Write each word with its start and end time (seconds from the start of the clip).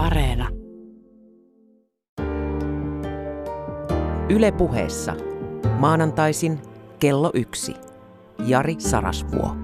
Areena. 0.00 0.48
Yle 4.30 4.52
puheessa. 4.52 5.16
Maanantaisin 5.78 6.58
kello 6.98 7.30
yksi. 7.34 7.74
Jari 8.38 8.76
Sarasvuo. 8.78 9.56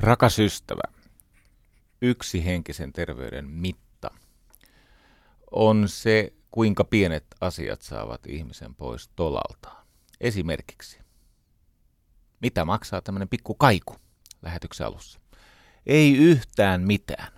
Rakas 0.00 0.38
ystävä, 0.38 0.93
yksi 2.04 2.44
henkisen 2.44 2.92
terveyden 2.92 3.50
mitta 3.50 4.10
on 5.50 5.88
se, 5.88 6.32
kuinka 6.50 6.84
pienet 6.84 7.26
asiat 7.40 7.82
saavat 7.82 8.26
ihmisen 8.26 8.74
pois 8.74 9.10
tolaltaan. 9.16 9.86
Esimerkiksi, 10.20 10.98
mitä 12.40 12.64
maksaa 12.64 13.02
tämmöinen 13.02 13.28
pikku 13.28 13.54
kaiku 13.54 13.96
lähetyksen 14.42 14.86
alussa? 14.86 15.20
Ei 15.86 16.16
yhtään 16.16 16.82
mitään. 16.82 17.32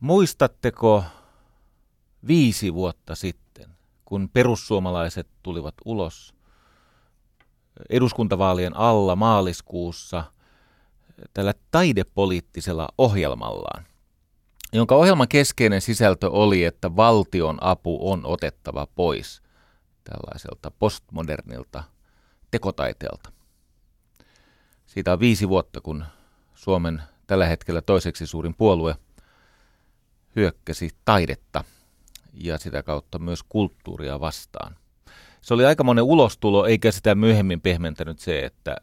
Muistatteko 0.00 1.04
viisi 2.26 2.74
vuotta 2.74 3.14
sitten, 3.14 3.70
kun 4.04 4.28
perussuomalaiset 4.28 5.28
tulivat 5.42 5.74
ulos 5.84 6.34
eduskuntavaalien 7.90 8.76
alla 8.76 9.16
maaliskuussa– 9.16 10.24
tällä 11.34 11.54
taidepoliittisella 11.70 12.88
ohjelmallaan, 12.98 13.86
jonka 14.72 14.94
ohjelman 14.94 15.28
keskeinen 15.28 15.80
sisältö 15.80 16.30
oli, 16.30 16.64
että 16.64 16.96
valtion 16.96 17.58
apu 17.60 18.10
on 18.10 18.26
otettava 18.26 18.86
pois 18.94 19.42
tällaiselta 20.04 20.70
postmodernilta 20.70 21.84
tekotaiteelta. 22.50 23.32
Siitä 24.86 25.12
on 25.12 25.20
viisi 25.20 25.48
vuotta, 25.48 25.80
kun 25.80 26.04
Suomen 26.54 27.02
tällä 27.26 27.46
hetkellä 27.46 27.82
toiseksi 27.82 28.26
suurin 28.26 28.54
puolue 28.54 28.96
hyökkäsi 30.36 30.90
taidetta 31.04 31.64
ja 32.34 32.58
sitä 32.58 32.82
kautta 32.82 33.18
myös 33.18 33.42
kulttuuria 33.48 34.20
vastaan. 34.20 34.76
Se 35.40 35.54
oli 35.54 35.64
aika 35.64 35.84
monen 35.84 36.04
ulostulo, 36.04 36.66
eikä 36.66 36.92
sitä 36.92 37.14
myöhemmin 37.14 37.60
pehmentänyt 37.60 38.18
se, 38.18 38.44
että 38.44 38.76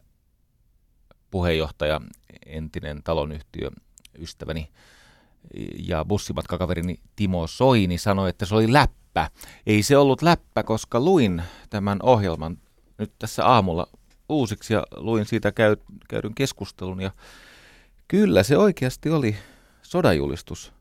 puheenjohtaja, 1.34 2.02
entinen 2.45 3.03
talonyhtiö 3.03 3.70
ystäväni 4.20 4.70
ja 5.80 6.06
bussimatkakaverini 6.06 7.00
Timo 7.16 7.48
Soini 7.48 7.98
sanoi, 7.98 8.30
että 8.30 8.45
se 8.45 8.56
oli 8.56 8.73
läppä. 8.73 9.30
Ei 9.66 9.84
se 9.84 9.98
ollut 9.98 10.22
läppä, 10.22 10.64
koska 10.64 11.00
luin 11.00 11.44
tämän 11.70 12.00
ohjelman 12.03 12.58
nyt 12.98 13.14
tässä 13.20 13.45
aamulla 13.45 13.88
uusiksi 14.30 14.73
ja 14.73 14.84
luin 14.95 15.25
siitä 15.25 15.52
käy, 15.52 15.75
käydyn 16.09 16.36
keskustelun. 16.36 17.02
Ja 17.02 17.12
kyllä 18.08 18.44
se 18.44 18.58
oikeasti 18.58 19.09
oli 19.09 19.36
sodajulistus, 19.81 20.73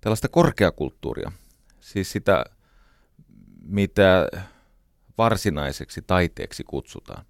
tällaista 0.00 0.28
korkeakulttuuria. 0.28 1.32
Siis 1.80 2.12
sitä, 2.12 2.44
mitä 3.62 4.28
varsinaiseksi 5.18 6.02
taiteeksi 6.02 6.64
kutsutaan. 6.64 7.24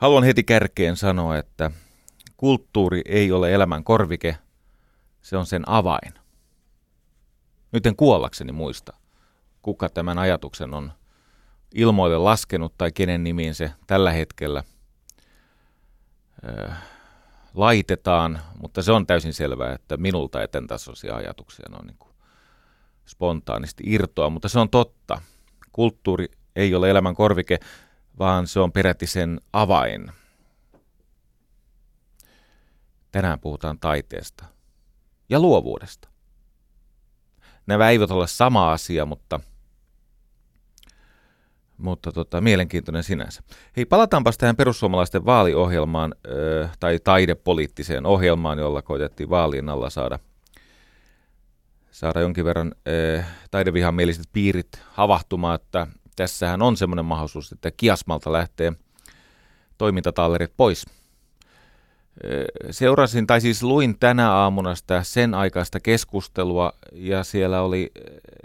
Haluan 0.00 0.24
heti 0.24 0.44
kärkeen 0.44 0.96
sanoa, 0.96 1.36
että 1.36 1.70
kulttuuri 2.36 3.02
ei 3.04 3.32
ole 3.32 3.54
elämän 3.54 3.84
korvike, 3.84 4.36
se 5.22 5.36
on 5.36 5.46
sen 5.46 5.68
avain. 5.68 6.14
Nyt 7.72 7.86
en 7.86 7.96
kuollakseni 7.96 8.52
muista, 8.52 8.92
kuka 9.62 9.88
tämän 9.88 10.18
ajatuksen 10.18 10.74
on 10.74 10.92
ilmoille 11.74 12.18
laskenut 12.18 12.74
tai 12.78 12.92
kenen 12.92 13.24
nimiin 13.24 13.54
se 13.54 13.72
tällä 13.86 14.12
hetkellä 14.12 14.62
äh, 16.48 16.82
laitetaan, 17.54 18.40
mutta 18.60 18.82
se 18.82 18.92
on 18.92 19.06
täysin 19.06 19.32
selvää, 19.32 19.72
että 19.72 19.96
minulta 19.96 20.42
eten 20.42 20.66
tasoisia 20.66 21.16
ajatuksia 21.16 21.66
on 21.80 21.86
niin 21.86 21.98
kuin 21.98 22.12
spontaanisti 23.06 23.82
irtoa, 23.86 24.30
mutta 24.30 24.48
se 24.48 24.58
on 24.58 24.70
totta. 24.70 25.20
Kulttuuri 25.72 26.28
ei 26.56 26.74
ole 26.74 26.90
elämän 26.90 27.14
korvike 27.14 27.58
vaan 28.20 28.46
se 28.46 28.60
on 28.60 28.72
peräti 28.72 29.06
sen 29.06 29.40
avain. 29.52 30.12
Tänään 33.12 33.40
puhutaan 33.40 33.78
taiteesta 33.78 34.44
ja 35.28 35.40
luovuudesta. 35.40 36.08
Nämä 37.66 37.90
eivät 37.90 38.10
ole 38.10 38.26
sama 38.26 38.72
asia, 38.72 39.06
mutta, 39.06 39.40
mutta 41.76 42.12
tota, 42.12 42.40
mielenkiintoinen 42.40 43.02
sinänsä. 43.02 43.42
Hei, 43.76 43.84
palataanpas 43.84 44.38
tähän 44.38 44.56
perussuomalaisten 44.56 45.24
vaaliohjelmaan 45.24 46.14
ö, 46.26 46.68
tai 46.80 46.98
taidepoliittiseen 47.04 48.06
ohjelmaan, 48.06 48.58
jolla 48.58 48.82
koitettiin 48.82 49.30
vaalien 49.30 49.68
alla 49.68 49.90
saada, 49.90 50.18
saada 51.90 52.20
jonkin 52.20 52.44
verran 52.44 52.74
ö, 52.88 53.22
taidevihamieliset 53.50 54.26
piirit 54.32 54.82
havahtumaan, 54.90 55.54
että 55.54 55.86
tässähän 56.20 56.62
on 56.62 56.76
semmoinen 56.76 57.04
mahdollisuus, 57.04 57.52
että 57.52 57.70
Kiasmalta 57.70 58.32
lähtee 58.32 58.72
toimintatallerit 59.78 60.52
pois. 60.56 60.86
Seurasin, 62.70 63.26
tai 63.26 63.40
siis 63.40 63.62
luin 63.62 63.98
tänä 63.98 64.32
aamuna 64.32 64.74
sitä 64.74 65.02
sen 65.02 65.34
aikaista 65.34 65.80
keskustelua, 65.80 66.72
ja 66.92 67.24
siellä 67.24 67.62
oli 67.62 67.90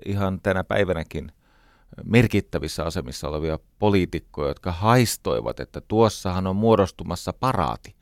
ihan 0.05 0.39
tänä 0.41 0.63
päivänäkin 0.63 1.31
merkittävissä 2.03 2.83
asemissa 2.83 3.29
olevia 3.29 3.59
poliitikkoja, 3.79 4.47
jotka 4.47 4.71
haistoivat, 4.71 5.59
että 5.59 5.81
tuossahan 5.81 6.47
on 6.47 6.55
muodostumassa 6.55 7.33
paraati. 7.33 7.95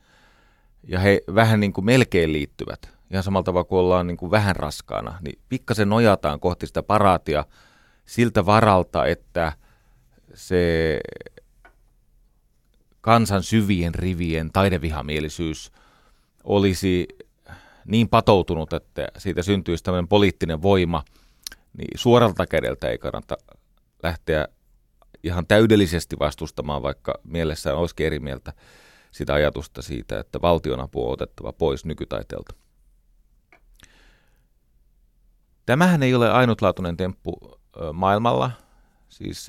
Ja 0.88 0.98
he 0.98 1.20
vähän 1.34 1.60
niin 1.60 1.72
kuin 1.72 1.84
melkein 1.84 2.32
liittyvät, 2.32 2.90
ihan 3.10 3.22
samalla 3.22 3.44
tavalla 3.44 3.64
kuin 3.64 3.78
ollaan 3.78 4.06
niin 4.06 4.16
kuin 4.16 4.30
vähän 4.30 4.56
raskaana, 4.56 5.18
niin 5.24 5.38
pikkasen 5.48 5.88
nojataan 5.88 6.40
kohti 6.40 6.66
sitä 6.66 6.82
paraatia 6.82 7.44
siltä 8.04 8.46
varalta, 8.46 9.06
että– 9.06 9.52
se 10.34 11.00
kansan 13.00 13.42
syvien 13.42 13.94
rivien 13.94 14.52
taidevihamielisyys 14.52 15.72
olisi 16.44 17.08
niin 17.86 18.08
patoutunut, 18.08 18.72
että 18.72 19.08
siitä 19.18 19.42
syntyisi 19.42 19.84
tämmöinen 19.84 20.08
poliittinen 20.08 20.62
voima, 20.62 21.04
niin 21.78 21.98
suoralta 21.98 22.46
kädeltä 22.46 22.88
ei 22.88 22.98
kannata 22.98 23.36
lähteä 24.02 24.48
ihan 25.22 25.46
täydellisesti 25.46 26.16
vastustamaan, 26.18 26.82
vaikka 26.82 27.14
mielessään 27.24 27.76
olisikin 27.76 28.06
eri 28.06 28.18
mieltä 28.18 28.52
sitä 29.10 29.34
ajatusta 29.34 29.82
siitä, 29.82 30.20
että 30.20 30.40
valtionapu 30.42 31.06
on 31.06 31.12
otettava 31.12 31.52
pois 31.52 31.84
nykytaiteelta. 31.84 32.54
Tämähän 35.66 36.02
ei 36.02 36.14
ole 36.14 36.30
ainutlaatuinen 36.30 36.96
temppu 36.96 37.60
maailmalla. 37.92 38.50
Siis 39.08 39.46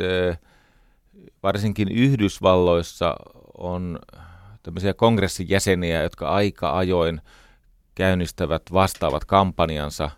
varsinkin 1.44 1.92
Yhdysvalloissa 1.92 3.16
on 3.58 4.00
tämmöisiä 4.64 4.94
kongressin 4.94 5.50
jäseniä, 5.50 6.04
jotka 6.04 6.30
aika 6.30 6.78
ajoin 6.78 7.22
käynnistävät 7.96 8.62
vastaavat 8.74 9.26
kampanjansa 9.26 10.12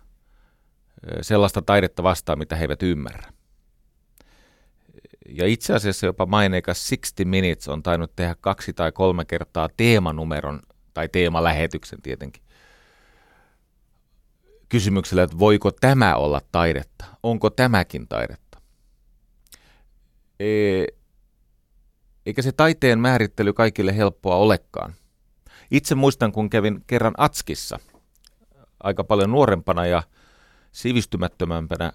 sellaista 1.20 1.62
taidetta 1.62 2.02
vastaan, 2.02 2.38
mitä 2.38 2.56
he 2.56 2.64
eivät 2.64 2.82
ymmärrä. 2.82 3.32
Ja 5.28 5.46
itse 5.46 5.74
asiassa 5.74 6.06
jopa 6.06 6.26
maineikas 6.26 6.88
60 6.88 7.24
Minutes 7.24 7.68
on 7.68 7.82
tainnut 7.82 8.16
tehdä 8.16 8.36
kaksi 8.40 8.72
tai 8.72 8.92
kolme 8.92 9.24
kertaa 9.24 9.68
teemanumeron, 9.76 10.60
tai 10.94 11.08
teemalähetyksen 11.08 12.02
tietenkin, 12.02 12.42
kysymyksellä, 14.68 15.22
että 15.22 15.38
voiko 15.38 15.70
tämä 15.70 16.16
olla 16.16 16.40
taidetta? 16.52 17.04
Onko 17.22 17.50
tämäkin 17.50 18.08
taidetta? 18.08 18.47
Eikä 22.26 22.42
se 22.42 22.52
taiteen 22.52 22.98
määrittely 22.98 23.52
kaikille 23.52 23.96
helppoa 23.96 24.36
olekaan. 24.36 24.94
Itse 25.70 25.94
muistan, 25.94 26.32
kun 26.32 26.50
kävin 26.50 26.84
kerran 26.86 27.14
Atskissa 27.16 27.78
aika 28.82 29.04
paljon 29.04 29.30
nuorempana 29.30 29.86
ja 29.86 30.02
sivistymättömämpänä, 30.72 31.92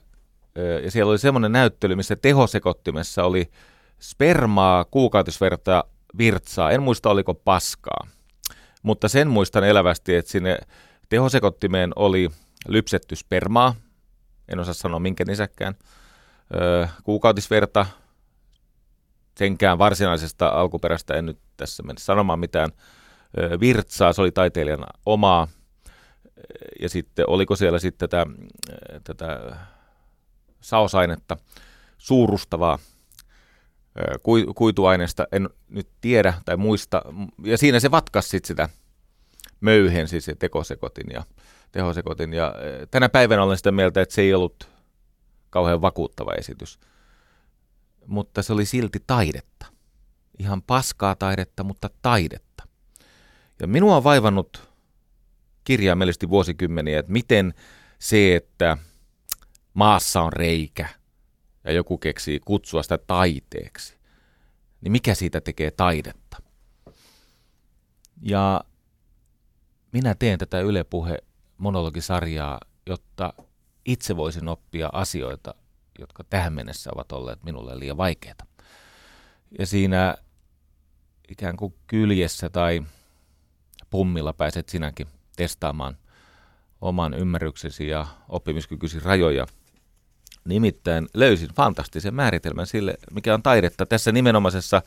ja 0.83 0.91
siellä 0.91 1.09
oli 1.09 1.17
semmoinen 1.17 1.51
näyttely, 1.51 1.95
missä 1.95 2.15
tehosekottimessa 2.15 3.23
oli 3.23 3.51
spermaa, 3.99 4.85
kuukautisverta, 4.85 5.83
virtsaa. 6.17 6.71
En 6.71 6.83
muista, 6.83 7.09
oliko 7.09 7.33
paskaa. 7.33 8.07
Mutta 8.83 9.07
sen 9.07 9.27
muistan 9.27 9.63
elävästi, 9.63 10.15
että 10.15 10.31
sinne 10.31 10.57
tehosekottimeen 11.09 11.91
oli 11.95 12.29
lypsetty 12.67 13.15
spermaa, 13.15 13.75
en 14.47 14.59
osaa 14.59 14.73
sanoa 14.73 14.99
minkä 14.99 15.25
nisäkkään, 15.25 15.75
kuukautisverta, 17.03 17.85
senkään 19.37 19.77
varsinaisesta 19.77 20.47
alkuperäistä 20.47 21.13
en 21.13 21.25
nyt 21.25 21.39
tässä 21.57 21.83
mene 21.83 21.99
sanomaan 21.99 22.39
mitään. 22.39 22.71
virtsaa, 23.59 24.13
se 24.13 24.21
oli 24.21 24.31
taiteilijan 24.31 24.85
omaa. 25.05 25.47
Ja 26.81 26.89
sitten 26.89 27.29
oliko 27.29 27.55
siellä 27.55 27.79
sitten 27.79 28.09
tätä, 28.09 28.25
tätä 29.03 29.55
saosainetta, 30.61 31.37
suurustavaa 31.97 32.79
kuituaineesta, 34.55 35.27
en 35.31 35.49
nyt 35.69 35.87
tiedä 36.01 36.33
tai 36.45 36.57
muista. 36.57 37.01
Ja 37.43 37.57
siinä 37.57 37.79
se 37.79 37.91
vatkas 37.91 38.29
sitten 38.29 38.47
sitä 38.47 38.69
möyhen, 39.61 40.07
siis 40.07 40.25
se 40.25 40.35
tekosekotin 40.35 41.07
ja 41.13 41.23
tehosekotin. 41.71 42.33
Ja 42.33 42.55
tänä 42.91 43.09
päivänä 43.09 43.43
olen 43.43 43.57
sitä 43.57 43.71
mieltä, 43.71 44.01
että 44.01 44.15
se 44.15 44.21
ei 44.21 44.33
ollut 44.33 44.69
kauhean 45.49 45.81
vakuuttava 45.81 46.33
esitys. 46.33 46.79
Mutta 48.07 48.43
se 48.43 48.53
oli 48.53 48.65
silti 48.65 49.03
taidetta. 49.07 49.65
Ihan 50.39 50.61
paskaa 50.61 51.15
taidetta, 51.15 51.63
mutta 51.63 51.89
taidetta. 52.01 52.63
Ja 53.59 53.67
minua 53.67 53.97
on 53.97 54.03
vaivannut 54.03 54.69
kirjaimellisesti 55.63 56.29
vuosikymmeniä, 56.29 56.99
että 56.99 57.11
miten 57.11 57.53
se, 57.99 58.35
että 58.35 58.77
maassa 59.73 60.21
on 60.21 60.33
reikä 60.33 60.89
ja 61.63 61.71
joku 61.71 61.97
keksii 61.97 62.39
kutsua 62.39 62.83
sitä 62.83 62.97
taiteeksi, 62.97 63.97
niin 64.81 64.91
mikä 64.91 65.15
siitä 65.15 65.41
tekee 65.41 65.71
taidetta? 65.71 66.37
Ja 68.21 68.63
minä 69.91 70.15
teen 70.15 70.39
tätä 70.39 70.59
Yle 70.59 70.83
Puhe 70.83 71.17
monologisarjaa, 71.57 72.59
jotta 72.85 73.33
itse 73.85 74.15
voisin 74.15 74.47
oppia 74.47 74.89
asioita, 74.93 75.55
jotka 75.99 76.23
tähän 76.23 76.53
mennessä 76.53 76.91
ovat 76.95 77.11
olleet 77.11 77.43
minulle 77.43 77.79
liian 77.79 77.97
vaikeita. 77.97 78.45
Ja 79.59 79.65
siinä 79.65 80.15
ikään 81.29 81.57
kuin 81.57 81.73
kyljessä 81.87 82.49
tai 82.49 82.83
pummilla 83.89 84.33
pääset 84.33 84.69
sinäkin 84.69 85.07
testaamaan 85.35 85.97
oman 86.81 87.13
ymmärryksesi 87.13 87.87
ja 87.87 88.07
oppimiskykysi 88.29 88.99
rajoja. 88.99 89.47
Nimittäin 90.45 91.07
löysin 91.13 91.49
fantastisen 91.55 92.13
määritelmän 92.13 92.67
sille, 92.67 92.95
mikä 93.11 93.33
on 93.33 93.43
taidetta 93.43 93.85
tässä 93.85 94.11
nimenomaisessa 94.11 94.81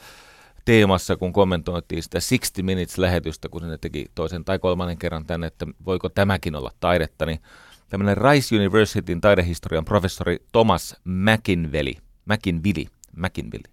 teemassa, 0.64 1.16
kun 1.16 1.32
kommentoitiin 1.32 2.02
sitä 2.02 2.18
60 2.28 2.62
Minutes-lähetystä, 2.62 3.48
kun 3.48 3.68
ne 3.68 3.78
teki 3.78 4.06
toisen 4.14 4.44
tai 4.44 4.58
kolmannen 4.58 4.98
kerran 4.98 5.26
tänne, 5.26 5.46
että 5.46 5.66
voiko 5.86 6.08
tämäkin 6.08 6.56
olla 6.56 6.72
taidetta, 6.80 7.26
niin 7.26 7.40
tämmöinen 7.88 8.16
Rice 8.16 8.56
Universityn 8.56 9.20
taidehistorian 9.20 9.84
professori 9.84 10.38
Thomas 10.52 10.96
McInville, 11.04 12.02
McInville, 12.24 12.90
McInville, 13.16 13.70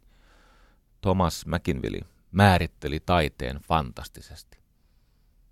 Thomas 1.02 1.46
McInville 1.46 2.06
määritteli 2.32 3.00
taiteen 3.00 3.58
fantastisesti. 3.58 4.58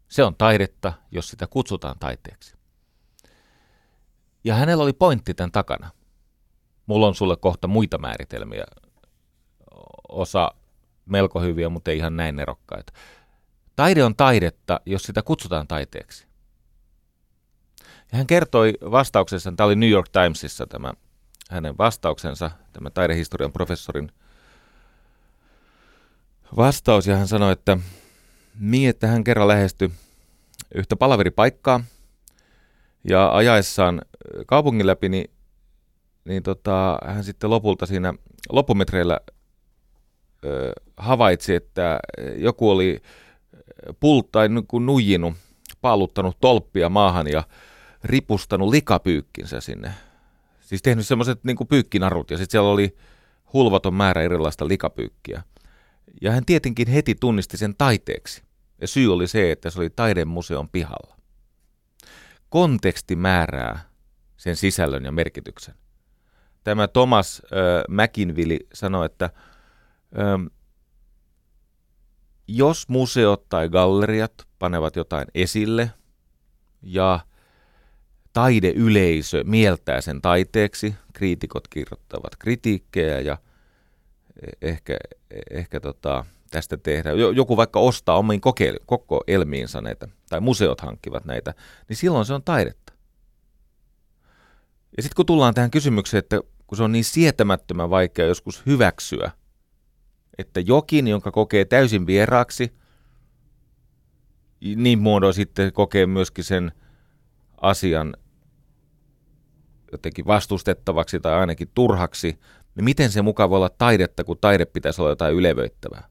Se 0.07 0.23
on 0.23 0.35
taidetta, 0.35 0.93
jos 1.11 1.27
sitä 1.27 1.47
kutsutaan 1.47 1.99
taiteeksi. 1.99 2.55
Ja 4.43 4.55
hänellä 4.55 4.83
oli 4.83 4.93
pointti 4.93 5.33
tämän 5.33 5.51
takana. 5.51 5.89
Mulla 6.85 7.07
on 7.07 7.15
sulle 7.15 7.37
kohta 7.37 7.67
muita 7.67 7.97
määritelmiä. 7.97 8.65
Osa 10.09 10.51
melko 11.05 11.41
hyviä, 11.41 11.69
mutta 11.69 11.91
ei 11.91 11.97
ihan 11.97 12.15
näin 12.15 12.35
nerokkaita. 12.35 12.93
Taide 13.75 14.03
on 14.03 14.15
taidetta, 14.15 14.81
jos 14.85 15.03
sitä 15.03 15.21
kutsutaan 15.21 15.67
taiteeksi. 15.67 16.30
Hän 18.11 18.27
kertoi 18.27 18.73
vastauksessa, 18.91 19.53
tämä 19.57 19.67
oli 19.67 19.75
New 19.75 19.89
York 19.89 20.09
Timesissa 20.09 20.67
tämä 20.67 20.93
hänen 21.49 21.77
vastauksensa, 21.77 22.51
tämä 22.73 22.89
taidehistorian 22.89 23.53
professorin 23.53 24.11
vastaus, 26.57 27.07
ja 27.07 27.17
hän 27.17 27.27
sanoi, 27.27 27.51
että 27.51 27.77
niin, 28.59 28.89
että 28.89 29.07
hän 29.07 29.23
kerran 29.23 29.47
lähestyi 29.47 29.91
yhtä 30.75 30.95
palaveripaikkaa, 30.95 31.83
ja 33.09 33.35
ajaessaan 33.35 34.01
kaupungin 34.47 34.87
läpi, 34.87 35.09
niin, 35.09 35.31
niin 36.25 36.43
tota, 36.43 36.97
hän 37.05 37.23
sitten 37.23 37.49
lopulta 37.49 37.85
siinä 37.85 38.13
loppumetreillä 38.49 39.19
ö, 40.45 40.73
havaitsi, 40.97 41.55
että 41.55 41.99
joku 42.35 42.69
oli 42.69 43.01
pult 43.99 44.31
tai 44.31 44.49
nuijinut, 44.79 45.35
paaluttanut 45.81 46.37
tolppia 46.41 46.89
maahan 46.89 47.27
ja 47.27 47.43
ripustanut 48.03 48.69
likapyykkinsä 48.69 49.61
sinne. 49.61 49.93
Siis 50.61 50.81
tehnyt 50.81 51.07
semmoiset 51.07 51.43
niin 51.43 51.57
pyykkinarut 51.69 52.31
ja 52.31 52.37
sitten 52.37 52.51
siellä 52.51 52.69
oli 52.69 52.97
hulvaton 53.53 53.93
määrä 53.93 54.21
erilaista 54.21 54.67
likapyykkiä. 54.67 55.43
Ja 56.21 56.31
hän 56.31 56.45
tietenkin 56.45 56.87
heti 56.87 57.15
tunnisti 57.15 57.57
sen 57.57 57.75
taiteeksi. 57.77 58.43
Ja 58.81 58.87
syy 58.87 59.13
oli 59.13 59.27
se, 59.27 59.51
että 59.51 59.69
se 59.69 59.79
oli 59.79 59.89
taidemuseon 59.89 60.69
pihalla. 60.69 61.17
Konteksti 62.49 63.15
määrää 63.15 63.79
sen 64.37 64.55
sisällön 64.55 65.05
ja 65.05 65.11
merkityksen. 65.11 65.75
Tämä 66.63 66.87
Thomas 66.87 67.41
äh, 67.45 67.83
McInville 67.89 68.59
sanoi, 68.73 69.05
että 69.05 69.29
ähm, 70.19 70.45
jos 72.47 72.89
museot 72.89 73.49
tai 73.49 73.69
galleriat 73.69 74.47
panevat 74.59 74.95
jotain 74.95 75.27
esille 75.35 75.91
ja 76.81 77.19
taideyleisö 78.33 79.43
mieltää 79.43 80.01
sen 80.01 80.21
taiteeksi, 80.21 80.95
kriitikot 81.13 81.67
kirjoittavat 81.67 82.35
kritiikkejä 82.35 83.19
ja 83.19 83.37
ehkä, 84.61 84.97
ehkä 85.51 85.79
tota, 85.79 86.25
tästä 86.51 86.77
tehdään. 86.77 87.19
Joku 87.19 87.57
vaikka 87.57 87.79
ostaa 87.79 88.17
omiin 88.17 88.41
koke- 88.41 88.83
koko 88.85 89.23
elmiinsä 89.27 89.81
näitä, 89.81 90.07
tai 90.29 90.41
museot 90.41 90.81
hankkivat 90.81 91.25
näitä, 91.25 91.53
niin 91.89 91.97
silloin 91.97 92.25
se 92.25 92.33
on 92.33 92.43
taidetta. 92.43 92.93
Ja 94.97 95.03
sitten 95.03 95.15
kun 95.15 95.25
tullaan 95.25 95.53
tähän 95.53 95.71
kysymykseen, 95.71 96.19
että 96.19 96.41
kun 96.67 96.77
se 96.77 96.83
on 96.83 96.91
niin 96.91 97.03
sietämättömän 97.03 97.89
vaikea 97.89 98.25
joskus 98.25 98.65
hyväksyä, 98.65 99.31
että 100.37 100.59
jokin, 100.59 101.07
jonka 101.07 101.31
kokee 101.31 101.65
täysin 101.65 102.07
vieraaksi, 102.07 102.73
niin 104.75 104.99
muodoin 104.99 105.33
sitten 105.33 105.73
kokee 105.73 106.05
myöskin 106.05 106.43
sen 106.43 106.71
asian 107.61 108.13
jotenkin 109.91 110.25
vastustettavaksi 110.25 111.19
tai 111.19 111.33
ainakin 111.33 111.69
turhaksi, 111.73 112.39
niin 112.75 112.83
miten 112.83 113.11
se 113.11 113.21
mukaan 113.21 113.49
voi 113.49 113.57
olla 113.57 113.69
taidetta, 113.69 114.23
kun 114.23 114.37
taide 114.41 114.65
pitäisi 114.65 115.01
olla 115.01 115.11
jotain 115.11 115.35
ylevöittävää? 115.35 116.07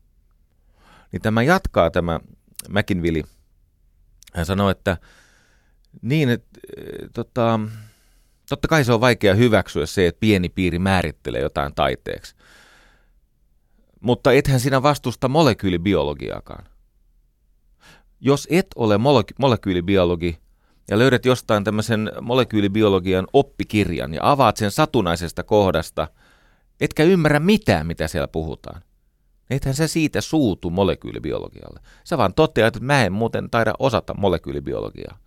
Niin 1.13 1.23
tämä 1.23 1.43
jatkaa 1.43 1.91
tämä 1.91 2.21
McInville. 2.69 3.23
Hän 4.35 4.47
sanoi, 4.47 4.71
että 4.71 4.97
niin, 6.03 6.29
että 6.29 6.61
e, 6.77 6.83
tota, 7.15 7.61
totta 8.49 8.69
kai 8.69 8.85
se 8.85 8.93
on 8.93 9.01
vaikea 9.01 9.35
hyväksyä 9.35 9.87
se, 9.87 10.07
että 10.07 10.21
pieni 10.21 10.49
piiri 10.49 10.79
määrittelee 10.79 11.41
jotain 11.41 11.75
taiteeksi. 11.75 12.35
Mutta 14.01 14.33
ethän 14.33 14.61
sinä 14.61 14.83
vastusta 14.83 15.29
molekyylibiologiaakaan. 15.29 16.65
Jos 18.21 18.49
et 18.51 18.67
ole 18.77 18.97
molek- 18.97 19.35
molekyylibiologi 19.39 20.39
ja 20.91 20.99
löydät 20.99 21.25
jostain 21.25 21.65
tämmöisen 21.65 22.13
molekyylibiologian 22.21 23.27
oppikirjan 23.33 24.15
ja 24.15 24.21
avaat 24.31 24.57
sen 24.57 24.71
satunnaisesta 24.71 25.43
kohdasta, 25.43 26.09
etkä 26.81 27.05
ymmärrä 27.05 27.41
mitään, 27.41 27.87
mitä 27.87 28.09
siellä 28.09 28.29
puhutaan. 28.29 28.83
Ethän 29.51 29.75
sä 29.75 29.89
siitä 29.89 30.21
suutu 30.21 30.71
molekyylibiologialle. 30.71 31.81
Sä 32.05 32.19
vaan 32.19 32.35
toteat, 32.35 32.77
että 32.77 32.87
mä 32.87 33.05
en 33.05 33.13
muuten 33.13 33.51
taida 33.51 33.75
osata 33.79 34.15
molekyylibiologiaa. 34.15 35.19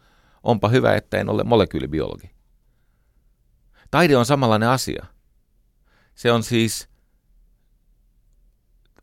Onpa 0.44 0.70
hyvä, 0.70 0.96
että 0.96 1.18
en 1.18 1.30
ole 1.30 1.44
molekyylibiologi. 1.44 2.32
Taide 3.92 4.18
on 4.18 4.26
samanlainen 4.26 4.70
asia. 4.70 5.06
Se 6.16 6.32
on 6.32 6.44
siis 6.44 6.90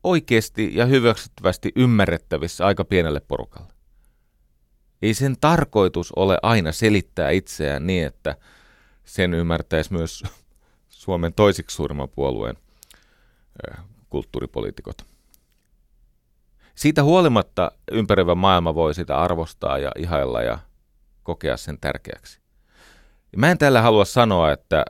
oikeasti 0.05 0.71
ja 0.75 0.87
hyväksyttävästi 0.87 1.73
ymmärrettävissä 1.76 2.67
aika 2.67 2.85
pienelle 2.85 3.21
porukalle. 3.21 3.79
Ei 5.02 5.14
sen 5.14 5.37
tarkoitus 5.40 6.12
ole 6.12 6.38
aina 6.42 6.73
selittää 6.73 7.30
itseään 7.30 7.87
niin, 7.87 8.07
että 8.07 8.37
sen 9.04 9.35
ymmärtäisi 9.35 9.92
myös 9.92 10.23
Suomen 10.88 11.33
toisiksi 11.33 11.76
suurimman 11.76 12.09
puolueen 12.09 12.57
kulttuuripoliitikot. 14.11 15.07
Siitä 16.75 17.02
huolimatta 17.02 17.73
ympäröivä 17.92 18.35
maailma 18.35 18.75
voi 18.75 18.95
sitä 18.95 19.19
arvostaa 19.19 19.78
ja 19.78 19.92
ihailla 19.99 20.42
ja 20.42 20.59
kokea 21.23 21.57
sen 21.57 21.78
tärkeäksi. 21.80 22.40
Mä 23.37 23.50
en 23.50 23.59
tällä 23.59 23.83
halua 23.83 24.04
sanoa, 24.04 24.52
että 24.52 24.85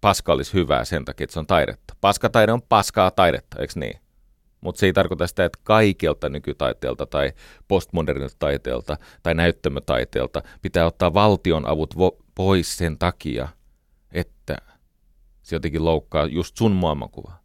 paska 0.00 0.32
olisi 0.32 0.52
hyvää 0.52 0.84
sen 0.84 1.04
takia, 1.04 1.24
että 1.24 1.34
se 1.34 1.40
on 1.40 1.46
taidetta. 1.46 1.96
Paskataide 2.00 2.52
on 2.52 2.62
paskaa 2.62 3.10
taidetta, 3.10 3.60
eikö 3.60 3.72
niin? 3.76 4.03
Mutta 4.64 4.78
se 4.78 4.86
ei 4.86 4.92
tarkoita 4.92 5.26
sitä, 5.26 5.44
että 5.44 5.58
kaikelta 5.62 6.28
nykytaiteelta 6.28 7.06
tai 7.06 7.32
postmodernilta 7.68 8.36
taiteelta 8.38 8.96
tai 9.22 9.34
näyttämötaiteelta 9.34 10.42
pitää 10.62 10.86
ottaa 10.86 11.14
valtion 11.14 11.68
avut 11.68 11.94
vo- 11.94 12.24
pois 12.34 12.76
sen 12.76 12.98
takia, 12.98 13.48
että 14.12 14.56
se 15.42 15.56
jotenkin 15.56 15.84
loukkaa 15.84 16.26
just 16.26 16.56
sun 16.56 16.72
maailmankuvaa. 16.72 17.40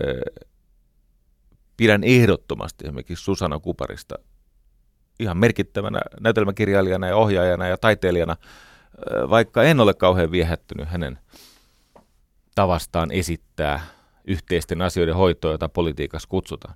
Öö, 0.00 0.20
pidän 1.76 2.04
ehdottomasti 2.04 2.84
esimerkiksi 2.84 3.24
Susanna 3.24 3.58
Kuparista 3.58 4.14
ihan 5.20 5.36
merkittävänä 5.36 6.00
näytelmäkirjailijana 6.20 7.06
ja 7.06 7.16
ohjaajana 7.16 7.68
ja 7.68 7.78
taiteilijana, 7.78 8.36
vaikka 9.30 9.62
en 9.62 9.80
ole 9.80 9.94
kauhean 9.94 10.30
viehättynyt 10.30 10.88
hänen 10.88 11.18
tavastaan 12.54 13.12
esittää 13.12 13.80
yhteisten 14.24 14.82
asioiden 14.82 15.14
hoitoa, 15.14 15.52
jota 15.52 15.68
politiikassa 15.68 16.28
kutsutaan. 16.28 16.74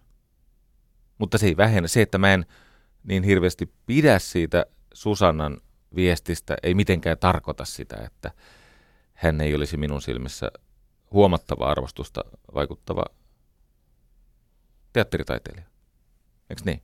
Mutta 1.18 1.38
se 1.38 1.46
ei 1.46 1.56
vähennä. 1.56 1.88
Se, 1.88 2.02
että 2.02 2.18
mä 2.18 2.34
en 2.34 2.46
niin 3.04 3.22
hirveästi 3.22 3.72
pidä 3.86 4.18
siitä 4.18 4.66
Susannan 4.94 5.60
viestistä, 5.94 6.56
ei 6.62 6.74
mitenkään 6.74 7.18
tarkoita 7.18 7.64
sitä, 7.64 7.96
että 7.96 8.30
hän 9.14 9.40
ei 9.40 9.54
olisi 9.54 9.76
minun 9.76 10.02
silmissä 10.02 10.50
huomattava 11.12 11.70
arvostusta 11.70 12.20
vaikuttava 12.54 13.04
teatteritaiteilija. 14.92 15.66
Eikö 16.50 16.62
niin? 16.64 16.82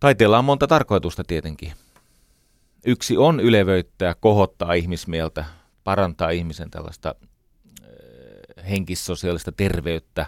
Taiteella 0.00 0.38
on 0.38 0.44
monta 0.44 0.66
tarkoitusta 0.66 1.24
tietenkin. 1.24 1.72
Yksi 2.84 3.16
on 3.16 3.40
ylevöittää, 3.40 4.14
kohottaa 4.20 4.72
ihmismieltä, 4.72 5.44
parantaa 5.84 6.30
ihmisen 6.30 6.70
tällaista 6.70 7.14
henkissosiaalista 8.70 9.52
terveyttä, 9.52 10.26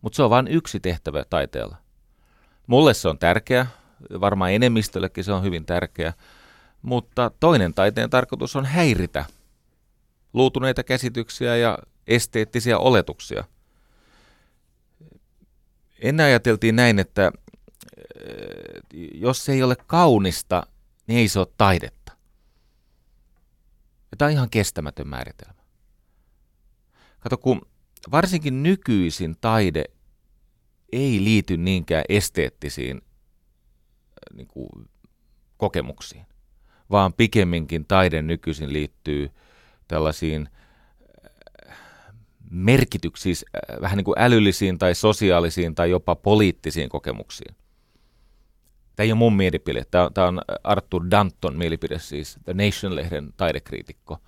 mutta 0.00 0.16
se 0.16 0.22
on 0.22 0.30
vain 0.30 0.48
yksi 0.48 0.80
tehtävä 0.80 1.24
taiteella. 1.24 1.76
Mulle 2.66 2.94
se 2.94 3.08
on 3.08 3.18
tärkeä, 3.18 3.66
varmaan 4.20 4.52
enemmistöllekin 4.52 5.24
se 5.24 5.32
on 5.32 5.42
hyvin 5.42 5.66
tärkeä, 5.66 6.12
mutta 6.82 7.30
toinen 7.40 7.74
taiteen 7.74 8.10
tarkoitus 8.10 8.56
on 8.56 8.64
häiritä 8.64 9.24
luutuneita 10.32 10.82
käsityksiä 10.82 11.56
ja 11.56 11.78
esteettisiä 12.06 12.78
oletuksia. 12.78 13.44
Ennen 15.98 16.26
ajateltiin 16.26 16.76
näin, 16.76 16.98
että 16.98 17.26
äh, 17.26 17.32
jos 19.14 19.44
se 19.44 19.52
ei 19.52 19.62
ole 19.62 19.76
kaunista, 19.86 20.66
niin 21.06 21.18
ei 21.18 21.28
se 21.28 21.38
ole 21.38 21.48
taidetta. 21.58 22.12
Ja 24.10 24.16
tämä 24.18 24.26
on 24.26 24.32
ihan 24.32 24.50
kestämätön 24.50 25.08
määritelmä. 25.08 25.62
Kato, 27.20 27.38
kun 27.38 27.62
varsinkin 28.10 28.62
nykyisin 28.62 29.36
taide 29.40 29.84
ei 30.92 31.24
liity 31.24 31.56
niinkään 31.56 32.04
esteettisiin 32.08 32.96
äh, 32.96 34.36
niin 34.36 34.46
kuin, 34.46 34.68
kokemuksiin, 35.56 36.26
vaan 36.90 37.12
pikemminkin 37.12 37.84
taide 37.84 38.22
nykyisin 38.22 38.72
liittyy 38.72 39.30
tällaisiin 39.88 40.48
äh, 41.70 41.76
merkityksiin, 42.50 43.36
äh, 43.56 43.80
vähän 43.80 43.96
niin 43.96 44.04
kuin 44.04 44.18
älyllisiin 44.18 44.78
tai 44.78 44.94
sosiaalisiin 44.94 45.74
tai 45.74 45.90
jopa 45.90 46.16
poliittisiin 46.16 46.88
kokemuksiin. 46.88 47.54
Tämä 48.96 49.04
ei 49.04 49.12
ole 49.12 49.18
mun 49.18 49.36
mielipide, 49.36 49.84
tämä 49.90 50.28
on, 50.28 50.40
Arthur 50.64 51.10
Danton 51.10 51.56
mielipide, 51.56 51.98
siis 51.98 52.38
The 52.44 52.52
Nation-lehden 52.52 53.32
taidekriitikko. 53.36 54.18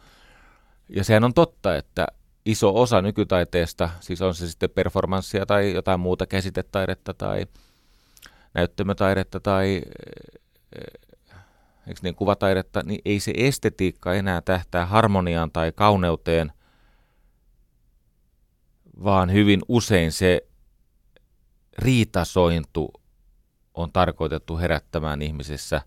Ja 0.88 1.04
sehän 1.04 1.25
on 1.25 1.35
totta, 1.35 1.76
että 1.76 2.07
iso 2.46 2.80
osa 2.82 3.02
nykytaiteesta, 3.02 3.90
siis 4.00 4.22
on 4.22 4.34
se 4.34 4.48
sitten 4.48 4.70
performanssia 4.70 5.46
tai 5.46 5.74
jotain 5.74 6.00
muuta 6.00 6.26
käsitetaidetta 6.26 7.14
tai 7.14 7.46
näyttämötaidetta 8.54 9.40
tai 9.40 9.82
eikö 11.86 12.00
niin, 12.02 12.14
kuvataidetta, 12.14 12.82
niin 12.84 13.00
ei 13.04 13.20
se 13.20 13.32
estetiikka 13.36 14.14
enää 14.14 14.40
tähtää 14.40 14.86
harmoniaan 14.86 15.50
tai 15.50 15.72
kauneuteen, 15.74 16.52
vaan 19.04 19.32
hyvin 19.32 19.60
usein 19.68 20.12
se 20.12 20.46
riitasointu 21.78 22.92
on 23.74 23.92
tarkoitettu 23.92 24.58
herättämään 24.58 25.22
ihmisessä 25.22 25.82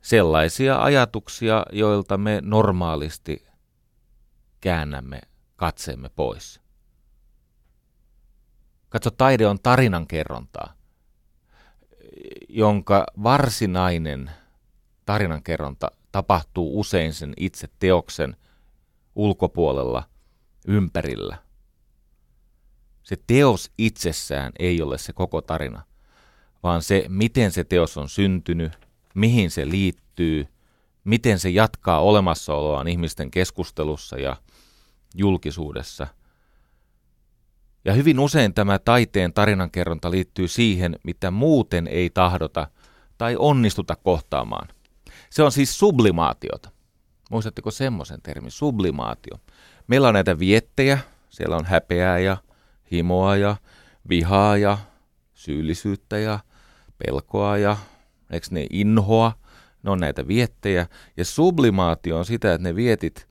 sellaisia 0.00 0.82
ajatuksia, 0.82 1.66
joilta 1.72 2.18
me 2.18 2.40
normaalisti 2.44 3.46
käännämme 4.60 5.20
katseemme 5.60 6.08
pois. 6.08 6.60
Katso, 8.88 9.10
taide 9.10 9.46
on 9.46 9.58
tarinankerrontaa, 9.62 10.74
jonka 12.48 13.06
varsinainen 13.22 14.30
tarinankerronta 15.06 15.90
tapahtuu 16.12 16.80
usein 16.80 17.14
sen 17.14 17.34
itse 17.36 17.68
teoksen 17.78 18.36
ulkopuolella, 19.14 20.02
ympärillä. 20.66 21.38
Se 23.02 23.16
teos 23.26 23.70
itsessään 23.78 24.52
ei 24.58 24.82
ole 24.82 24.98
se 24.98 25.12
koko 25.12 25.40
tarina, 25.40 25.82
vaan 26.62 26.82
se, 26.82 27.04
miten 27.08 27.52
se 27.52 27.64
teos 27.64 27.96
on 27.96 28.08
syntynyt, 28.08 28.72
mihin 29.14 29.50
se 29.50 29.68
liittyy, 29.68 30.48
miten 31.04 31.38
se 31.38 31.50
jatkaa 31.50 32.00
olemassaoloaan 32.00 32.88
ihmisten 32.88 33.30
keskustelussa 33.30 34.18
ja 34.18 34.36
julkisuudessa. 35.14 36.06
Ja 37.84 37.92
hyvin 37.92 38.20
usein 38.20 38.54
tämä 38.54 38.78
taiteen 38.78 39.32
tarinankerronta 39.32 40.10
liittyy 40.10 40.48
siihen, 40.48 40.98
mitä 41.04 41.30
muuten 41.30 41.86
ei 41.86 42.10
tahdota 42.10 42.66
tai 43.18 43.36
onnistuta 43.38 43.96
kohtaamaan. 43.96 44.68
Se 45.30 45.42
on 45.42 45.52
siis 45.52 45.78
sublimaatiota. 45.78 46.70
Muistatteko 47.30 47.70
semmoisen 47.70 48.22
termin, 48.22 48.50
sublimaatio? 48.50 49.36
Meillä 49.86 50.08
on 50.08 50.14
näitä 50.14 50.38
viettejä, 50.38 50.98
siellä 51.30 51.56
on 51.56 51.64
häpeää 51.64 52.18
ja 52.18 52.36
himoa 52.92 53.36
ja 53.36 53.56
vihaa 54.08 54.56
ja 54.56 54.78
syyllisyyttä 55.34 56.18
ja 56.18 56.38
pelkoa 56.98 57.58
ja 57.58 57.76
eikö 58.30 58.46
ne 58.50 58.66
inhoa, 58.70 59.32
ne 59.82 59.90
on 59.90 60.00
näitä 60.00 60.28
viettejä. 60.28 60.86
Ja 61.16 61.24
sublimaatio 61.24 62.18
on 62.18 62.24
sitä, 62.24 62.54
että 62.54 62.68
ne 62.68 62.74
vietit 62.74 63.29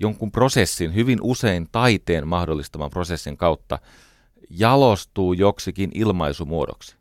jonkun 0.00 0.32
prosessin, 0.32 0.94
hyvin 0.94 1.18
usein 1.22 1.68
taiteen 1.72 2.28
mahdollistaman 2.28 2.90
prosessin 2.90 3.36
kautta, 3.36 3.78
jalostuu 4.50 5.32
joksikin 5.32 5.90
ilmaisumuodoksi. 5.94 6.96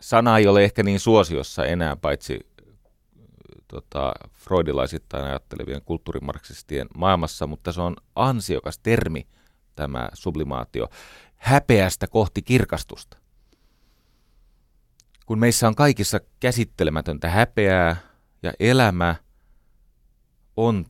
Sana 0.00 0.38
ei 0.38 0.46
ole 0.46 0.64
ehkä 0.64 0.82
niin 0.82 1.00
suosiossa 1.00 1.66
enää, 1.66 1.96
paitsi 1.96 2.40
tota, 3.68 4.12
freudilaisittain 4.32 5.24
ajattelevien 5.24 5.82
kulttuurimarksistien 5.84 6.86
maailmassa, 6.96 7.46
mutta 7.46 7.72
se 7.72 7.80
on 7.80 7.96
ansiokas 8.16 8.78
termi, 8.78 9.26
tämä 9.74 10.08
sublimaatio, 10.12 10.88
häpeästä 11.36 12.06
kohti 12.06 12.42
kirkastusta. 12.42 13.16
Kun 15.26 15.38
meissä 15.38 15.68
on 15.68 15.74
kaikissa 15.74 16.20
käsittelemätöntä 16.40 17.30
häpeää, 17.30 17.96
ja 18.44 18.52
elämä 18.60 19.16
on 20.56 20.86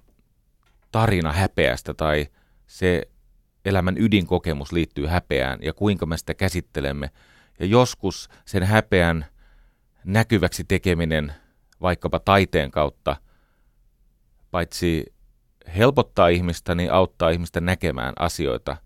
tarina 0.93 1.33
häpeästä 1.33 1.95
tai 1.95 2.27
se 2.67 3.03
elämän 3.65 3.99
ydinkokemus 3.99 4.73
liittyy 4.73 5.07
häpeään 5.07 5.59
ja 5.63 5.73
kuinka 5.73 6.07
me 6.07 6.17
sitä 6.17 6.35
käsittelemme. 6.35 7.11
Ja 7.59 7.67
joskus 7.67 8.29
sen 8.45 8.63
häpeän 8.63 9.27
näkyväksi 10.05 10.65
tekeminen 10.65 11.35
vaikkapa 11.81 12.21
taiteen 12.21 12.71
kautta 12.71 13.17
paitsi 14.51 15.15
helpottaa 15.77 16.29
ihmistä, 16.29 16.75
niin 16.75 16.93
auttaa 16.93 17.31
ihmistä 17.31 17.61
näkemään 17.61 18.15
asioita, 18.19 18.77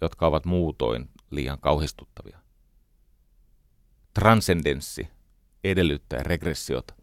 jotka 0.00 0.26
ovat 0.26 0.44
muutoin 0.44 1.10
liian 1.30 1.58
kauhistuttavia. 1.60 2.38
Transcendenssi 4.14 5.08
edellyttää 5.64 6.22
regressiota. 6.22 6.94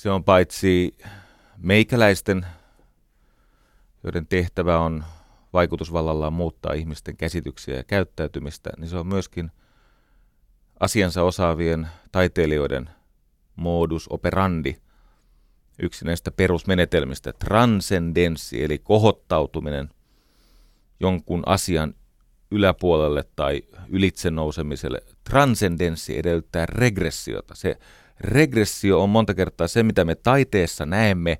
Se 0.00 0.10
on 0.10 0.24
paitsi 0.24 0.96
meikäläisten, 1.56 2.46
joiden 4.04 4.26
tehtävä 4.26 4.78
on 4.78 5.04
vaikutusvallallaan 5.52 6.32
muuttaa 6.32 6.72
ihmisten 6.72 7.16
käsityksiä 7.16 7.76
ja 7.76 7.84
käyttäytymistä, 7.84 8.70
niin 8.76 8.88
se 8.88 8.96
on 8.96 9.06
myöskin 9.06 9.50
asiansa 10.80 11.22
osaavien 11.22 11.88
taiteilijoiden 12.12 12.90
modus 13.56 14.06
operandi, 14.10 14.76
yksi 15.82 16.04
näistä 16.04 16.30
perusmenetelmistä, 16.30 17.32
transcendenssi, 17.32 18.64
eli 18.64 18.78
kohottautuminen 18.78 19.90
jonkun 21.00 21.42
asian 21.46 21.94
yläpuolelle 22.50 23.24
tai 23.36 23.62
ylitse 23.88 24.30
nousemiselle. 24.30 25.02
Transcendenssi 25.24 26.18
edellyttää 26.18 26.66
regressiota. 26.66 27.54
Se 27.54 27.78
regressio 28.20 29.02
on 29.02 29.10
monta 29.10 29.34
kertaa 29.34 29.68
se, 29.68 29.82
mitä 29.82 30.04
me 30.04 30.14
taiteessa 30.14 30.86
näemme 30.86 31.36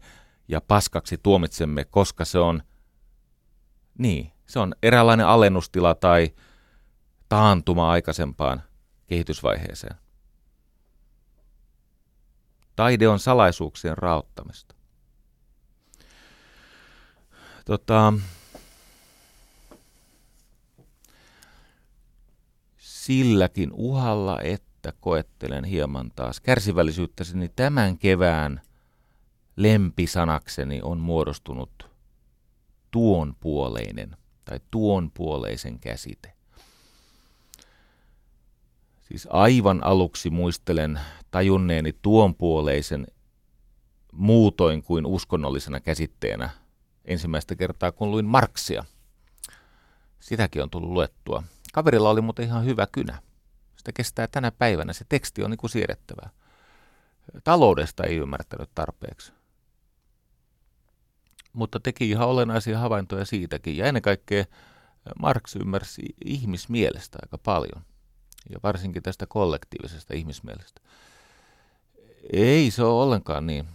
ja 0.48 0.60
paskaksi 0.60 1.18
tuomitsemme, 1.22 1.84
koska 1.84 2.24
se 2.24 2.38
on, 2.38 2.62
niin, 3.98 4.32
se 4.46 4.58
on 4.58 4.74
eräänlainen 4.82 5.26
alennustila 5.26 5.94
tai 5.94 6.30
taantuma 7.28 7.90
aikaisempaan 7.90 8.62
kehitysvaiheeseen. 9.06 9.94
Taide 12.76 13.08
on 13.08 13.18
salaisuuksien 13.18 13.98
raottamista. 13.98 14.74
Tota, 17.64 18.12
silläkin 22.78 23.72
uhalla, 23.72 24.40
että 24.40 24.69
koettelen 25.00 25.64
hieman 25.64 26.10
taas 26.16 26.40
kärsivällisyyttäsi, 26.40 27.38
niin 27.38 27.52
tämän 27.56 27.98
kevään 27.98 28.60
lempisanakseni 29.56 30.80
on 30.82 30.98
muodostunut 30.98 31.90
tuon 32.90 33.34
puoleinen 33.40 34.16
tai 34.44 34.60
tuon 34.70 35.10
puoleisen 35.10 35.80
käsite. 35.80 36.32
Siis 39.00 39.28
aivan 39.30 39.84
aluksi 39.84 40.30
muistelen 40.30 41.00
tajunneeni 41.30 41.92
tuon 42.02 42.34
puoleisen 42.34 43.06
muutoin 44.12 44.82
kuin 44.82 45.06
uskonnollisena 45.06 45.80
käsitteenä 45.80 46.50
ensimmäistä 47.04 47.56
kertaa, 47.56 47.92
kun 47.92 48.10
luin 48.10 48.26
Marksia. 48.26 48.84
Sitäkin 50.20 50.62
on 50.62 50.70
tullut 50.70 50.90
luettua. 50.90 51.42
Kaverilla 51.72 52.10
oli 52.10 52.20
muuten 52.20 52.44
ihan 52.44 52.64
hyvä 52.64 52.86
kynä. 52.92 53.22
Sitä 53.80 53.92
kestää 53.92 54.26
tänä 54.26 54.50
päivänä. 54.50 54.92
Se 54.92 55.04
teksti 55.08 55.42
on 55.42 55.50
niin 55.50 55.58
kuin 55.58 55.70
siedettävää. 55.70 56.30
Taloudesta 57.44 58.04
ei 58.04 58.16
ymmärtänyt 58.16 58.70
tarpeeksi. 58.74 59.32
Mutta 61.52 61.80
teki 61.80 62.10
ihan 62.10 62.28
olennaisia 62.28 62.78
havaintoja 62.78 63.24
siitäkin. 63.24 63.76
Ja 63.76 63.86
ennen 63.86 64.02
kaikkea 64.02 64.44
Marx 65.20 65.56
ymmärsi 65.56 66.02
ihmismielestä 66.24 67.18
aika 67.22 67.38
paljon. 67.38 67.84
Ja 68.50 68.58
varsinkin 68.62 69.02
tästä 69.02 69.26
kollektiivisesta 69.26 70.14
ihmismielestä. 70.14 70.80
Ei 72.32 72.70
se 72.70 72.82
ole 72.82 73.02
ollenkaan 73.02 73.46
niin 73.46 73.68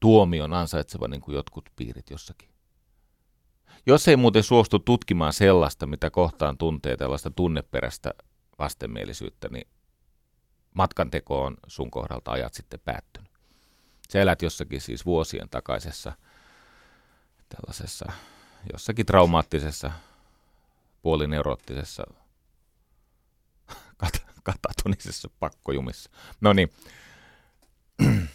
tuomion 0.00 0.52
ansaitseva 0.52 1.08
niin 1.08 1.20
kuin 1.20 1.34
jotkut 1.34 1.70
piirit 1.76 2.10
jossakin. 2.10 2.48
Jos 3.88 4.08
ei 4.08 4.16
muuten 4.16 4.42
suostu 4.42 4.78
tutkimaan 4.78 5.32
sellaista, 5.32 5.86
mitä 5.86 6.10
kohtaan 6.10 6.58
tuntee 6.58 6.96
tällaista 6.96 7.30
tunneperäistä 7.30 8.14
vastenmielisyyttä, 8.58 9.48
niin 9.48 9.68
matkanteko 10.74 11.44
on 11.44 11.56
sun 11.66 11.90
kohdalta 11.90 12.30
ajat 12.30 12.54
sitten 12.54 12.80
päättynyt. 12.84 13.30
Sä 14.12 14.20
elät 14.20 14.42
jossakin 14.42 14.80
siis 14.80 15.06
vuosien 15.06 15.48
takaisessa 15.48 16.12
tällaisessa 17.48 18.12
jossakin 18.72 19.06
traumaattisessa, 19.06 19.90
puolineuroottisessa, 21.02 22.04
kat- 24.04 24.32
katatonisessa 24.42 25.30
pakkojumissa. 25.40 26.10
No 26.40 26.52
niin, 26.52 26.72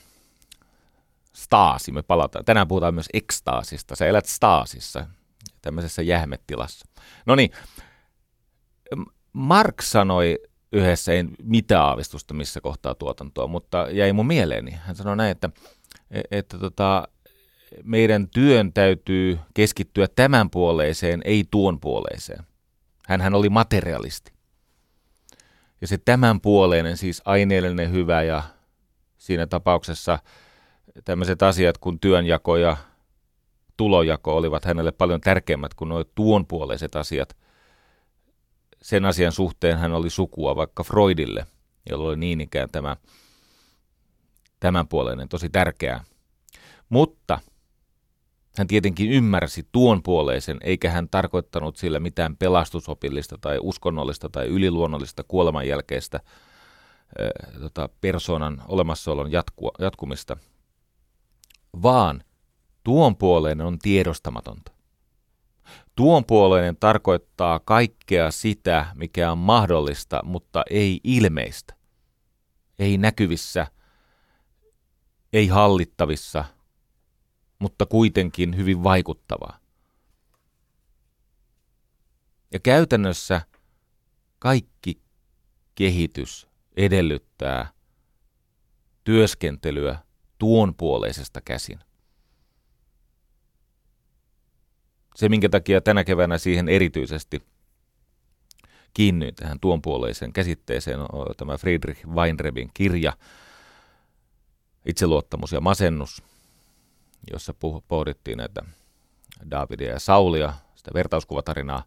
staasi, 1.34 1.92
me 1.92 2.04
palataan. 2.04 2.46
Tänään 2.46 2.68
puhutaan 2.68 2.94
myös 2.94 3.10
ekstaasista. 3.14 3.96
Sä 3.96 4.06
elät 4.06 4.26
staasissa, 4.26 5.08
tämmöisessä 5.64 6.02
jähmettilassa. 6.02 6.86
No 7.26 7.36
niin, 7.36 7.52
Mark 9.34 9.82
sanoi 9.82 10.40
yhdessä, 10.72 11.12
ei 11.12 11.24
mitään 11.44 11.84
aavistusta 11.84 12.34
missä 12.34 12.62
kohtaa 12.62 12.96
tuotantoa, 12.96 13.48
mutta 13.48 13.88
jäi 13.92 14.14
mun 14.14 14.28
mieleeni. 14.28 14.72
Hän 14.72 14.96
sanoi 14.96 15.18
näin, 15.18 15.32
että, 15.32 15.50
että 16.32 16.58
tota, 16.58 17.08
meidän 17.84 18.30
työn 18.30 18.74
täytyy 18.74 19.40
keskittyä 19.54 20.08
tämän 20.16 20.50
puoleiseen, 20.50 21.22
ei 21.26 21.44
tuon 21.52 21.80
puoleiseen. 21.80 22.44
Hänhän 23.08 23.34
oli 23.34 23.50
materialisti. 23.50 24.34
Ja 25.82 25.88
se 25.88 25.98
tämän 25.98 26.42
puoleinen, 26.42 26.98
siis 26.98 27.22
aineellinen 27.26 27.92
hyvä 27.92 28.24
ja 28.24 28.44
siinä 29.18 29.48
tapauksessa 29.48 30.20
tämmöiset 31.06 31.44
asiat 31.44 31.78
kuin 31.78 32.00
työnjako 32.00 32.58
ja 32.58 32.78
tulojako 33.78 34.38
olivat 34.38 34.66
hänelle 34.66 34.92
paljon 34.92 35.22
tärkeimmät 35.22 35.74
kuin 35.74 35.90
nuo 35.90 36.04
tuonpuoleiset 36.04 36.96
asiat. 36.96 37.38
Sen 38.82 39.06
asian 39.06 39.32
suhteen 39.32 39.78
hän 39.78 39.94
oli 39.94 40.10
sukua 40.10 40.56
vaikka 40.56 40.84
Freudille, 40.84 41.46
jolla 41.90 42.10
oli 42.10 42.18
niin 42.18 42.42
ikään 42.42 42.70
tämä 42.72 42.96
tämänpuoleinen 44.60 45.30
tosi 45.30 45.50
tärkeää. 45.50 46.04
Mutta 46.90 47.40
hän 48.58 48.68
tietenkin 48.68 49.12
ymmärsi 49.12 49.68
tuon 49.72 50.04
puoleisen, 50.04 50.58
eikä 50.62 50.92
hän 50.92 51.10
tarkoittanut 51.10 51.78
sillä 51.78 52.00
mitään 52.00 52.38
pelastusopillista 52.38 53.38
tai 53.42 53.58
uskonnollista 53.62 54.30
tai 54.30 54.48
yliluonnollista 54.48 55.24
kuoleman 55.28 55.68
jälkeistä 55.68 56.20
äh, 56.20 57.62
tota, 57.62 57.90
persoonan 58.02 58.62
olemassaolon 58.68 59.32
jatkumista, 59.80 60.38
vaan 61.82 62.24
tuon 62.84 63.16
puoleinen 63.16 63.66
on 63.66 63.80
tiedostamatonta. 63.80 64.72
Tuon 65.96 66.26
puoleinen 66.26 66.78
tarkoittaa 66.78 67.60
kaikkea 67.60 68.32
sitä, 68.32 68.86
mikä 68.96 69.32
on 69.32 69.38
mahdollista, 69.38 70.20
mutta 70.24 70.64
ei 70.70 71.00
ilmeistä. 71.04 71.76
Ei 72.80 72.98
näkyvissä, 72.98 73.68
ei 75.34 75.48
hallittavissa, 75.48 76.46
mutta 77.60 77.86
kuitenkin 77.86 78.58
hyvin 78.58 78.84
vaikuttavaa. 78.84 79.60
Ja 82.54 82.60
käytännössä 82.60 83.42
kaikki 84.40 85.02
kehitys 85.76 86.48
edellyttää 86.76 87.72
työskentelyä 89.04 90.00
tuonpuoleisesta 90.38 91.42
käsin. 91.42 91.80
Se, 95.16 95.30
minkä 95.30 95.50
takia 95.50 95.82
tänä 95.82 96.04
keväänä 96.04 96.38
siihen 96.38 96.70
erityisesti 96.70 97.44
kiinnyin 98.94 99.36
tähän 99.36 99.60
tuonpuoleisen 99.60 100.34
käsitteeseen, 100.34 101.00
on 101.00 101.36
tämä 101.38 101.58
Friedrich 101.58 102.08
Weinrebin 102.08 102.72
kirja 102.74 103.14
Itseluottamus 104.86 105.52
ja 105.52 105.62
masennus, 105.62 106.24
jossa 107.32 107.54
pohdittiin 107.88 108.38
näitä 108.38 108.62
Davidia 109.52 109.92
ja 109.92 110.00
Saulia, 110.00 110.54
sitä 110.76 110.92
vertauskuvatarinaa, 110.94 111.84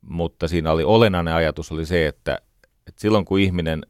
mutta 0.00 0.48
siinä 0.48 0.72
oli 0.72 0.84
olennainen 0.84 1.34
ajatus 1.34 1.72
oli 1.72 1.86
se, 1.86 2.06
että, 2.06 2.38
että 2.86 3.00
silloin 3.00 3.24
kun 3.24 3.40
ihminen 3.40 3.86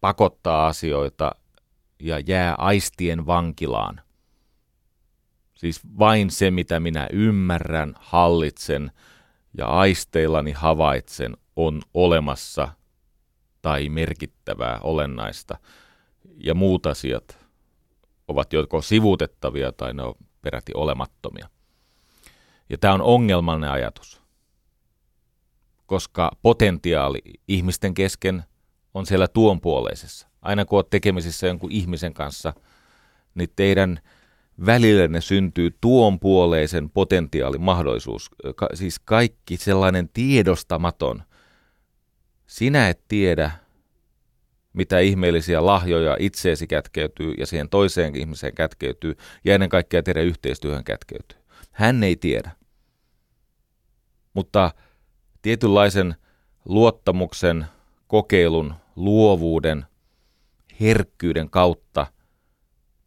pakottaa 0.00 0.66
asioita 0.66 1.32
ja 2.00 2.18
jää 2.18 2.54
aistien 2.54 3.26
vankilaan. 3.26 4.00
Siis 5.58 5.80
vain 5.98 6.30
se, 6.30 6.50
mitä 6.50 6.80
minä 6.80 7.08
ymmärrän, 7.12 7.94
hallitsen 7.98 8.92
ja 9.58 9.66
aisteillani 9.66 10.52
havaitsen, 10.52 11.36
on 11.56 11.82
olemassa 11.94 12.68
tai 13.62 13.88
merkittävää, 13.88 14.78
olennaista. 14.82 15.58
Ja 16.44 16.54
muut 16.54 16.86
asiat 16.86 17.38
ovat 18.28 18.52
joko 18.52 18.82
sivuutettavia 18.82 19.72
tai 19.72 19.94
ne 19.94 20.02
on 20.02 20.14
peräti 20.42 20.72
olemattomia. 20.74 21.48
Ja 22.70 22.78
tämä 22.78 22.94
on 22.94 23.02
ongelmallinen 23.02 23.70
ajatus, 23.70 24.22
koska 25.86 26.30
potentiaali 26.42 27.18
ihmisten 27.48 27.94
kesken 27.94 28.44
on 28.94 29.06
siellä 29.06 29.28
tuonpuoleisessa 29.28 30.28
aina 30.42 30.64
kun 30.64 30.76
olet 30.76 30.90
tekemisissä 30.90 31.46
jonkun 31.46 31.72
ihmisen 31.72 32.14
kanssa, 32.14 32.52
niin 33.34 33.48
teidän 33.56 34.00
välillenne 34.66 35.20
syntyy 35.20 35.70
tuonpuoleisen 35.80 36.90
potentiaalin 36.90 37.60
mahdollisuus. 37.60 38.30
Ka- 38.56 38.68
siis 38.74 38.98
kaikki 38.98 39.56
sellainen 39.56 40.08
tiedostamaton. 40.08 41.22
Sinä 42.46 42.88
et 42.88 43.00
tiedä, 43.08 43.50
mitä 44.72 44.98
ihmeellisiä 44.98 45.66
lahjoja 45.66 46.16
itseesi 46.20 46.66
kätkeytyy 46.66 47.34
ja 47.38 47.46
siihen 47.46 47.68
toiseen 47.68 48.16
ihmiseen 48.16 48.54
kätkeytyy 48.54 49.16
ja 49.44 49.54
ennen 49.54 49.68
kaikkea 49.68 50.02
teidän 50.02 50.24
yhteistyöhön 50.24 50.84
kätkeytyy. 50.84 51.38
Hän 51.70 52.02
ei 52.02 52.16
tiedä. 52.16 52.50
Mutta 54.34 54.70
tietynlaisen 55.42 56.14
luottamuksen, 56.64 57.66
kokeilun, 58.06 58.74
luovuuden– 58.96 59.84
herkkyyden 60.80 61.50
kautta 61.50 62.06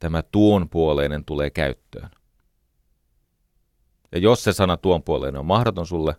tämä 0.01 0.21
tuonpuoleinen 0.21 1.25
tulee 1.25 1.49
käyttöön. 1.49 2.09
Ja 4.11 4.19
jos 4.19 4.43
se 4.43 4.53
sana 4.53 4.77
tuonpuoleinen 4.77 5.39
on 5.39 5.45
mahdoton 5.45 5.85
sulle, 5.85 6.15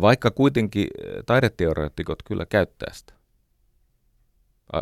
vaikka 0.00 0.30
kuitenkin 0.30 0.88
eh, 1.04 1.24
taideteoreetikot 1.26 2.22
kyllä 2.22 2.46
käyttää 2.46 2.92
sitä. 2.92 3.12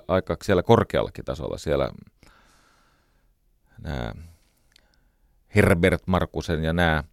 Aika 0.09 0.37
siellä 0.43 0.63
korkeallakin 0.63 1.25
tasolla, 1.25 1.59
siellä 1.59 1.91
nämä 3.83 4.13
Herbert 5.55 6.03
Markusen 6.07 6.65
ja 6.65 6.73
nämä, 6.73 7.05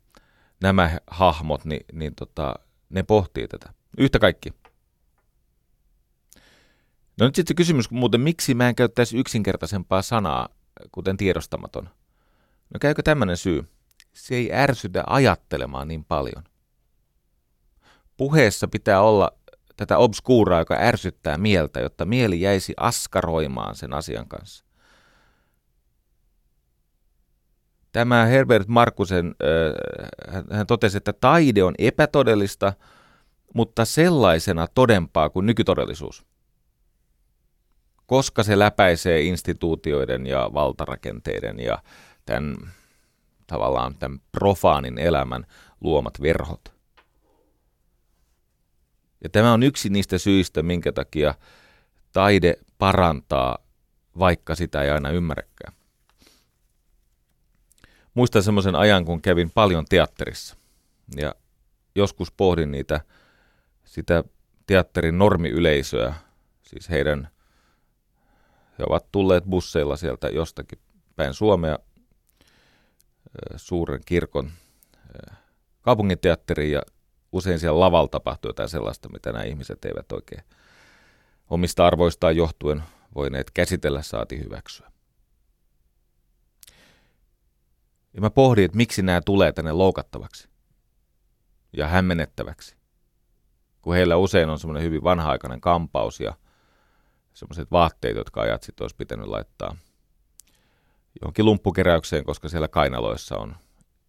nämä 0.62 1.00
hahmot, 1.08 1.66
niin, 1.66 1.86
niin 1.94 2.16
tota, 2.16 2.56
ne 2.90 3.04
pohtii 3.04 3.48
tätä. 3.48 3.74
Yhtä 3.98 4.20
kaikki. 4.20 4.54
No 7.20 7.26
nyt 7.26 7.36
sitten 7.36 7.56
kysymys 7.56 7.92
muuten, 7.92 8.22
miksi 8.22 8.54
mä 8.54 8.70
en 8.70 8.76
käyttäisi 8.76 9.18
yksinkertaisempaa 9.18 10.02
sanaa, 10.02 10.50
kuten 10.92 11.18
tiedostamaton? 11.18 11.90
No 12.74 12.78
käykö 12.82 13.04
tämmöinen 13.04 13.38
syy? 13.38 13.66
Se 14.14 14.36
ei 14.36 14.54
ärsytä 14.54 15.04
ajattelemaan 15.08 15.88
niin 15.88 16.06
paljon. 16.06 16.44
Puheessa 18.18 18.68
pitää 18.68 19.02
olla 19.02 19.32
tätä 19.78 19.98
obskuuraa, 19.98 20.60
joka 20.60 20.78
ärsyttää 20.80 21.38
mieltä, 21.38 21.80
jotta 21.80 22.06
mieli 22.06 22.42
jäisi 22.42 22.74
askaroimaan 22.78 23.76
sen 23.76 23.94
asian 23.94 24.28
kanssa. 24.28 24.66
Tämä 27.92 28.26
Herbert 28.26 28.68
Markusen, 28.68 29.36
hän 30.52 30.68
totesi, 30.68 30.98
että 30.98 31.14
taide 31.14 31.64
on 31.64 31.74
epätodellista, 31.78 32.74
mutta 33.54 33.86
sellaisena 33.86 34.68
todempaa 34.68 35.30
kuin 35.30 35.46
nykytodellisuus. 35.46 36.26
Koska 38.06 38.44
se 38.44 38.60
läpäisee 38.60 39.22
instituutioiden 39.22 40.28
ja 40.28 40.50
valtarakenteiden 40.54 41.60
ja 41.60 41.84
tämän 42.26 42.56
tavallaan 43.48 43.96
tämän 43.96 44.20
profaanin 44.32 44.98
elämän 44.98 45.46
luomat 45.82 46.22
verhot. 46.22 46.76
Ja 49.24 49.30
tämä 49.30 49.54
on 49.54 49.64
yksi 49.64 49.90
niistä 49.90 50.18
syistä, 50.18 50.64
minkä 50.64 50.92
takia 50.92 51.36
taide 52.12 52.56
parantaa, 52.78 53.58
vaikka 54.20 54.56
sitä 54.56 54.84
ei 54.84 54.90
aina 54.90 55.10
ymmärräkään. 55.10 55.74
Muistan 58.14 58.44
semmoisen 58.44 58.76
ajan, 58.76 59.06
kun 59.06 59.22
kävin 59.22 59.52
paljon 59.52 59.86
teatterissa. 59.90 60.56
Ja 61.16 61.36
joskus 61.96 62.32
pohdin 62.32 62.72
niitä, 62.72 63.02
sitä 63.84 64.24
teatterin 64.68 65.18
normiyleisöä, 65.18 66.14
siis 66.64 66.90
heidän, 66.90 67.28
he 68.80 68.84
ovat 68.90 69.12
tulleet 69.12 69.44
busseilla 69.44 69.98
sieltä 69.98 70.28
jostakin 70.28 70.80
päin 71.16 71.34
Suomea 71.34 71.80
suuren 73.56 74.02
kirkon 74.06 74.52
kaupunginteatteriin 75.82 76.72
ja 76.72 76.82
usein 77.32 77.60
siellä 77.60 77.80
lavalla 77.80 78.08
tapahtuu 78.08 78.50
jotain 78.50 78.70
sellaista, 78.70 79.10
mitä 79.10 79.32
nämä 79.32 79.44
ihmiset 79.44 79.86
eivät 79.86 80.12
oikein 80.12 80.44
omista 81.50 81.88
arvoistaan 81.88 82.36
johtuen 82.36 82.84
voineet 83.16 83.52
käsitellä 83.52 84.02
saati 84.02 84.40
hyväksyä. 84.40 84.92
Ja 88.14 88.22
mä 88.22 88.30
pohdin, 88.30 88.66
että 88.66 88.78
miksi 88.78 89.02
nämä 89.02 89.22
tulee 89.26 89.52
tänne 89.52 89.72
loukattavaksi 89.72 90.50
ja 91.74 91.88
hämmennettäväksi. 91.88 92.76
Kun 93.82 93.96
heillä 93.96 94.18
usein 94.18 94.50
on 94.50 94.60
semmoinen 94.60 94.84
hyvin 94.84 95.04
vanha-aikainen 95.04 95.62
kampaus 95.62 96.20
ja 96.20 96.34
semmoiset 97.36 97.72
vaatteet, 97.72 98.16
jotka 98.16 98.42
ajat 98.42 98.64
sitten 98.64 98.84
olisi 98.84 98.96
pitänyt 98.96 99.28
laittaa 99.28 99.78
johonkin 101.22 101.46
lumppukeräykseen, 101.46 102.24
koska 102.24 102.50
siellä 102.50 102.68
kainaloissa 102.68 103.38
on 103.38 103.56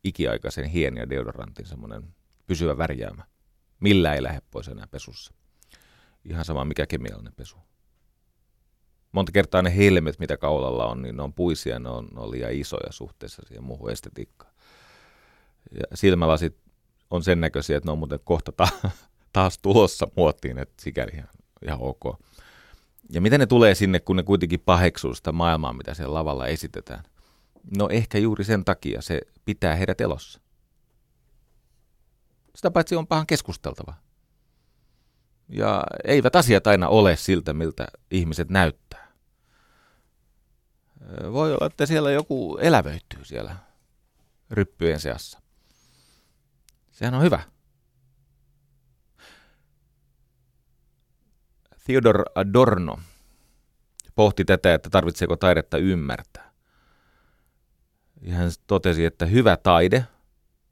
ikiaikaisen 0.05 0.65
hien 0.65 0.97
ja 0.97 1.11
deodorantin 1.11 1.67
semmoinen 1.67 2.03
pysyvä 2.47 2.79
värjäämä. 2.79 3.25
Millä 3.81 4.15
ei 4.15 4.23
lähde 4.23 4.41
pois 4.51 4.69
enää 4.69 4.87
pesussa. 4.87 5.35
Ihan 6.25 6.45
sama 6.45 6.65
mikä 6.65 6.87
kemiallinen 6.87 7.33
pesu. 7.33 7.57
Monta 9.13 9.33
kertaa 9.33 9.63
ne 9.63 9.77
helmet, 9.77 10.19
mitä 10.19 10.37
kaulalla 10.37 10.87
on, 10.87 11.03
niin 11.03 11.17
ne 11.17 11.23
on 11.23 11.35
puisia, 11.35 11.79
ne 11.79 11.89
on, 11.89 12.09
ne 12.15 12.21
on 12.21 12.31
liian 12.31 12.53
isoja 12.53 12.93
suhteessa 12.93 13.43
siihen 13.47 13.65
muuhun 13.65 13.91
estetiikkaan. 13.91 14.53
Ja 15.73 15.97
silmälasit 15.97 16.57
on 17.11 17.25
sen 17.25 17.41
näköisiä, 17.41 17.77
että 17.77 17.89
ne 17.89 17.93
on 17.93 17.99
muuten 17.99 18.21
kohta 18.25 18.53
ta- 18.53 18.91
taas 19.33 19.59
tulossa 19.59 20.09
muottiin, 20.17 20.59
että 20.59 20.83
sikäli 20.83 21.11
ihan, 21.15 21.29
ihan 21.63 21.79
ok. 21.81 22.05
Ja 23.13 23.21
miten 23.21 23.41
ne 23.41 23.47
tulee 23.47 23.75
sinne, 23.75 24.01
kun 24.01 24.17
ne 24.17 24.23
kuitenkin 24.23 24.61
paheksuu 24.61 25.15
sitä 25.15 25.33
maailmaa, 25.33 25.73
mitä 25.73 25.95
siellä 25.95 26.15
lavalla 26.15 26.47
esitetään? 26.47 27.05
No 27.79 27.89
ehkä 27.89 28.19
juuri 28.19 28.45
sen 28.45 28.65
takia 28.65 29.03
se 29.03 29.21
pitää 29.45 29.75
heidät 29.75 30.01
elossa. 30.01 30.41
Sitä 32.55 32.71
paitsi 32.71 32.97
on 32.97 33.07
pahan 33.07 33.27
keskusteltava. 33.27 33.95
Ja 35.49 35.85
eivät 36.05 36.37
asiat 36.37 36.67
aina 36.67 36.89
ole 36.89 37.17
siltä, 37.17 37.53
miltä 37.53 37.87
ihmiset 38.11 38.51
näyttää. 38.51 39.13
Voi 41.33 41.53
olla, 41.55 41.67
että 41.67 41.87
siellä 41.87 42.11
joku 42.11 42.59
elävöityy 42.61 43.25
siellä 43.25 43.57
ryppyjen 44.51 45.01
seassa. 45.01 45.41
Sehän 46.93 47.15
on 47.15 47.23
hyvä. 47.23 47.41
Theodor 51.87 52.25
Adorno 52.35 52.99
pohti 54.15 54.45
tätä, 54.45 54.75
että 54.75 54.91
tarvitseeko 54.91 55.37
taidetta 55.37 55.79
ymmärtää. 55.79 56.53
Ja 58.23 58.35
hän 58.35 58.51
totesi, 58.67 59.05
että 59.05 59.27
hyvä 59.27 59.57
taide, 59.57 60.07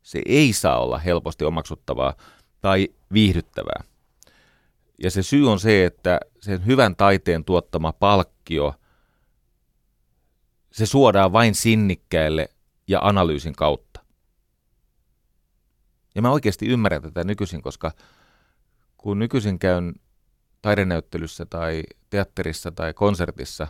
se 0.03 0.23
ei 0.27 0.53
saa 0.53 0.79
olla 0.79 0.99
helposti 0.99 1.45
omaksuttavaa 1.45 2.15
tai 2.61 2.89
viihdyttävää. 3.13 3.85
Ja 5.03 5.11
se 5.11 5.23
syy 5.23 5.51
on 5.51 5.61
se, 5.61 5.85
että 5.85 6.21
sen 6.41 6.67
hyvän 6.67 6.97
taiteen 6.97 7.45
tuottama 7.45 7.93
palkkio, 7.93 8.75
se 10.73 10.87
suodaan 10.87 11.33
vain 11.33 11.55
sinnikkäille 11.55 12.49
ja 12.89 13.01
analyysin 13.03 13.55
kautta. 13.55 14.01
Ja 16.15 16.23
mä 16.23 16.31
oikeasti 16.31 16.67
ymmärrän 16.67 17.03
tätä 17.03 17.25
nykyisin, 17.25 17.63
koska 17.63 17.93
kun 18.97 19.19
nykyisin 19.19 19.59
käyn 19.59 19.95
taidenäyttelyssä 20.65 21.47
tai 21.47 21.83
teatterissa 22.11 22.73
tai 22.73 22.95
konsertissa. 22.95 23.67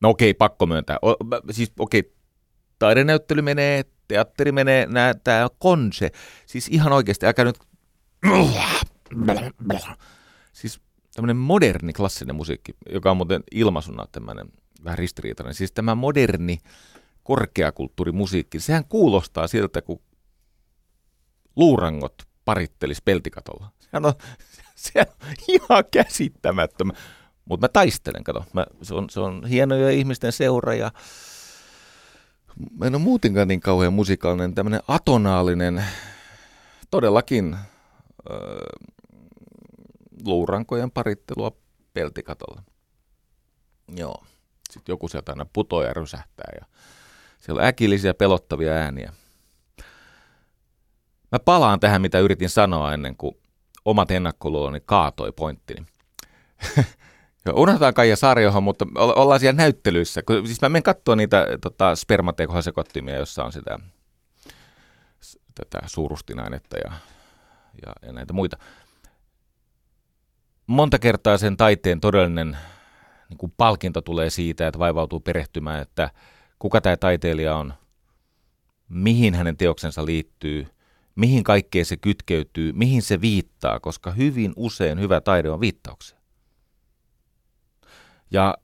No 0.00 0.08
okei, 0.08 0.34
pakko 0.34 0.66
myöntää. 0.66 0.98
O, 1.02 1.16
siis 1.50 1.72
okei, 1.78 2.14
taidenäyttely 2.78 3.42
menee, 3.42 3.84
teatteri 4.08 4.52
menee, 4.52 4.88
tämä 5.24 5.44
on 5.44 5.50
konse. 5.58 6.10
Siis 6.46 6.68
ihan 6.68 6.92
oikeasti, 6.92 7.26
älkää 7.26 7.44
nyt... 7.44 7.58
Siis 10.52 10.80
tämmöinen 11.14 11.36
moderni 11.36 11.92
klassinen 11.92 12.36
musiikki, 12.36 12.72
joka 12.90 13.10
on 13.10 13.16
muuten 13.16 13.42
ilmaisuna 13.52 14.06
tämmöinen 14.12 14.48
vähän 14.84 14.98
ristiriitainen. 14.98 15.54
Siis 15.54 15.72
tämä 15.72 15.94
moderni 15.94 16.60
korkeakulttuurimusiikki, 17.22 18.60
sehän 18.60 18.84
kuulostaa 18.84 19.46
siltä, 19.46 19.82
kun 19.82 20.02
luurangot 21.56 22.14
parittelis 22.44 23.02
peltikatolla. 23.02 23.70
Sehän 23.90 24.04
on, 24.06 24.12
se 24.74 24.92
on 25.00 25.34
ihan 25.48 25.84
käsittämättömä. 25.90 26.92
Mutta 27.44 27.64
mä 27.64 27.68
taistelen, 27.68 28.24
kato. 28.24 28.44
Mä, 28.52 28.66
se, 28.82 28.94
on, 28.94 29.10
se 29.10 29.20
on 29.20 29.46
hienoja 29.46 29.90
ihmisten 29.90 30.32
seura 30.32 30.74
ja 30.74 30.90
mä 32.78 32.86
en 32.86 32.94
ole 32.94 33.02
muutenkaan 33.02 33.48
niin 33.48 33.60
kauhean 33.60 33.92
musikaalinen, 33.92 34.54
tämmöinen 34.54 34.80
atonaalinen, 34.88 35.84
todellakin 36.90 37.56
öö, 38.30 38.38
luurankojen 40.24 40.90
parittelua 40.90 41.52
peltikatolla. 41.92 42.62
Joo. 43.96 44.24
Sitten 44.70 44.92
joku 44.92 45.08
sieltä 45.08 45.32
aina 45.32 45.46
putoo 45.52 45.82
ja 45.82 45.94
rysähtää 45.94 46.52
ja 46.60 46.66
siellä 47.40 47.60
on 47.60 47.66
äkillisiä 47.66 48.14
pelottavia 48.14 48.72
ääniä. 48.72 49.12
Mä 51.32 51.38
palaan 51.38 51.80
tähän, 51.80 52.02
mitä 52.02 52.18
yritin 52.18 52.50
sanoa 52.50 52.94
ennen 52.94 53.16
kuin 53.16 53.36
omat 53.86 54.10
ennakkoluuloni 54.10 54.80
kaatoi 54.80 55.32
pointtini. 55.32 55.86
Unohdetaan 57.54 57.94
Kaija 57.94 58.16
Saariohan, 58.16 58.62
mutta 58.62 58.86
ollaan 58.94 59.40
siellä 59.40 59.56
näyttelyissä. 59.56 60.22
Siis 60.44 60.62
mä 60.62 60.68
menen 60.68 60.82
katsoa 60.82 61.16
niitä 61.16 61.46
tota, 61.60 61.96
spermatekohasekottimia, 61.96 63.16
jossa 63.16 63.44
on 63.44 63.52
sitä 63.52 63.78
tätä 65.54 65.80
suurustinainetta 65.86 66.76
ja, 66.76 66.92
ja, 67.86 67.92
ja 68.02 68.12
näitä 68.12 68.32
muita. 68.32 68.56
Monta 70.66 70.98
kertaa 70.98 71.38
sen 71.38 71.56
taiteen 71.56 72.00
todellinen 72.00 72.56
niin 73.28 73.38
kuin 73.38 73.52
palkinto 73.56 74.00
tulee 74.00 74.30
siitä, 74.30 74.66
että 74.66 74.78
vaivautuu 74.78 75.20
perehtymään, 75.20 75.82
että 75.82 76.10
kuka 76.58 76.80
tämä 76.80 76.96
taiteilija 76.96 77.56
on, 77.56 77.74
mihin 78.88 79.34
hänen 79.34 79.56
teoksensa 79.56 80.06
liittyy– 80.06 80.66
mihin 81.16 81.44
kaikkeen 81.44 81.84
se 81.84 81.96
kytkeytyy, 81.96 82.72
mihin 82.72 83.02
se 83.02 83.20
viittaa, 83.20 83.80
koska 83.80 84.10
hyvin 84.10 84.52
usein 84.56 85.00
hyvä 85.00 85.20
taide 85.20 85.50
on 85.50 85.60
viittauksia. 85.60 86.18
Ja 88.30 88.54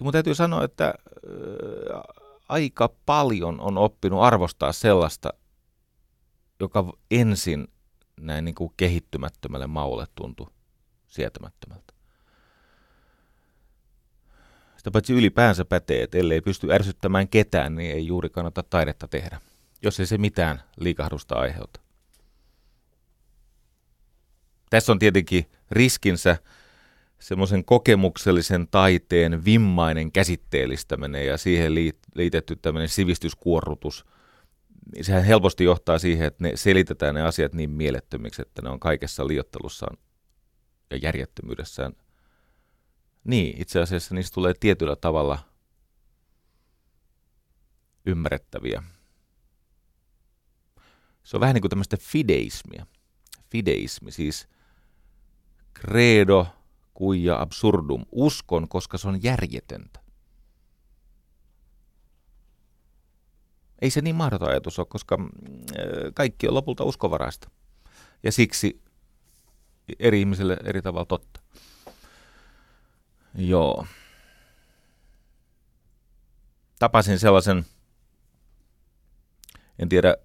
mun 0.00 0.12
täytyy 0.12 0.34
sanoa, 0.34 0.64
että 0.64 0.84
ää, 0.84 0.94
aika 2.48 2.94
paljon 3.06 3.60
on 3.60 3.78
oppinut 3.78 4.22
arvostaa 4.22 4.72
sellaista, 4.72 5.32
joka 6.60 6.92
ensin 7.10 7.68
näin 8.20 8.44
niin 8.44 8.54
kuin 8.54 8.72
kehittymättömälle 8.76 9.66
maulle 9.66 10.06
tuntui 10.14 10.46
sietämättömältä. 11.06 11.94
Sitä 14.76 14.90
paitsi 14.90 15.12
ylipäänsä 15.12 15.64
pätee, 15.64 16.02
että 16.02 16.18
ellei 16.18 16.40
pysty 16.40 16.72
ärsyttämään 16.72 17.28
ketään, 17.28 17.74
niin 17.74 17.94
ei 17.94 18.06
juuri 18.06 18.30
kannata 18.30 18.62
taidetta 18.62 19.08
tehdä 19.08 19.40
jos 19.82 20.00
ei 20.00 20.06
se 20.06 20.18
mitään 20.18 20.62
liikahdusta 20.76 21.34
aiheuta. 21.34 21.80
Tässä 24.70 24.92
on 24.92 24.98
tietenkin 24.98 25.50
riskinsä 25.70 26.36
semmoisen 27.18 27.64
kokemuksellisen 27.64 28.68
taiteen 28.70 29.44
vimmainen 29.44 30.12
käsitteellistäminen 30.12 31.26
ja 31.26 31.36
siihen 31.36 31.74
liitetty 32.14 32.56
tämmöinen 32.56 32.88
sivistyskuorrutus 32.88 34.04
niin 34.94 35.04
sehän 35.04 35.24
helposti 35.24 35.64
johtaa 35.64 35.98
siihen, 35.98 36.26
että 36.26 36.44
ne 36.44 36.52
selitetään 36.54 37.14
ne 37.14 37.22
asiat 37.22 37.54
niin 37.54 37.70
mielettömiksi, 37.70 38.42
että 38.42 38.62
ne 38.62 38.68
on 38.68 38.80
kaikessa 38.80 39.26
liottelussaan 39.26 39.96
ja 40.90 40.96
järjettömyydessään. 40.96 41.92
Niin, 43.24 43.62
itse 43.62 43.80
asiassa 43.80 44.14
niistä 44.14 44.34
tulee 44.34 44.54
tietyllä 44.60 44.96
tavalla 44.96 45.38
ymmärrettäviä. 48.06 48.82
Se 51.24 51.36
on 51.36 51.40
vähän 51.40 51.54
niin 51.54 51.62
kuin 51.62 51.70
tämmöistä 51.70 51.96
fideismia. 51.96 52.86
Fideismi, 53.50 54.12
siis 54.12 54.48
credo 55.80 56.46
cuia 56.98 57.40
absurdum. 57.40 58.04
Uskon, 58.12 58.68
koska 58.68 58.98
se 58.98 59.08
on 59.08 59.22
järjetöntä. 59.22 60.00
Ei 63.82 63.90
se 63.90 64.00
niin 64.00 64.16
mahdoton 64.16 64.48
ajatus 64.48 64.78
ole, 64.78 64.86
koska 64.90 65.16
mm, 65.16 65.28
kaikki 66.14 66.48
on 66.48 66.54
lopulta 66.54 66.84
uskovaraista. 66.84 67.50
Ja 68.22 68.32
siksi 68.32 68.82
eri 69.98 70.20
ihmisille 70.20 70.56
eri 70.64 70.82
tavalla 70.82 71.06
totta. 71.06 71.40
Joo. 73.34 73.86
Tapasin 76.78 77.18
sellaisen, 77.18 77.66
en 79.78 79.88
tiedä 79.88 80.16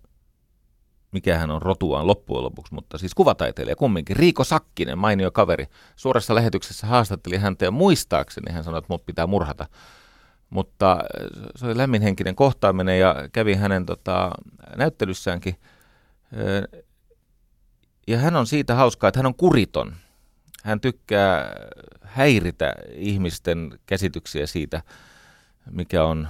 mikä 1.11 1.37
hän 1.37 1.51
on 1.51 1.61
rotuaan 1.61 2.07
loppujen 2.07 2.43
lopuksi, 2.43 2.73
mutta 2.73 2.97
siis 2.97 3.13
kuvataiteilija 3.13 3.75
kumminkin. 3.75 4.15
Riiko 4.15 4.43
Sakkinen, 4.43 4.97
mainio 4.97 5.31
kaveri, 5.31 5.65
suorassa 5.95 6.35
lähetyksessä 6.35 6.87
haastatteli 6.87 7.37
häntä 7.37 7.65
ja 7.65 7.71
muistaakseni 7.71 8.51
hän 8.51 8.63
sanoi, 8.63 8.77
että 8.77 8.93
mut 8.93 9.05
pitää 9.05 9.27
murhata. 9.27 9.67
Mutta 10.49 10.91
äh, 10.91 10.99
se 11.55 11.65
oli 11.65 11.77
lämminhenkinen 11.77 12.35
kohtaaminen 12.35 12.99
ja 12.99 13.15
kävi 13.31 13.55
hänen 13.55 13.85
tota, 13.85 14.31
näyttelyssäänkin. 14.75 15.55
Äh, 16.33 16.83
ja 18.07 18.17
hän 18.17 18.35
on 18.35 18.47
siitä 18.47 18.75
hauskaa, 18.75 19.07
että 19.07 19.19
hän 19.19 19.25
on 19.25 19.35
kuriton. 19.35 19.95
Hän 20.63 20.81
tykkää 20.81 21.55
häiritä 22.01 22.73
ihmisten 22.93 23.79
käsityksiä 23.85 24.47
siitä, 24.47 24.81
mikä 25.71 26.03
on 26.03 26.27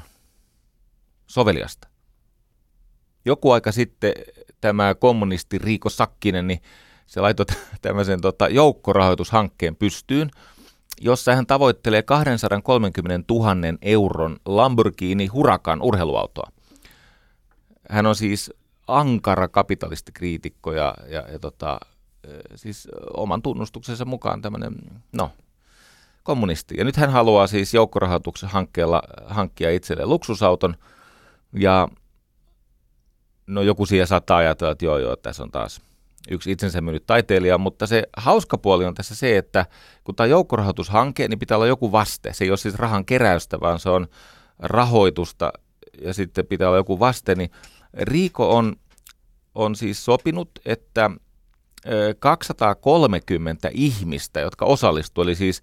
soveliasta. 1.27 1.87
Joku 3.25 3.51
aika 3.51 3.71
sitten 3.71 4.13
tämä 4.62 4.96
kommunisti 4.96 5.58
Riiko 5.58 5.89
Sakkinen, 5.89 6.48
niin 6.48 6.62
se 7.06 7.22
laitoi 7.22 7.46
tämmöisen 7.82 8.22
tota, 8.22 8.48
joukkorahoitushankkeen 8.48 9.76
pystyyn, 9.76 10.32
jossa 11.02 11.36
hän 11.36 11.46
tavoittelee 11.46 12.02
230 12.02 13.34
000 13.34 13.50
euron 13.82 14.38
Lamborghini 14.46 15.28
Huracan 15.28 15.82
urheiluautoa. 15.82 16.52
Hän 17.89 18.06
on 18.06 18.15
siis 18.15 18.54
ankara 18.88 19.48
kapitalistikriitikko 19.48 20.72
ja, 20.72 20.93
ja, 21.08 21.22
ja 21.32 21.39
tota, 21.39 21.80
siis 22.56 22.88
oman 23.13 23.41
tunnustuksensa 23.41 24.06
mukaan 24.06 24.41
tämmöinen, 24.41 24.76
no, 25.12 25.32
kommunisti. 26.24 26.76
Ja 26.78 26.84
nyt 26.84 26.96
hän 26.96 27.10
haluaa 27.10 27.48
siis 27.48 27.74
joukkorahoituksen 27.74 28.50
hankkeella 28.50 29.04
hankkia 29.26 29.72
itselleen 29.72 30.10
luksusauton 30.10 30.76
ja 31.54 31.88
no 33.47 33.62
joku 33.62 33.86
siihen 33.86 34.07
saattaa 34.07 34.38
ajatella, 34.38 34.71
että 34.71 34.86
joo 34.86 34.97
joo, 34.97 35.15
tässä 35.15 35.43
on 35.43 35.51
taas 35.51 35.81
yksi 36.31 36.51
itsensä 36.51 36.81
myynyt 36.81 37.05
taiteilija, 37.07 37.57
mutta 37.57 37.88
se 37.88 38.03
hauska 38.17 38.57
puoli 38.57 38.86
on 38.86 38.93
tässä 38.93 39.15
se, 39.15 39.38
että 39.38 39.65
kun 40.03 40.15
tämä 40.15 40.27
joukkorahoitushanke, 40.27 41.27
niin 41.27 41.39
pitää 41.39 41.57
olla 41.57 41.67
joku 41.67 41.91
vaste. 41.91 42.33
Se 42.33 42.43
ei 42.43 42.51
ole 42.51 42.57
siis 42.57 42.75
rahan 42.75 43.05
keräystä, 43.05 43.60
vaan 43.60 43.79
se 43.79 43.89
on 43.89 44.07
rahoitusta 44.60 45.53
ja 46.01 46.13
sitten 46.13 46.47
pitää 46.47 46.67
olla 46.67 46.77
joku 46.77 46.99
vaste. 46.99 47.36
Niin 47.36 47.51
Riiko 47.93 48.55
on, 48.55 48.75
on 49.55 49.75
siis 49.75 50.05
sopinut, 50.05 50.49
että 50.65 51.12
230 52.19 53.69
ihmistä, 53.73 54.39
jotka 54.39 54.65
osallistuivat, 54.65 55.27
eli 55.27 55.36
siis 55.36 55.62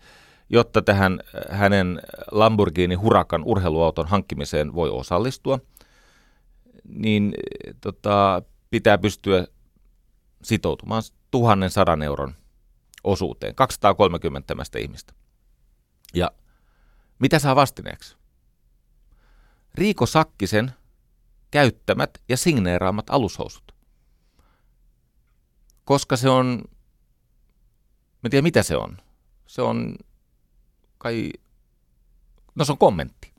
jotta 0.51 0.83
tähän 0.83 1.21
hänen 1.51 2.01
Lamborghini 2.31 2.95
Huracan 2.95 3.45
urheiluauton 3.45 4.07
hankkimiseen 4.07 4.75
voi 4.75 4.91
osallistua– 4.91 5.59
niin 6.89 7.35
tota, 7.81 8.43
pitää 8.71 8.99
pystyä 8.99 9.47
sitoutumaan 10.43 11.03
tuhannen 11.31 11.71
sadan 11.71 12.03
euron 12.03 12.35
osuuteen, 13.05 13.55
230 13.55 14.47
tämmöistä 14.47 14.79
ihmistä. 14.79 15.15
Ja 16.15 16.31
mitä 17.19 17.39
saa 17.39 17.57
vastineeksi? 17.57 18.17
Riiko 19.75 20.07
Sakkisen 20.07 20.73
käyttämät 21.51 22.11
ja 22.29 22.37
signeeraamat 22.37 23.11
alushousut. 23.11 23.75
Koska 25.85 26.17
se 26.17 26.29
on, 26.29 26.65
mä 28.23 28.31
tiedän 28.31 28.45
mitä 28.45 28.63
se 28.63 28.77
on. 28.77 28.97
Se 29.47 29.63
on 29.63 29.97
kai, 30.99 31.31
no 32.55 32.65
se 32.65 32.73
on 32.73 32.79
kommentti. 32.79 33.35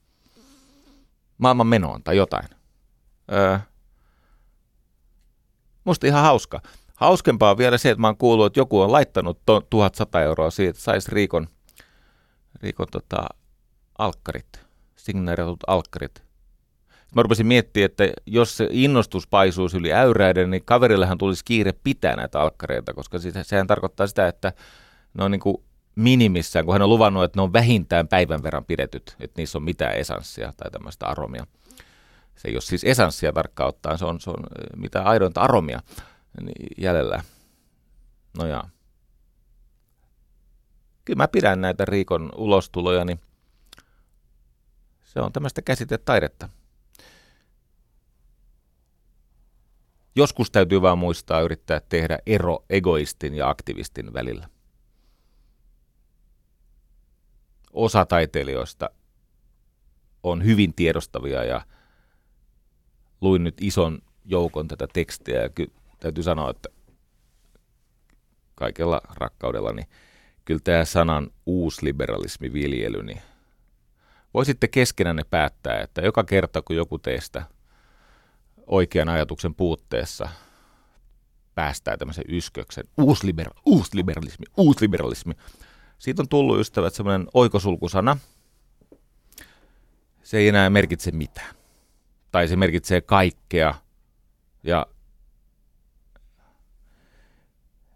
Maailman 1.37 1.67
menoon 1.67 2.03
tai 2.03 2.17
jotain. 2.17 2.49
Öö, 3.31 3.59
musta 5.83 6.07
ihan 6.07 6.23
hauska. 6.23 6.61
Hauskempaa 6.95 7.51
on 7.51 7.57
vielä 7.57 7.77
se, 7.77 7.89
että 7.89 8.01
mä 8.01 8.07
oon 8.07 8.17
kuullut, 8.17 8.45
että 8.45 8.59
joku 8.59 8.81
on 8.81 8.91
laittanut 8.91 9.39
to, 9.45 9.61
1100 9.61 10.21
euroa 10.21 10.49
siitä, 10.51 10.69
että 10.69 10.81
saisi 10.81 11.11
Riikon, 11.11 11.47
Riikon 12.61 12.87
tota, 12.91 13.27
alkkarit, 13.97 14.65
signeeratut 14.95 15.59
alkkarit. 15.67 16.23
Mä 17.15 17.21
rupesin 17.21 17.47
miettimään, 17.47 17.85
että 17.85 18.03
jos 18.25 18.57
se 18.57 18.67
innostus 18.71 19.27
paisuisi 19.27 19.77
yli 19.77 19.93
äyräiden, 19.93 20.49
niin 20.49 20.65
kaverillehan 20.65 21.17
tulisi 21.17 21.45
kiire 21.45 21.71
pitää 21.83 22.15
näitä 22.15 22.41
alkkareita, 22.41 22.93
koska 22.93 23.19
siis 23.19 23.35
sehän 23.41 23.67
tarkoittaa 23.67 24.07
sitä, 24.07 24.27
että 24.27 24.53
ne 25.13 25.23
on 25.23 25.31
niin 25.31 25.39
kuin 25.39 25.57
minimissään, 25.95 26.65
kun 26.65 26.73
hän 26.73 26.81
on 26.81 26.89
luvannut, 26.89 27.23
että 27.23 27.37
ne 27.37 27.41
on 27.41 27.53
vähintään 27.53 28.07
päivän 28.07 28.43
verran 28.43 28.65
pidetyt, 28.65 29.15
että 29.19 29.41
niissä 29.41 29.57
on 29.57 29.63
mitään 29.63 29.95
esanssia 29.95 30.53
tai 30.57 30.71
tämmöistä 30.71 31.05
aromia 31.05 31.47
se 32.35 32.47
ei 32.47 32.55
ole 32.55 32.61
siis 32.61 32.83
esanssia 32.83 33.33
tarkkaan 33.33 33.69
ottaen, 33.69 33.97
se 33.97 34.05
on, 34.05 34.21
se 34.21 34.29
on 34.29 34.43
mitä 34.75 35.03
aidointa 35.03 35.41
aromia 35.41 35.81
niin 36.41 36.67
jäljellä. 36.77 37.23
No 38.37 38.45
ja. 38.45 38.63
Kyllä 41.05 41.17
mä 41.17 41.27
pidän 41.27 41.61
näitä 41.61 41.85
Riikon 41.85 42.31
ulostuloja, 42.35 43.05
niin 43.05 43.19
se 45.03 45.19
on 45.19 45.33
tämmöistä 45.33 45.61
käsitetaidetta. 45.61 46.49
Joskus 50.15 50.51
täytyy 50.51 50.81
vaan 50.81 50.97
muistaa 50.97 51.41
yrittää 51.41 51.81
tehdä 51.89 52.19
ero 52.25 52.65
egoistin 52.69 53.35
ja 53.35 53.49
aktivistin 53.49 54.13
välillä. 54.13 54.49
Osa 57.73 58.05
taiteilijoista 58.05 58.89
on 60.23 60.45
hyvin 60.45 60.73
tiedostavia 60.73 61.43
ja 61.43 61.61
luin 63.21 63.43
nyt 63.43 63.55
ison 63.61 63.99
joukon 64.25 64.67
tätä 64.67 64.87
tekstiä 64.93 65.41
ja 65.41 65.49
ky- 65.49 65.71
täytyy 65.99 66.23
sanoa, 66.23 66.49
että 66.49 66.69
kaikella 68.55 69.01
rakkaudella, 69.09 69.73
niin 69.73 69.87
kyllä 70.45 70.61
tämä 70.63 70.85
sanan 70.85 71.29
uusliberalismi 71.45 72.53
viljely, 72.53 73.03
niin 73.03 73.21
voisitte 74.33 74.67
keskenänne 74.67 75.23
päättää, 75.29 75.81
että 75.81 76.01
joka 76.01 76.23
kerta 76.23 76.61
kun 76.61 76.75
joku 76.75 76.99
teistä 76.99 77.45
oikean 78.67 79.09
ajatuksen 79.09 79.55
puutteessa 79.55 80.29
päästää 81.55 81.97
tämmöisen 81.97 82.25
ysköksen, 82.29 82.83
uusliber- 83.01 83.61
uusliberalismi, 83.65 84.45
uusliberalismi, 84.57 85.33
siitä 85.99 86.21
on 86.21 86.29
tullut 86.29 86.59
ystävät 86.59 86.93
semmoinen 86.93 87.27
oikosulkusana, 87.33 88.17
se 90.23 90.37
ei 90.37 90.47
enää 90.47 90.69
merkitse 90.69 91.11
mitään 91.11 91.55
tai 92.35 92.47
se 92.47 92.55
merkitsee 92.55 93.01
kaikkea. 93.01 93.73
Ja 94.63 94.85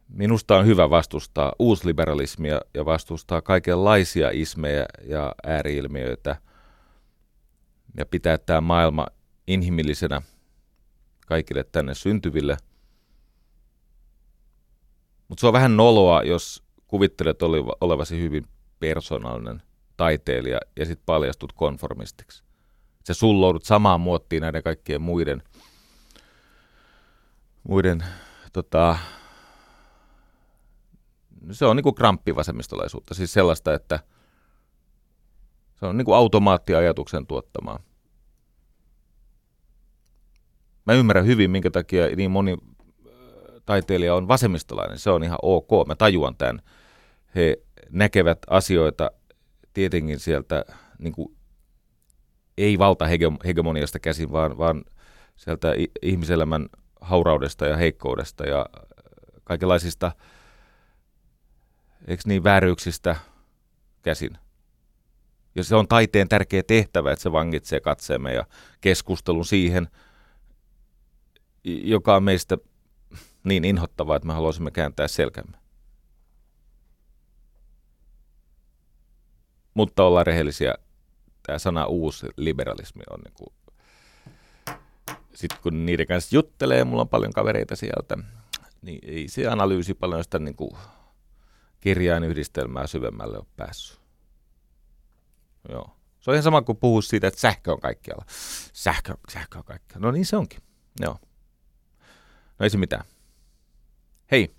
minusta 0.09 0.57
on 0.57 0.65
hyvä 0.65 0.89
vastustaa 0.89 1.53
uusliberalismia 1.59 2.61
ja 2.73 2.85
vastustaa 2.85 3.41
kaikenlaisia 3.41 4.29
ismejä 4.33 4.85
ja 5.07 5.35
ääriilmiöitä 5.43 6.35
ja 7.97 8.05
pitää 8.05 8.37
tämä 8.37 8.61
maailma 8.61 9.07
inhimillisenä 9.47 10.21
kaikille 11.27 11.63
tänne 11.63 11.93
syntyville. 11.93 12.57
Mutta 15.27 15.41
se 15.41 15.47
on 15.47 15.53
vähän 15.53 15.77
noloa, 15.77 16.23
jos 16.23 16.63
kuvittelet 16.87 17.39
olevasi 17.81 18.21
hyvin 18.21 18.47
persoonallinen 18.79 19.61
taiteilija 19.97 20.59
ja 20.75 20.85
sitten 20.85 21.05
paljastut 21.05 21.53
konformistiksi 21.53 22.48
sä 23.07 23.13
sulloudut 23.13 23.65
samaan 23.65 24.01
muottiin 24.01 24.41
näiden 24.41 24.63
kaikkien 24.63 25.01
muiden, 25.01 25.43
muiden 27.63 28.03
tota, 28.53 28.97
se 31.51 31.65
on 31.65 31.75
niinku 31.75 31.93
kramppivasemmistolaisuutta, 31.93 33.13
siis 33.13 33.33
sellaista, 33.33 33.73
että 33.73 33.99
se 35.79 35.85
on 35.85 35.97
niinku 35.97 36.13
automaattiajatuksen 36.13 37.27
tuottamaa. 37.27 37.79
Mä 40.85 40.93
ymmärrän 40.93 41.25
hyvin, 41.25 41.51
minkä 41.51 41.71
takia 41.71 42.15
niin 42.15 42.31
moni 42.31 42.57
taiteilija 43.65 44.15
on 44.15 44.27
vasemmistolainen. 44.27 44.99
Se 44.99 45.09
on 45.09 45.23
ihan 45.23 45.39
ok. 45.41 45.87
Mä 45.87 45.95
tajuan 45.95 46.35
tämän. 46.35 46.61
He 47.35 47.57
näkevät 47.89 48.39
asioita 48.47 49.11
tietenkin 49.73 50.19
sieltä 50.19 50.65
niin 50.99 51.13
kuin, 51.13 51.37
ei 52.59 52.79
valtahegemoniasta 52.79 53.99
käsin, 53.99 54.31
vaan, 54.31 54.57
vaan 54.57 54.83
sieltä 55.35 55.73
ihmiselämän 56.01 56.69
hauraudesta 57.01 57.65
ja 57.65 57.77
heikkoudesta 57.77 58.45
ja 58.45 58.65
kaikenlaisista, 59.43 60.11
eikö 62.07 62.23
niin, 62.25 62.43
vääryyksistä 62.43 63.15
käsin. 64.01 64.37
Ja 65.55 65.63
se 65.63 65.75
on 65.75 65.87
taiteen 65.87 66.29
tärkeä 66.29 66.63
tehtävä, 66.63 67.11
että 67.11 67.23
se 67.23 67.31
vangitsee 67.31 67.79
katseemme 67.79 68.33
ja 68.33 68.45
keskustelun 68.81 69.45
siihen, 69.45 69.87
joka 71.63 72.15
on 72.15 72.23
meistä 72.23 72.57
niin 73.43 73.65
inhottavaa, 73.65 74.15
että 74.15 74.27
me 74.27 74.33
haluaisimme 74.33 74.71
kääntää 74.71 75.07
selkämme. 75.07 75.57
Mutta 79.73 80.03
ollaan 80.03 80.27
rehellisiä, 80.27 80.75
tämä 81.49 81.59
sana 81.59 81.85
uusi 81.85 82.27
liberalismi 82.37 83.03
on 83.09 83.19
niin 83.19 83.33
kuin, 83.33 83.53
sitten 85.35 85.59
kun 85.63 85.85
niiden 85.85 86.07
kanssa 86.07 86.35
juttelee, 86.35 86.83
mulla 86.83 87.01
on 87.01 87.09
paljon 87.09 87.33
kavereita 87.33 87.75
sieltä, 87.75 88.17
niin 88.81 88.99
ei 89.03 89.27
se 89.27 89.47
analyysi 89.47 89.93
paljon 89.93 90.23
sitä 90.23 90.39
niin 90.39 90.55
kuin 90.55 90.71
kirjainyhdistelmää 91.79 92.87
syvemmälle 92.87 93.37
ole 93.37 93.45
päässyt. 93.55 93.99
Joo. 95.69 95.95
Se 96.19 96.31
on 96.31 96.35
ihan 96.35 96.43
sama 96.43 96.61
kuin 96.61 96.77
puhua 96.77 97.01
siitä, 97.01 97.27
että 97.27 97.39
sähkö 97.39 97.71
on 97.71 97.79
kaikkialla. 97.79 98.25
Sähkö, 98.73 99.13
sähkö 99.29 99.57
on 99.57 99.63
kaikkialla. 99.63 100.07
No 100.07 100.11
niin 100.11 100.25
se 100.25 100.37
onkin. 100.37 100.59
Joo. 100.99 101.19
No 102.59 102.63
ei 102.63 102.69
se 102.69 102.77
mitään. 102.77 103.03
Hei. 104.31 104.55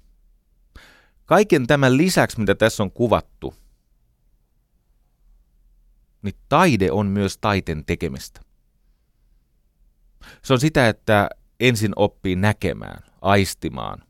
Kaiken 1.26 1.66
tämän 1.66 1.96
lisäksi, 1.96 2.40
mitä 2.40 2.54
tässä 2.54 2.82
on 2.82 2.90
kuvattu, 2.90 3.54
niin 6.22 6.34
taide 6.48 6.92
on 6.92 7.06
myös 7.06 7.38
taiteen 7.38 7.84
tekemistä. 7.84 8.40
Se 10.42 10.52
on 10.52 10.60
sitä, 10.60 10.88
että 10.88 11.30
ensin 11.60 11.92
oppii 11.96 12.36
näkemään, 12.36 13.02
aistimaan, 13.22 14.02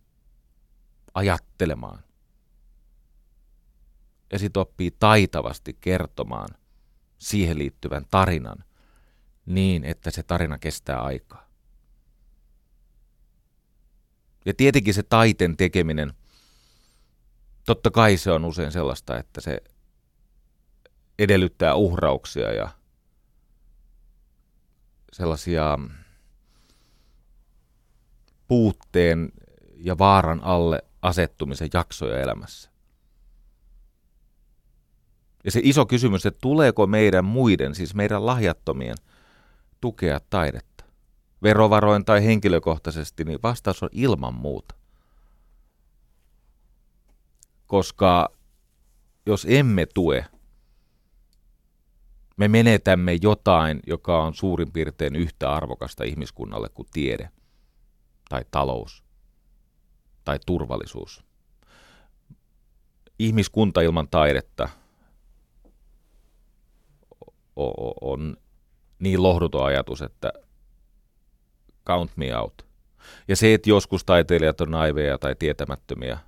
ajattelemaan. 1.14 2.04
Ja 4.32 4.38
sitten 4.38 4.60
oppii 4.60 4.90
taitavasti 4.90 5.78
kertomaan 5.80 6.48
siihen 7.18 7.58
liittyvän 7.58 8.04
tarinan 8.10 8.64
niin, 9.46 9.84
että 9.84 10.10
se 10.10 10.22
tarina 10.22 10.58
kestää 10.58 11.00
aikaa. 11.00 11.50
Ja 14.44 14.54
tietenkin 14.54 14.94
se 14.94 15.02
taiten 15.02 15.56
tekeminen, 15.56 16.12
totta 17.66 17.90
kai 17.90 18.16
se 18.16 18.30
on 18.30 18.44
usein 18.44 18.72
sellaista, 18.72 19.18
että 19.18 19.40
se 19.40 19.60
edellyttää 21.20 21.74
uhrauksia 21.74 22.52
ja 22.52 22.68
sellaisia 25.12 25.78
puutteen 28.48 29.32
ja 29.76 29.98
vaaran 29.98 30.40
alle 30.42 30.82
asettumisen 31.02 31.68
jaksoja 31.74 32.20
elämässä. 32.20 32.70
Ja 35.44 35.50
se 35.50 35.60
iso 35.62 35.86
kysymys, 35.86 36.26
että 36.26 36.38
tuleeko 36.42 36.86
meidän 36.86 37.24
muiden, 37.24 37.74
siis 37.74 37.94
meidän 37.94 38.26
lahjattomien, 38.26 38.96
tukea 39.80 40.20
taidetta? 40.30 40.84
Verovaroin 41.42 42.04
tai 42.04 42.24
henkilökohtaisesti, 42.24 43.24
niin 43.24 43.38
vastaus 43.42 43.82
on 43.82 43.88
ilman 43.92 44.34
muuta. 44.34 44.74
Koska 47.66 48.28
jos 49.26 49.46
emme 49.50 49.86
tue, 49.86 50.26
me 52.40 52.48
menetämme 52.48 53.16
jotain, 53.22 53.80
joka 53.86 54.22
on 54.22 54.34
suurin 54.34 54.72
piirtein 54.72 55.16
yhtä 55.16 55.52
arvokasta 55.52 56.04
ihmiskunnalle 56.04 56.68
kuin 56.68 56.88
tiede 56.92 57.30
tai 58.28 58.44
talous 58.50 59.04
tai 60.24 60.38
turvallisuus. 60.46 61.24
Ihmiskunta 63.18 63.80
ilman 63.80 64.08
taidetta 64.08 64.68
on 68.00 68.36
niin 68.98 69.22
lohduton 69.22 69.64
ajatus, 69.64 70.02
että 70.02 70.32
count 71.86 72.10
me 72.16 72.36
out. 72.36 72.66
Ja 73.28 73.36
se, 73.36 73.54
että 73.54 73.70
joskus 73.70 74.04
taiteilijat 74.04 74.60
on 74.60 74.70
naiveja 74.70 75.18
tai 75.18 75.34
tietämättömiä, 75.38 76.18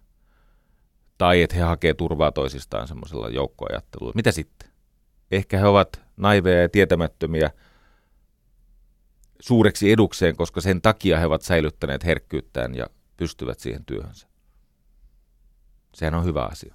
tai 1.18 1.42
että 1.42 1.57
he 1.57 1.62
hakee 1.62 1.94
turvaa 1.94 2.33
toisistaan 2.33 2.88
semmoisella 2.88 3.29
joukkoajattelulla. 3.29 4.12
Mitä 4.14 4.33
sitten? 4.33 4.72
Ehkä 5.31 5.59
he 5.59 5.66
ovat 5.66 6.01
naiveja 6.22 6.62
ja 6.62 6.68
tietämättömiä 6.68 7.50
suureksi 9.40 9.92
edukseen, 9.92 10.37
koska 10.37 10.61
sen 10.61 10.82
takia 10.82 11.18
he 11.18 11.26
ovat 11.26 11.42
säilyttäneet 11.42 12.04
herkkyyttään 12.04 12.74
ja 12.74 12.87
pystyvät 13.16 13.61
siihen 13.61 13.85
työhönsä. 13.85 14.26
Sehän 15.94 16.14
on 16.14 16.24
hyvä 16.24 16.44
asia. 16.44 16.74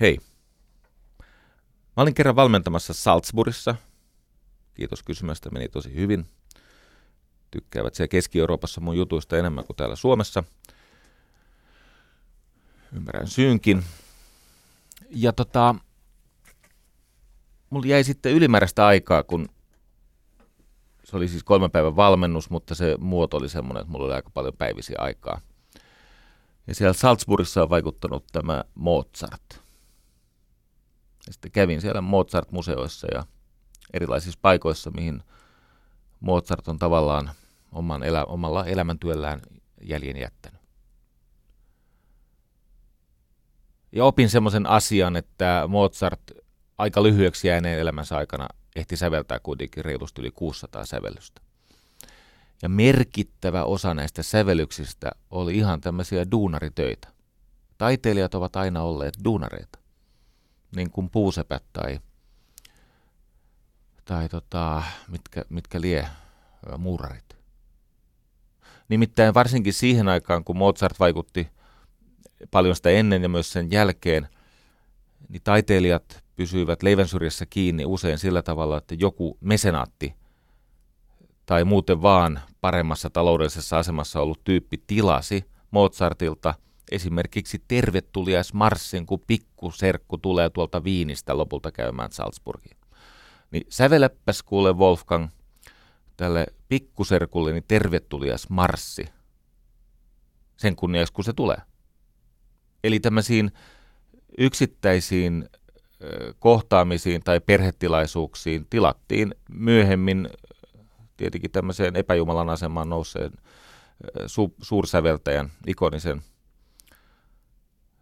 Hei. 0.00 0.18
Mä 1.96 2.02
olin 2.02 2.14
kerran 2.14 2.36
valmentamassa 2.36 2.94
Salzburgissa. 2.94 3.74
Kiitos 4.74 5.02
kysymästä, 5.02 5.50
meni 5.50 5.68
tosi 5.68 5.94
hyvin. 5.94 6.26
Tykkäävät 7.50 7.94
siellä 7.94 8.08
Keski-Euroopassa 8.08 8.80
mun 8.80 8.96
jutuista 8.96 9.38
enemmän 9.38 9.64
kuin 9.64 9.76
täällä 9.76 9.96
Suomessa. 9.96 10.44
Ymmärrän 12.92 13.28
syynkin. 13.28 13.84
Ja 15.10 15.32
tota, 15.32 15.74
mulla 17.70 17.86
jäi 17.86 18.04
sitten 18.04 18.32
ylimääräistä 18.32 18.86
aikaa, 18.86 19.22
kun 19.22 19.48
se 21.04 21.16
oli 21.16 21.28
siis 21.28 21.44
kolmen 21.44 21.70
päivän 21.70 21.96
valmennus, 21.96 22.50
mutta 22.50 22.74
se 22.74 22.96
muoto 23.00 23.36
oli 23.36 23.48
semmoinen, 23.48 23.80
että 23.80 23.92
mulla 23.92 24.04
oli 24.04 24.14
aika 24.14 24.30
paljon 24.30 24.54
päivisiä 24.58 24.96
aikaa. 24.98 25.40
Ja 26.66 26.74
siellä 26.74 26.92
Salzburgissa 26.92 27.62
on 27.62 27.70
vaikuttanut 27.70 28.24
tämä 28.32 28.64
Mozart. 28.74 29.60
Ja 31.26 31.32
sitten 31.32 31.52
kävin 31.52 31.80
siellä 31.80 32.00
Mozart-museoissa 32.00 33.06
ja 33.14 33.26
erilaisissa 33.92 34.38
paikoissa, 34.42 34.90
mihin 34.90 35.22
Mozart 36.20 36.68
on 36.68 36.78
tavallaan 36.78 37.30
oman 37.72 38.02
elä, 38.02 38.24
omalla 38.24 38.64
elämäntyöllään 38.64 39.42
jäljen 39.82 40.16
jättänyt. 40.16 40.65
Ja 43.96 44.04
opin 44.04 44.30
semmoisen 44.30 44.66
asian, 44.66 45.16
että 45.16 45.64
Mozart 45.68 46.20
aika 46.78 47.02
lyhyeksi 47.02 47.48
jääneen 47.48 47.78
elämänsä 47.78 48.16
aikana 48.16 48.48
ehti 48.76 48.96
säveltää 48.96 49.38
kuitenkin 49.42 49.84
reilusti 49.84 50.20
yli 50.20 50.30
600 50.30 50.84
sävellystä. 50.84 51.40
Ja 52.62 52.68
merkittävä 52.68 53.64
osa 53.64 53.94
näistä 53.94 54.22
sävellyksistä 54.22 55.10
oli 55.30 55.56
ihan 55.56 55.80
tämmöisiä 55.80 56.30
duunaritöitä. 56.30 57.08
Taiteilijat 57.78 58.34
ovat 58.34 58.56
aina 58.56 58.82
olleet 58.82 59.14
duunareita, 59.24 59.78
niin 60.76 60.90
kuin 60.90 61.10
puusepät 61.10 61.64
tai, 61.72 62.00
tai 64.04 64.28
tota, 64.28 64.82
mitkä, 65.08 65.44
mitkä 65.48 65.80
lie 65.80 66.08
muurarit. 66.78 67.36
Nimittäin 68.88 69.34
varsinkin 69.34 69.72
siihen 69.72 70.08
aikaan, 70.08 70.44
kun 70.44 70.56
Mozart 70.56 71.00
vaikutti 71.00 71.55
paljon 72.50 72.76
sitä 72.76 72.90
ennen 72.90 73.22
ja 73.22 73.28
myös 73.28 73.52
sen 73.52 73.70
jälkeen, 73.70 74.28
niin 75.28 75.42
taiteilijat 75.44 76.24
pysyivät 76.36 76.82
leivensyrjässä 76.82 77.46
kiinni 77.46 77.84
usein 77.84 78.18
sillä 78.18 78.42
tavalla, 78.42 78.78
että 78.78 78.94
joku 78.98 79.38
mesenaatti 79.40 80.14
tai 81.46 81.64
muuten 81.64 82.02
vaan 82.02 82.40
paremmassa 82.60 83.10
taloudellisessa 83.10 83.78
asemassa 83.78 84.20
ollut 84.20 84.44
tyyppi 84.44 84.82
tilasi 84.86 85.44
Mozartilta 85.70 86.54
esimerkiksi 86.90 87.62
tervetuliaismarssin, 87.68 89.06
kun 89.06 89.22
pikkuserkku 89.26 90.18
tulee 90.18 90.50
tuolta 90.50 90.84
Viinistä 90.84 91.36
lopulta 91.36 91.72
käymään 91.72 92.12
Salzburgiin. 92.12 92.76
Niin 93.50 93.66
säveläppäs 93.68 94.42
kuule 94.42 94.72
Wolfgang 94.72 95.28
tälle 96.16 96.46
pikkuserkulle 96.68 97.52
niin 97.52 97.64
tervetuliaismarssi 97.68 99.06
sen 100.56 100.76
kunniaksi, 100.76 101.12
kun 101.12 101.24
se 101.24 101.32
tulee. 101.32 101.56
Eli 102.84 103.00
tämmöisiin 103.00 103.52
yksittäisiin 104.38 105.48
kohtaamisiin 106.38 107.22
tai 107.24 107.40
perhetilaisuuksiin 107.40 108.66
tilattiin 108.70 109.34
myöhemmin 109.50 110.28
tietenkin 111.16 111.50
tämmöiseen 111.50 111.96
epäjumalan 111.96 112.48
asemaan 112.48 112.88
nouseen 112.88 113.32
su- 114.26 114.54
suursäveltäjän, 114.62 115.52
ikonisen 115.66 116.22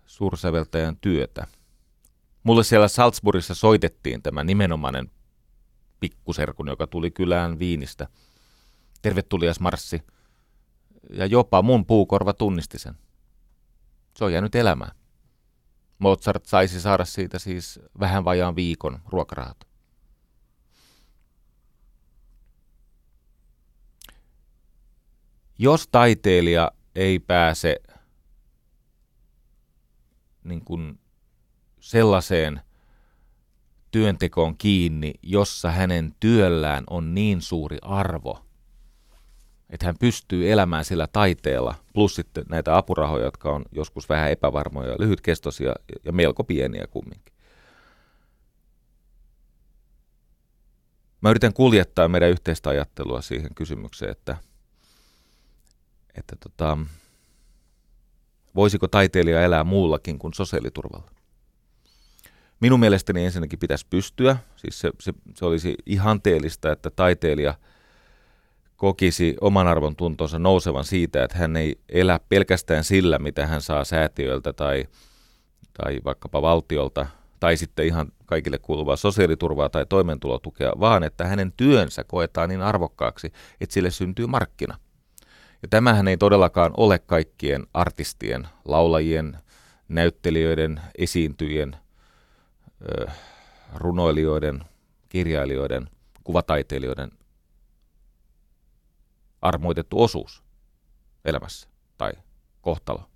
suursäveltäjän 0.06 0.96
työtä. 0.96 1.46
Mulle 2.42 2.64
siellä 2.64 2.88
Salzburgissa 2.88 3.54
soitettiin 3.54 4.22
tämä 4.22 4.44
nimenomainen 4.44 5.10
pikkuserkun, 6.00 6.68
joka 6.68 6.86
tuli 6.86 7.10
kylään 7.10 7.58
Viinistä. 7.58 8.08
Tervetulias 9.02 9.60
marssi. 9.60 10.02
Ja 11.10 11.26
jopa 11.26 11.62
mun 11.62 11.86
puukorva 11.86 12.32
tunnisti 12.32 12.78
sen. 12.78 12.94
Se 14.16 14.24
on 14.24 14.32
jäänyt 14.32 14.54
elämään. 14.54 14.96
Mozart 15.98 16.46
saisi 16.46 16.80
saada 16.80 17.04
siitä 17.04 17.38
siis 17.38 17.80
vähän 18.00 18.24
vajaan 18.24 18.56
viikon 18.56 19.00
ruokarahat. 19.06 19.68
Jos 25.58 25.88
taiteilija 25.88 26.72
ei 26.94 27.18
pääse 27.18 27.80
niin 30.44 30.64
kuin 30.64 31.00
sellaiseen 31.80 32.60
työntekoon 33.90 34.56
kiinni, 34.56 35.14
jossa 35.22 35.70
hänen 35.70 36.14
työllään 36.20 36.84
on 36.90 37.14
niin 37.14 37.42
suuri 37.42 37.78
arvo, 37.82 38.43
että 39.74 39.86
hän 39.86 39.98
pystyy 39.98 40.52
elämään 40.52 40.84
sillä 40.84 41.06
taiteella, 41.06 41.74
plus 41.92 42.14
sitten 42.14 42.44
näitä 42.48 42.76
apurahoja, 42.76 43.24
jotka 43.24 43.50
on 43.50 43.64
joskus 43.72 44.08
vähän 44.08 44.30
epävarmoja, 44.30 44.96
lyhytkestoisia 44.98 45.74
ja 46.04 46.12
melko 46.12 46.44
pieniä 46.44 46.86
kumminkin. 46.90 47.34
Mä 51.20 51.30
yritän 51.30 51.52
kuljettaa 51.52 52.08
meidän 52.08 52.30
yhteistä 52.30 52.70
ajattelua 52.70 53.22
siihen 53.22 53.54
kysymykseen, 53.54 54.10
että, 54.10 54.36
että 56.14 56.36
tota, 56.36 56.78
voisiko 58.54 58.88
taiteilija 58.88 59.42
elää 59.42 59.64
muullakin 59.64 60.18
kuin 60.18 60.34
sosiaaliturvalla. 60.34 61.10
Minun 62.60 62.80
mielestäni 62.80 63.24
ensinnäkin 63.24 63.58
pitäisi 63.58 63.86
pystyä, 63.90 64.36
siis 64.56 64.80
se, 64.80 64.90
se, 65.00 65.12
se 65.34 65.44
olisi 65.44 65.74
ihanteellista, 65.86 66.72
että 66.72 66.90
taiteilija 66.90 67.54
kokisi 68.76 69.36
oman 69.40 69.68
arvon 69.68 69.96
tuntonsa 69.96 70.38
nousevan 70.38 70.84
siitä, 70.84 71.24
että 71.24 71.38
hän 71.38 71.56
ei 71.56 71.78
elä 71.88 72.20
pelkästään 72.28 72.84
sillä, 72.84 73.18
mitä 73.18 73.46
hän 73.46 73.62
saa 73.62 73.84
säätiöiltä 73.84 74.52
tai, 74.52 74.84
tai 75.78 76.00
vaikkapa 76.04 76.42
valtiolta, 76.42 77.06
tai 77.40 77.56
sitten 77.56 77.86
ihan 77.86 78.12
kaikille 78.26 78.58
kuuluvaa 78.58 78.96
sosiaaliturvaa 78.96 79.68
tai 79.68 79.86
toimeentulotukea, 79.86 80.72
vaan 80.80 81.02
että 81.02 81.26
hänen 81.26 81.52
työnsä 81.56 82.04
koetaan 82.04 82.48
niin 82.48 82.62
arvokkaaksi, 82.62 83.32
että 83.60 83.74
sille 83.74 83.90
syntyy 83.90 84.26
markkina. 84.26 84.78
Ja 85.62 85.68
tämähän 85.68 86.08
ei 86.08 86.16
todellakaan 86.16 86.70
ole 86.76 86.98
kaikkien 86.98 87.66
artistien, 87.74 88.48
laulajien, 88.64 89.36
näyttelijöiden, 89.88 90.80
esiintyjien, 90.98 91.76
runoilijoiden, 93.74 94.64
kirjailijoiden, 95.08 95.88
kuvataiteilijoiden 96.24 97.10
armoitettu 99.44 100.02
osuus 100.02 100.42
elämässä 101.24 101.68
tai 101.98 102.12
kohtalo. 102.60 103.10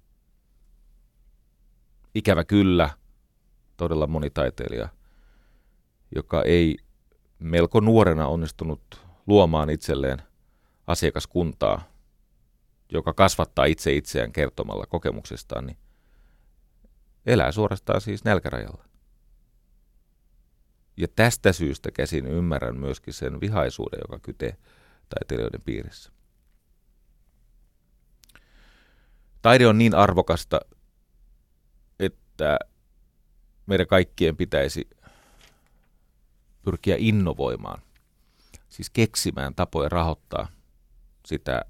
Ikävä 2.15 2.45
kyllä, 2.45 2.91
todella 3.77 4.07
moni 4.07 4.31
taiteilija, 4.31 4.89
joka 6.15 6.43
ei 6.43 6.77
melko 7.39 7.81
nuorena 7.81 8.27
onnistunut 8.27 9.07
luomaan 9.27 9.71
itselleen 9.71 10.23
asiakaskuntaa, 10.87 11.83
joka 12.93 13.13
kasvattaa 13.13 13.65
itse 13.65 13.93
itseään 13.93 14.33
kertomalla 14.33 14.87
kokemuksestaan, 14.87 15.67
niin 15.67 15.79
elää 17.27 17.53
suorastaan 17.53 18.01
siis 18.01 18.25
nälkärajalla. 18.25 18.85
Ja 20.97 21.09
tästä 21.17 21.53
syystä 21.53 21.91
käsin 21.91 22.27
ymmärrän 22.27 22.77
myöskin 22.77 23.15
sen 23.15 23.41
vihaisuuden, 23.41 24.01
joka 24.03 24.19
kytee 24.19 24.57
taiteilijoiden 25.09 25.63
piirissä. 25.65 26.18
Taide 29.49 29.67
on 29.67 29.79
niin 29.79 29.95
arvokasta, 29.95 30.61
että 31.99 32.59
meidän 33.67 33.87
kaikkien 33.87 34.37
pitäisi 34.37 34.89
pyrkiä 36.63 36.97
innovoimaan, 36.99 37.83
siis 38.69 38.91
keksimään 38.91 39.55
tapoja 39.55 39.89
rahoittaa 39.89 40.49
sitä 41.27 41.63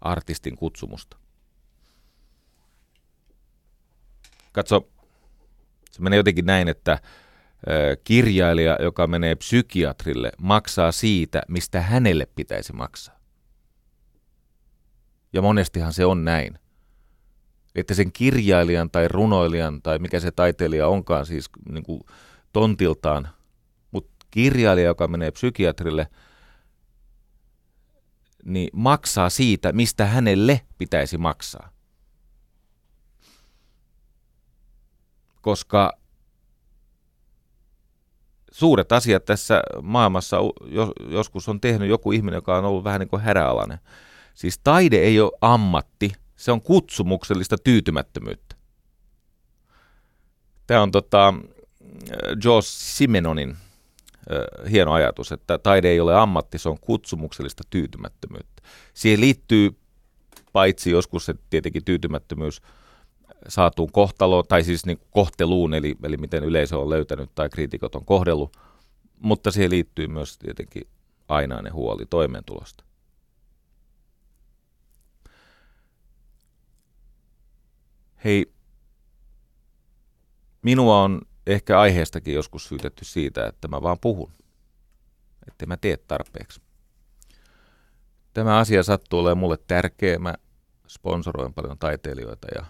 artistin 0.00 0.56
kutsumusta. 0.56 1.16
Katso, 4.52 4.88
se 5.90 6.02
menee 6.02 6.16
jotenkin 6.16 6.46
näin, 6.46 6.68
että 6.68 6.98
kirjailija, 8.04 8.76
joka 8.80 9.06
menee 9.06 9.34
psykiatrille, 9.34 10.32
maksaa 10.38 10.92
siitä, 10.92 11.42
mistä 11.48 11.80
hänelle 11.80 12.26
pitäisi 12.26 12.72
maksaa. 12.72 13.18
Ja 15.32 15.42
monestihan 15.42 15.92
se 15.92 16.04
on 16.04 16.24
näin. 16.24 16.63
Että 17.74 17.94
sen 17.94 18.12
kirjailijan 18.12 18.90
tai 18.90 19.08
runoilijan 19.08 19.82
tai 19.82 19.98
mikä 19.98 20.20
se 20.20 20.30
taiteilija 20.30 20.88
onkaan 20.88 21.26
siis 21.26 21.50
niin 21.68 21.84
kuin 21.84 22.00
tontiltaan, 22.52 23.28
mutta 23.90 24.26
kirjailija, 24.30 24.86
joka 24.86 25.08
menee 25.08 25.30
psykiatrille, 25.30 26.06
niin 28.44 28.70
maksaa 28.72 29.30
siitä, 29.30 29.72
mistä 29.72 30.06
hänelle 30.06 30.60
pitäisi 30.78 31.18
maksaa. 31.18 31.70
Koska 35.40 35.92
suuret 38.52 38.92
asiat 38.92 39.24
tässä 39.24 39.62
maailmassa 39.82 40.36
joskus 41.08 41.48
on 41.48 41.60
tehnyt 41.60 41.88
joku 41.88 42.12
ihminen, 42.12 42.38
joka 42.38 42.58
on 42.58 42.64
ollut 42.64 42.84
vähän 42.84 43.00
niin 43.00 43.08
kuin 43.08 43.22
häräalainen. 43.22 43.78
Siis 44.34 44.58
taide 44.58 44.96
ei 44.96 45.20
ole 45.20 45.32
ammatti, 45.40 46.12
se 46.44 46.52
on 46.52 46.62
kutsumuksellista 46.62 47.56
tyytymättömyyttä. 47.64 48.56
Tämä 50.66 50.82
on 50.82 50.90
tota, 50.90 51.34
George 52.40 52.66
Simenonin 52.66 53.50
äh, 53.50 54.70
hieno 54.70 54.92
ajatus, 54.92 55.32
että 55.32 55.58
taide 55.58 55.88
ei 55.88 56.00
ole 56.00 56.14
ammatti, 56.14 56.58
se 56.58 56.68
on 56.68 56.78
kutsumuksellista 56.80 57.62
tyytymättömyyttä. 57.70 58.62
Siihen 58.94 59.20
liittyy 59.20 59.70
paitsi 60.52 60.90
joskus 60.90 61.26
se 61.26 61.34
tietenkin 61.50 61.84
tyytymättömyys 61.84 62.62
saatuun 63.48 63.92
kohtaloon, 63.92 64.44
tai 64.48 64.64
siis 64.64 64.86
niin 64.86 65.00
kohteluun, 65.10 65.74
eli, 65.74 65.96
eli 66.02 66.16
miten 66.16 66.44
yleisö 66.44 66.78
on 66.78 66.90
löytänyt 66.90 67.30
tai 67.34 67.48
kriitikot 67.48 67.94
on 67.94 68.04
kohdellut, 68.04 68.56
mutta 69.20 69.50
siihen 69.50 69.70
liittyy 69.70 70.06
myös 70.06 70.38
tietenkin 70.38 70.86
ainainen 71.28 71.72
huoli 71.72 72.06
toimeentulosta. 72.06 72.83
Hei, 78.24 78.52
minua 80.62 81.02
on 81.02 81.20
ehkä 81.46 81.80
aiheestakin 81.80 82.34
joskus 82.34 82.68
syytetty 82.68 83.04
siitä, 83.04 83.46
että 83.46 83.68
mä 83.68 83.82
vaan 83.82 83.98
puhun, 84.00 84.32
että 85.48 85.66
mä 85.66 85.76
tee 85.76 85.96
tarpeeksi. 85.96 86.60
Tämä 88.32 88.58
asia 88.58 88.82
sattuu 88.82 89.20
olemaan 89.20 89.38
mulle 89.38 89.58
tärkeä. 89.66 90.18
Mä 90.18 90.34
sponsoroin 90.88 91.54
paljon 91.54 91.78
taiteilijoita 91.78 92.48
ja 92.54 92.64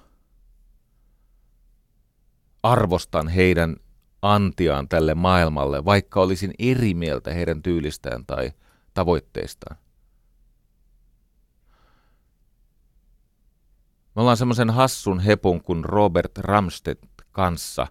arvostan 2.62 3.28
heidän 3.28 3.76
antiaan 4.22 4.88
tälle 4.88 5.14
maailmalle, 5.14 5.84
vaikka 5.84 6.20
olisin 6.20 6.54
eri 6.58 6.94
mieltä 6.94 7.34
heidän 7.34 7.62
tyylistään 7.62 8.26
tai 8.26 8.52
tavoitteistaan. 8.94 9.83
Me 14.14 14.20
ollaan 14.22 14.36
semmoisen 14.36 14.70
hassun 14.70 15.20
hepun 15.20 15.62
kuin 15.62 15.84
Robert 15.84 16.38
Ramstedt 16.38 17.04
kanssa 17.32 17.86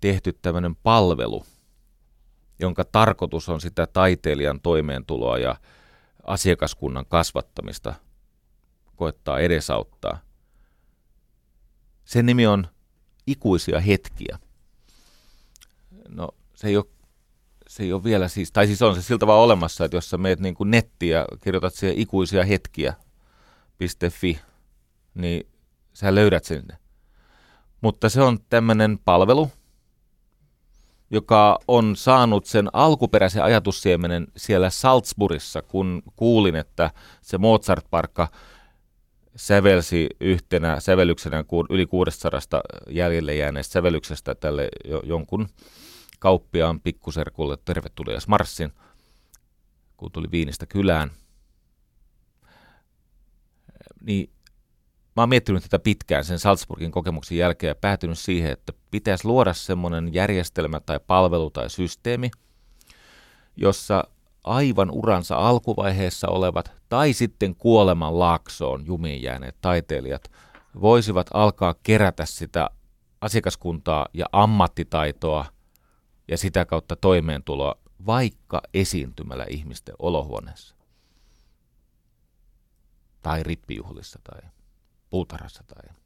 tehty 0.00 0.32
tämmöinen 0.42 0.76
palvelu, 0.76 1.44
jonka 2.58 2.84
tarkoitus 2.84 3.48
on 3.48 3.60
sitä 3.60 3.86
taiteilijan 3.86 4.60
toimeentuloa 4.60 5.38
ja 5.38 5.56
asiakaskunnan 6.22 7.06
kasvattamista 7.06 7.94
koettaa 8.96 9.38
edesauttaa. 9.38 10.18
Sen 12.04 12.26
nimi 12.26 12.46
on 12.46 12.66
ikuisia 13.26 13.80
hetkiä. 13.80 14.38
No 16.08 16.28
se 16.54 16.68
ei 16.68 16.76
ole, 16.76 16.84
se 17.68 17.82
ei 17.82 17.92
ole 17.92 18.04
vielä 18.04 18.28
siis, 18.28 18.52
tai 18.52 18.66
siis 18.66 18.82
on 18.82 18.94
se 18.94 19.02
siltä 19.02 19.26
vaan 19.26 19.40
olemassa, 19.40 19.84
että 19.84 19.96
jos 19.96 20.10
sä 20.10 20.18
meet 20.18 20.40
niin 20.40 20.54
kuin 20.54 20.70
nettiä 20.70 21.18
ja 21.18 21.26
kirjoitat 21.40 21.74
siihen 21.74 21.98
ikuisia 21.98 22.44
hetkiä.fi, 23.80 24.40
niin 25.14 25.46
sä 25.92 26.14
löydät 26.14 26.44
sen. 26.44 26.68
Mutta 27.80 28.08
se 28.08 28.20
on 28.20 28.38
tämmöinen 28.48 28.98
palvelu, 29.04 29.50
joka 31.10 31.58
on 31.68 31.96
saanut 31.96 32.46
sen 32.46 32.68
alkuperäisen 32.72 33.42
ajatussiemenen 33.42 34.26
siellä 34.36 34.70
Salzburgissa, 34.70 35.62
kun 35.62 36.02
kuulin, 36.16 36.56
että 36.56 36.90
se 37.22 37.38
Mozart-parkka 37.38 38.28
sävelsi 39.36 40.06
yhtenä 40.20 40.80
sävellyksenä 40.80 41.44
yli 41.70 41.86
600 41.86 42.40
jäljelle 42.88 43.34
jääneestä 43.34 43.72
sävellyksestä 43.72 44.34
tälle 44.34 44.68
jonkun 45.04 45.48
kauppiaan 46.18 46.80
pikkuserkulle 46.80 47.56
tervetulias 47.64 48.28
Marssin, 48.28 48.72
kun 49.96 50.12
tuli 50.12 50.30
Viinistä 50.30 50.66
kylään. 50.66 51.10
Niin 54.02 54.30
mä 55.16 55.22
oon 55.22 55.28
miettinyt 55.28 55.62
tätä 55.62 55.78
pitkään 55.78 56.24
sen 56.24 56.38
Salzburgin 56.38 56.90
kokemuksen 56.90 57.38
jälkeen 57.38 57.68
ja 57.68 57.74
päätynyt 57.74 58.18
siihen, 58.18 58.52
että 58.52 58.72
pitäisi 58.90 59.24
luoda 59.24 59.52
semmoinen 59.52 60.14
järjestelmä 60.14 60.80
tai 60.80 61.00
palvelu 61.06 61.50
tai 61.50 61.70
systeemi, 61.70 62.30
jossa 63.56 64.04
aivan 64.44 64.90
uransa 64.90 65.36
alkuvaiheessa 65.36 66.28
olevat 66.28 66.72
tai 66.88 67.12
sitten 67.12 67.54
kuoleman 67.54 68.18
laaksoon 68.18 68.86
jumiin 68.86 69.22
jääneet 69.22 69.56
taiteilijat 69.60 70.30
voisivat 70.80 71.26
alkaa 71.34 71.74
kerätä 71.82 72.26
sitä 72.26 72.70
asiakaskuntaa 73.20 74.06
ja 74.14 74.26
ammattitaitoa 74.32 75.44
ja 76.28 76.38
sitä 76.38 76.64
kautta 76.64 76.96
toimeentuloa 76.96 77.74
vaikka 78.06 78.62
esiintymällä 78.74 79.46
ihmisten 79.48 79.94
olohuoneessa 79.98 80.81
tai 83.22 83.42
rippijuhlissa 83.42 84.18
tai 84.24 84.50
puutarhassa 85.10 85.64
tai 85.66 85.96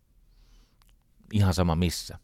ihan 1.32 1.54
sama 1.54 1.76
missä. 1.76 2.18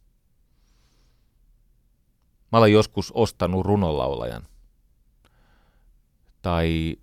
Mä 2.53 2.59
olen 2.59 2.73
joskus 2.73 3.13
ostanut 3.13 3.67
runonlaulajan 3.67 4.47
tai 6.43 6.97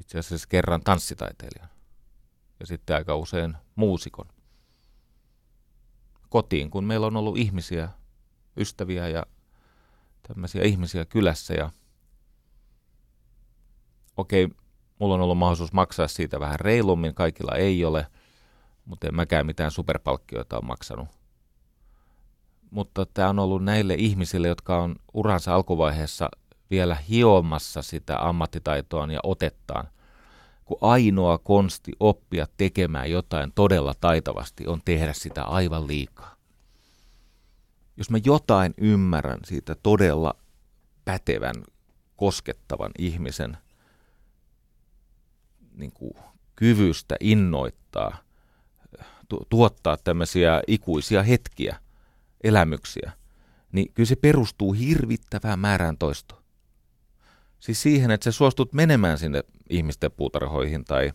itse 0.00 0.18
asiassa 0.18 0.48
kerran 0.48 0.80
tanssitaiteilijan. 0.80 1.68
Ja 2.60 2.66
sitten 2.66 2.96
aika 2.96 3.16
usein 3.16 3.56
muusikon. 3.74 4.26
Kotiin, 6.28 6.70
kun 6.70 6.84
meillä 6.84 7.06
on 7.06 7.16
ollut 7.16 7.36
ihmisiä, 7.36 7.88
ystäviä 8.56 9.08
ja 9.08 9.26
tämmöisiä 10.28 10.62
ihmisiä 10.62 11.04
kylässä 11.04 11.54
ja 11.54 11.70
okei, 14.16 14.48
mulla 14.98 15.14
on 15.14 15.20
ollut 15.20 15.38
mahdollisuus 15.38 15.72
maksaa 15.72 16.08
siitä 16.08 16.40
vähän 16.40 16.60
reilummin, 16.60 17.14
kaikilla 17.14 17.54
ei 17.56 17.84
ole, 17.84 18.06
mutta 18.84 19.06
en 19.06 19.14
mäkään 19.14 19.46
mitään 19.46 19.70
superpalkkioita 19.70 20.56
ole 20.56 20.64
maksanut. 20.64 21.08
Mutta 22.70 23.06
tämä 23.06 23.28
on 23.28 23.38
ollut 23.38 23.64
näille 23.64 23.94
ihmisille, 23.94 24.48
jotka 24.48 24.82
on 24.82 24.96
uransa 25.14 25.54
alkuvaiheessa 25.54 26.28
vielä 26.70 26.94
hiomassa 26.94 27.82
sitä 27.82 28.28
ammattitaitoaan 28.28 29.10
ja 29.10 29.20
otettaan, 29.22 29.88
kun 30.64 30.78
ainoa 30.80 31.38
konsti 31.38 31.92
oppia 32.00 32.46
tekemään 32.56 33.10
jotain 33.10 33.52
todella 33.54 33.94
taitavasti 34.00 34.66
on 34.66 34.80
tehdä 34.84 35.12
sitä 35.12 35.44
aivan 35.44 35.86
liikaa. 35.86 36.36
Jos 37.96 38.10
mä 38.10 38.18
jotain 38.24 38.74
ymmärrän 38.78 39.38
siitä 39.44 39.74
todella 39.82 40.34
pätevän, 41.04 41.54
koskettavan 42.16 42.90
ihmisen 42.98 43.58
niin 45.76 45.92
kuin 45.92 46.14
kyvystä 46.56 47.16
innoittaa, 47.20 48.16
tu- 49.28 49.46
tuottaa 49.48 49.96
tämmöisiä 49.96 50.62
ikuisia 50.66 51.22
hetkiä, 51.22 51.76
elämyksiä, 52.44 53.12
niin 53.72 53.92
kyllä 53.94 54.06
se 54.06 54.16
perustuu 54.16 54.72
hirvittävään 54.72 55.58
määrään 55.58 55.98
toistoa. 55.98 56.42
Siis 57.60 57.82
siihen, 57.82 58.10
että 58.10 58.24
sä 58.24 58.32
suostut 58.32 58.72
menemään 58.72 59.18
sinne 59.18 59.44
ihmisten 59.70 60.12
puutarhoihin 60.12 60.84
tai 60.84 61.12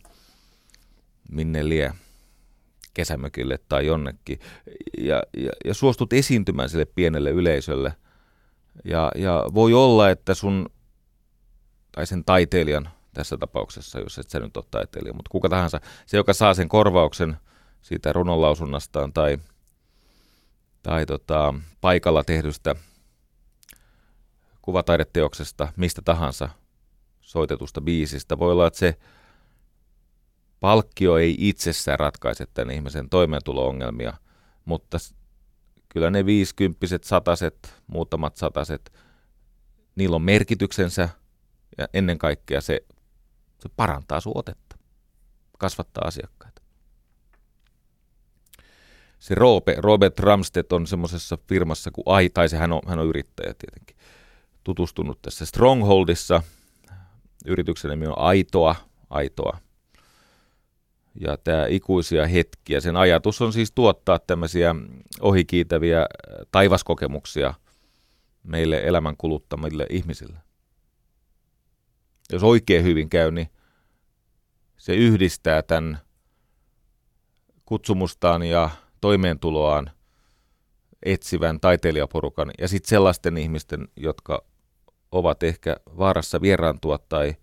minne 1.32 1.70
lie 1.70 1.94
kesämökille 2.94 3.60
tai 3.70 3.86
jonnekin 3.86 4.40
ja, 4.98 5.24
ja, 5.38 5.52
ja 5.66 5.74
suostut 5.74 6.14
esiintymään 6.14 6.70
sille 6.70 6.86
pienelle 6.86 7.30
yleisölle. 7.30 7.94
Ja, 8.86 9.12
ja 9.16 9.46
voi 9.54 9.74
olla, 9.74 10.10
että 10.10 10.34
sun 10.34 10.70
tai 11.92 12.08
sen 12.08 12.26
taiteilijan 12.26 12.90
tässä 13.14 13.38
tapauksessa, 13.38 14.00
jos 14.00 14.20
et 14.20 14.30
sä 14.30 14.40
nyt 14.40 14.58
ole 14.58 14.66
taiteilija, 14.72 15.14
mutta 15.14 15.30
kuka 15.30 15.50
tahansa, 15.50 15.82
se 16.06 16.18
joka 16.18 16.34
saa 16.34 16.54
sen 16.54 16.70
korvauksen 16.70 17.38
siitä 17.82 18.14
runonlausunnastaan 18.14 19.14
tai, 19.14 19.38
tai 20.84 21.06
tota, 21.06 21.54
paikalla 21.82 22.24
tehdystä 22.24 22.76
kuvataideteoksesta, 24.62 25.68
mistä 25.76 26.02
tahansa 26.02 26.50
soitetusta 27.22 27.82
biisistä. 27.82 28.40
Voi 28.40 28.52
olla, 28.52 28.68
että 28.68 28.80
se 28.80 28.98
palkkio 30.60 31.18
ei 31.18 31.36
itsessään 31.38 32.00
ratkaise 32.00 32.46
tämän 32.54 32.76
ihmisen 32.76 33.10
toimeentulo-ongelmia, 33.10 34.14
mutta 34.66 34.98
kyllä 35.90 36.12
ne 36.12 36.26
viisikymppiset, 36.26 37.04
sataset, 37.04 37.76
muutamat 37.88 38.36
sataset, 38.36 38.94
niillä 39.96 40.16
on 40.16 40.22
merkityksensä 40.22 41.10
ja 41.78 41.88
ennen 41.94 42.18
kaikkea 42.18 42.62
se, 42.62 42.86
se 43.62 43.70
parantaa 43.76 44.20
sun 44.20 44.32
otetta, 44.36 44.78
kasvattaa 45.58 46.08
asiakkaita. 46.08 46.62
Se 49.20 49.36
Roope, 49.36 49.76
Robert 49.78 50.20
Ramstedt 50.20 50.74
on 50.74 50.88
semmoisessa 50.88 51.38
firmassa 51.48 51.92
kuin 51.92 52.04
Ai, 52.06 52.30
tai 52.30 52.50
se 52.50 52.58
hän 52.58 52.72
on, 52.72 52.82
hän 52.88 53.00
on 53.00 53.08
yrittäjä 53.08 53.54
tietenkin 53.54 53.98
tutustunut 54.64 55.22
tässä 55.22 55.46
Strongholdissa. 55.46 56.44
Yrityksen 57.46 57.92
nimi 57.92 58.08
on 58.08 58.18
Aitoa, 58.18 58.76
Aitoa. 59.10 59.58
Ja 61.16 61.38
tämä 61.38 61.66
ikuisia 61.66 62.28
hetkiä, 62.28 62.80
sen 62.80 62.98
ajatus 62.98 63.42
on 63.42 63.54
siis 63.54 63.72
tuottaa 63.72 64.20
tämmöisiä 64.20 64.76
ohikiitäviä 65.20 66.06
taivaskokemuksia 66.52 67.54
meille 68.44 68.82
elämän 68.84 69.18
kuluttamille 69.18 69.86
ihmisille. 69.90 70.40
Jos 72.32 72.44
oikein 72.44 72.84
hyvin 72.84 73.10
käy, 73.10 73.32
niin 73.32 73.50
se 74.78 74.96
yhdistää 74.96 75.62
tämän 75.62 76.00
kutsumustaan 77.66 78.44
ja 78.44 78.70
toimeentuloaan 79.02 79.92
etsivän 81.04 81.60
taiteilijaporukan 81.60 82.52
ja 82.58 82.68
sitten 82.68 82.90
sellaisten 82.90 83.38
ihmisten, 83.38 83.88
jotka 83.96 84.46
ovat 85.12 85.44
ehkä 85.44 85.76
vaarassa 85.98 86.42
vieraantua 86.42 86.98
tai 86.98 87.36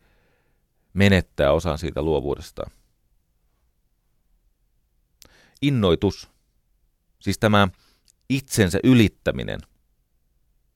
menettää 0.93 1.53
osan 1.53 1.79
siitä 1.79 2.03
luovuudesta. 2.03 2.71
Innoitus, 5.63 6.29
siis 7.21 7.39
tämä 7.39 7.69
itsensä 8.29 8.79
ylittäminen, 8.85 9.61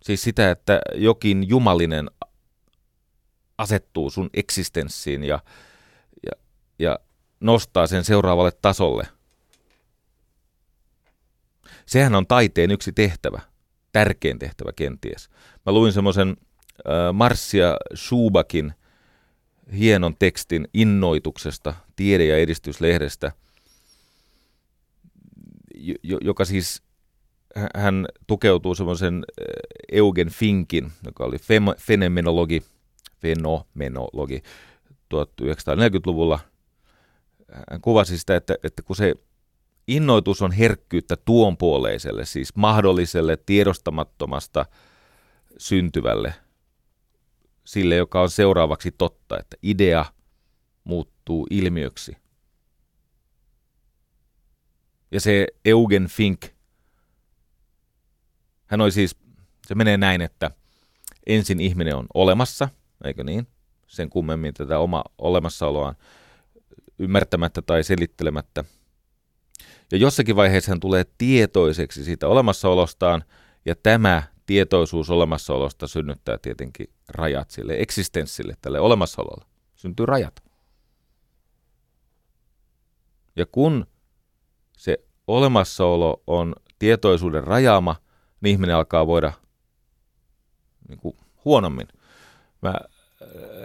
siis 0.03 0.23
sitä, 0.23 0.51
että 0.51 0.81
jokin 0.95 1.49
jumalinen 1.49 2.11
asettuu 3.63 4.11
sun 4.11 4.31
eksistenssiin 4.35 5.25
ja, 5.25 5.39
ja, 6.27 6.33
ja 6.79 6.99
nostaa 7.41 7.87
sen 7.87 8.05
seuraavalle 8.05 8.53
tasolle. 8.63 9.07
Sehän 11.87 12.15
on 12.15 12.27
taiteen 12.27 12.71
yksi 12.71 12.93
tehtävä, 12.93 13.41
tärkein 13.93 14.39
tehtävä 14.39 14.73
kenties. 14.77 15.31
Mä 15.67 15.73
luin 15.73 15.93
semmoisen 15.93 16.37
Marsia 17.13 17.77
Schubakin 17.95 18.73
hienon 19.79 20.17
tekstin 20.19 20.69
innoituksesta 20.75 21.75
tiede- 21.97 22.27
ja 22.27 22.37
edistyslehdestä, 22.37 23.33
joka 26.21 26.45
siis 26.45 26.83
hän 27.77 28.07
tukeutuu 28.27 28.75
semmoisen 28.75 29.25
Eugen 29.93 30.29
Finkin, 30.29 30.93
joka 31.05 31.25
oli 31.25 31.37
fenomenologi, 31.79 32.63
fenomenologi 33.23 34.43
1940-luvulla. 35.15 36.39
Hän 37.71 37.81
kuvasi 37.81 38.19
sitä, 38.19 38.37
että, 38.37 38.57
että 38.65 38.83
kun 38.83 38.97
se 38.97 39.15
innoitus 39.89 40.43
on 40.43 40.53
herkkyyttä 40.53 41.17
tuonpuoleiselle, 41.17 42.25
siis 42.25 42.57
mahdolliselle 42.57 43.37
tiedostamattomasta 43.37 44.67
syntyvälle 45.59 46.35
sille, 47.65 47.97
joka 47.97 48.21
on 48.23 48.31
seuraavaksi 48.31 48.91
totta, 48.91 49.39
että 49.39 49.57
idea 49.63 50.05
muuttuu 50.85 51.47
ilmiöksi. 51.51 52.17
Ja 55.11 55.21
se 55.21 55.47
Eugen 55.65 56.07
Fink, 56.07 56.47
hän 58.67 58.81
oli 58.81 58.93
siis, 58.93 59.17
se 59.67 59.75
menee 59.75 59.97
näin, 59.97 60.21
että 60.21 60.51
ensin 61.27 61.61
ihminen 61.61 61.97
on 61.97 62.07
olemassa, 62.15 62.69
eikö 63.05 63.25
niin? 63.25 63.47
Sen 63.87 64.11
kummemmin 64.11 64.55
tätä 64.55 64.79
oma 64.79 65.05
olemassaoloaan 65.19 65.95
ymmärtämättä 66.99 67.63
tai 67.63 67.85
selittelemättä. 67.85 68.65
Ja 69.93 69.99
jossakin 69.99 70.37
vaiheessa 70.37 70.71
hän 70.71 70.81
tulee 70.81 71.05
tietoiseksi 71.19 72.05
siitä 72.05 72.29
olemassaolostaan, 72.29 73.25
ja 73.65 73.75
tämä 73.83 74.23
tietoisuus 74.47 75.11
olemassaolosta 75.11 75.87
synnyttää 75.87 76.39
tietenkin 76.39 76.87
rajat 77.09 77.51
sille 77.51 77.75
eksistenssille, 77.79 78.55
tälle 78.63 78.81
olemassaololle. 78.81 79.45
Syntyy 79.75 80.07
rajat. 80.07 80.43
Ja 83.37 83.47
kun 83.47 83.87
se 84.77 84.99
olemassaolo 85.27 86.23
on 86.27 86.55
tietoisuuden 86.79 87.45
rajaama, 87.45 87.97
niin 88.41 88.53
ihminen 88.53 88.77
alkaa 88.77 89.07
voida 89.07 89.33
niin 90.89 90.99
kuin 90.99 91.17
huonommin. 91.45 91.89
Mä 92.63 92.75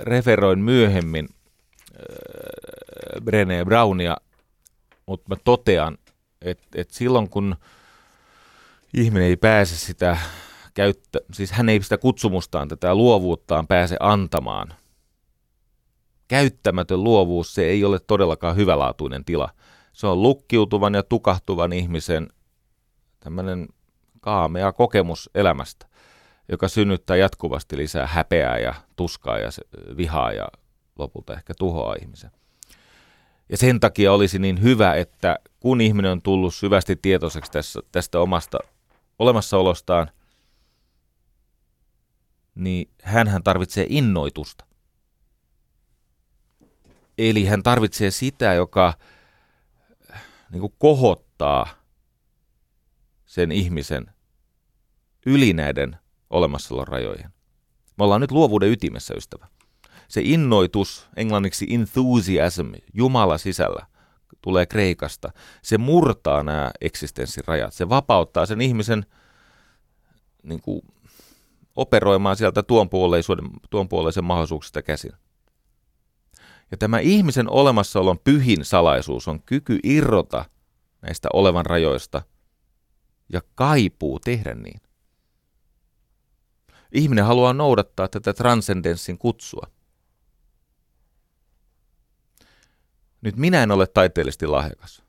referoin 0.01 0.60
myöhemmin 0.60 1.30
äh, 1.30 3.22
Brené 3.22 3.66
Brownia, 3.66 4.18
mutta 5.05 5.30
mä 5.30 5.36
totean, 5.43 5.97
että, 6.41 6.68
että 6.76 6.95
silloin 6.95 7.30
kun 7.30 7.55
ihminen 8.93 9.28
ei 9.28 9.38
pääse 9.38 9.78
sitä 9.78 10.18
käyttä, 10.74 11.20
siis 11.34 11.51
hän 11.51 11.70
ei 11.70 11.84
sitä 11.84 11.97
kutsumustaan, 11.97 12.68
tätä 12.68 12.95
luovuuttaan 12.95 13.68
pääse 13.68 13.97
antamaan. 13.99 14.74
Käyttämätön 16.28 17.03
luovuus, 17.03 17.53
se 17.53 17.66
ei 17.66 17.84
ole 17.84 17.99
todellakaan 17.99 18.55
hyvälaatuinen 18.55 19.26
tila. 19.26 19.49
Se 19.93 20.08
on 20.08 20.22
lukkiutuvan 20.22 20.93
ja 20.93 21.03
tukahtuvan 21.03 21.74
ihmisen 21.74 22.28
tämmöinen 23.20 23.68
kaamea 24.22 24.72
kokemus 24.74 25.30
elämästä, 25.36 25.88
joka 26.49 26.67
synnyttää 26.67 27.15
jatkuvasti 27.17 27.77
lisää 27.77 28.07
häpeää 28.07 28.57
ja 28.57 28.73
tuskaa 28.95 29.37
ja 29.37 29.49
vihaa 29.97 30.31
ja 30.31 30.47
lopulta 30.99 31.33
ehkä 31.33 31.53
tuhoaa 31.59 31.95
ihmisen. 32.01 32.31
Ja 33.49 33.57
sen 33.57 33.79
takia 33.79 34.13
olisi 34.13 34.39
niin 34.39 34.61
hyvä, 34.61 34.93
että 34.93 35.39
kun 35.59 35.81
ihminen 35.81 36.11
on 36.11 36.21
tullut 36.21 36.55
syvästi 36.55 36.95
tietoiseksi 36.95 37.51
tästä, 37.51 37.79
tästä 37.91 38.19
omasta 38.19 38.57
olemassaolostaan, 39.19 40.11
niin 42.55 42.89
hän 43.03 43.43
tarvitsee 43.43 43.85
innoitusta. 43.89 44.65
Eli 47.17 47.45
hän 47.45 47.63
tarvitsee 47.63 48.11
sitä, 48.11 48.53
joka 48.53 48.93
niin 50.51 50.61
kuin 50.61 50.73
kohottaa 50.77 51.67
sen 53.25 53.51
ihmisen 53.51 54.05
yli 55.25 55.53
näiden 55.53 55.97
olemassaolon 56.30 56.88
rajojen. 56.88 57.30
Me 57.97 58.03
ollaan 58.03 58.21
nyt 58.21 58.32
luovuuden 58.32 58.71
ytimessä, 58.71 59.13
ystävä. 59.17 59.47
Se 60.07 60.21
innoitus, 60.23 61.07
englanniksi 61.15 61.67
enthusiasm, 61.69 62.71
Jumala 62.93 63.38
sisällä, 63.38 63.86
tulee 64.41 64.65
Kreikasta. 64.65 65.32
Se 65.61 65.78
murtaa 65.78 66.43
nämä 66.43 66.71
eksistenssirajat. 66.82 67.73
Se 67.73 67.89
vapauttaa 67.89 68.45
sen 68.45 68.61
ihmisen 68.61 69.05
niin 70.43 70.61
kuin, 70.61 70.82
operoimaan 71.75 72.36
sieltä 72.36 72.63
tuon, 72.63 72.89
tuon 73.69 73.89
puoleisen 73.89 74.23
mahdollisuuksista 74.23 74.82
käsin. 74.82 75.11
Ja 76.71 76.78
tämä 76.78 76.99
ihmisen 76.99 77.49
olemassaolon 77.49 78.19
pyhin 78.23 78.65
salaisuus 78.65 79.28
on 79.28 79.41
kyky 79.43 79.80
irrota 79.84 80.45
näistä 81.01 81.30
olevan 81.34 81.65
rajoista 81.65 82.21
ja 83.34 83.41
kaipuu 83.55 84.19
tehdä 84.19 84.55
niin. 84.55 84.82
Ihminen 86.97 87.25
haluaa 87.25 87.53
noudattaa 87.53 88.07
tätä 88.07 88.33
transcendenssin 88.33 89.17
kutsua. 89.17 89.67
Nyt 93.21 93.35
minä 93.35 93.63
en 93.63 93.71
ole 93.71 93.87
taiteellisesti 93.87 94.47
lahjakas. 94.47 95.03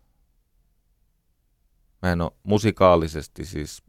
Mä 2.03 2.13
en 2.13 2.21
ole 2.21 2.33
musikaalisesti 2.43 3.45
siis 3.45 3.83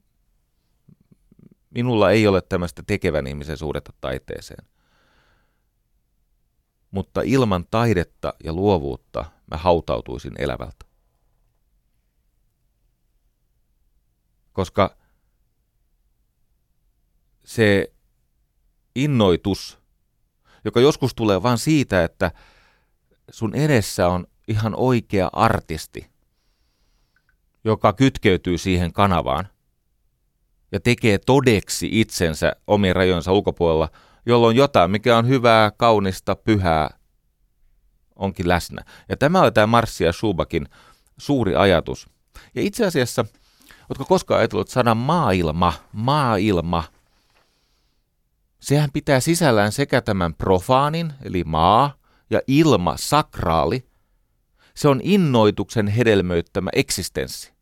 Minulla 1.70 2.12
ei 2.12 2.28
ole 2.28 2.42
tämmöistä 2.42 2.84
tekevän 2.88 3.28
ihmisen 3.28 3.58
suhdetta 3.58 3.94
taiteeseen. 4.02 4.66
Mutta 6.92 7.22
ilman 7.22 7.66
taidetta 7.72 8.34
ja 8.44 8.54
luovuutta 8.54 9.26
mä 9.52 9.58
hautautuisin 9.58 10.34
elävältä. 10.38 10.86
Koska 14.54 14.98
se 17.50 17.94
innoitus, 18.96 19.80
joka 20.66 20.80
joskus 20.80 21.16
tulee 21.16 21.44
vain 21.44 21.58
siitä, 21.58 22.04
että 22.04 22.32
sun 23.32 23.56
edessä 23.56 24.08
on 24.08 24.28
ihan 24.48 24.74
oikea 24.76 25.30
artisti, 25.34 26.10
joka 27.64 27.94
kytkeytyy 27.94 28.58
siihen 28.58 28.94
kanavaan– 28.94 29.48
ja 30.72 30.80
tekee 30.80 31.18
todeksi 31.18 31.90
itsensä 31.92 32.56
omien 32.68 32.96
rajojensa 32.96 33.32
ulkopuolella, 33.32 33.90
jolloin 34.26 34.58
jotain, 34.58 34.92
mikä 34.92 35.18
on 35.18 35.28
hyvää, 35.28 35.72
kaunista, 35.72 36.36
pyhää, 36.36 36.90
onkin 38.16 38.48
läsnä. 38.48 38.84
Ja 39.10 39.18
tämä 39.18 39.42
oli 39.42 39.52
tämä 39.52 39.68
Marssi 39.68 40.04
ja 40.04 40.14
Schubakin 40.14 40.68
suuri 41.18 41.56
ajatus. 41.56 42.10
Ja 42.56 42.62
itse 42.62 42.86
asiassa, 42.86 43.26
oletko 43.90 44.06
koskaan 44.06 44.40
ajatellut 44.40 44.70
sana 44.70 44.96
maailma, 44.96 45.74
maailma, 45.94 46.84
sehän 48.60 48.90
pitää 48.94 49.20
sisällään 49.20 49.72
sekä 49.72 50.02
tämän 50.02 50.34
profaanin, 50.34 51.14
eli 51.24 51.44
maa, 51.44 51.94
ja 52.30 52.42
ilma, 52.48 52.98
sakraali. 52.98 53.90
Se 54.76 54.88
on 54.88 55.00
innoituksen 55.04 55.88
hedelmöittämä 55.88 56.70
eksistenssi 56.74 57.54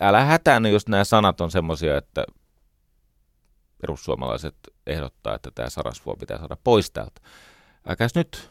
älä 0.00 0.24
hätäänny, 0.24 0.70
jos 0.70 0.88
nämä 0.88 1.04
sanat 1.04 1.40
on 1.40 1.50
semmoisia, 1.50 1.96
että 1.96 2.24
perussuomalaiset 3.80 4.56
ehdottaa, 4.86 5.34
että 5.34 5.50
tämä 5.54 5.70
sarasvuo 5.70 6.16
pitää 6.16 6.38
saada 6.38 6.56
pois 6.64 6.90
täältä. 6.90 7.20
Äkäs 7.90 8.14
nyt. 8.14 8.50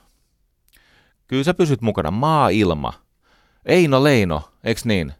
Kyllä 1.27 1.43
sä 1.43 1.53
pysyt 1.53 1.81
mukana. 1.81 2.11
Maa-ilma. 2.11 2.93
Eino 3.65 4.03
Leino, 4.03 4.49
eks 4.63 4.85
niin? 4.85 5.13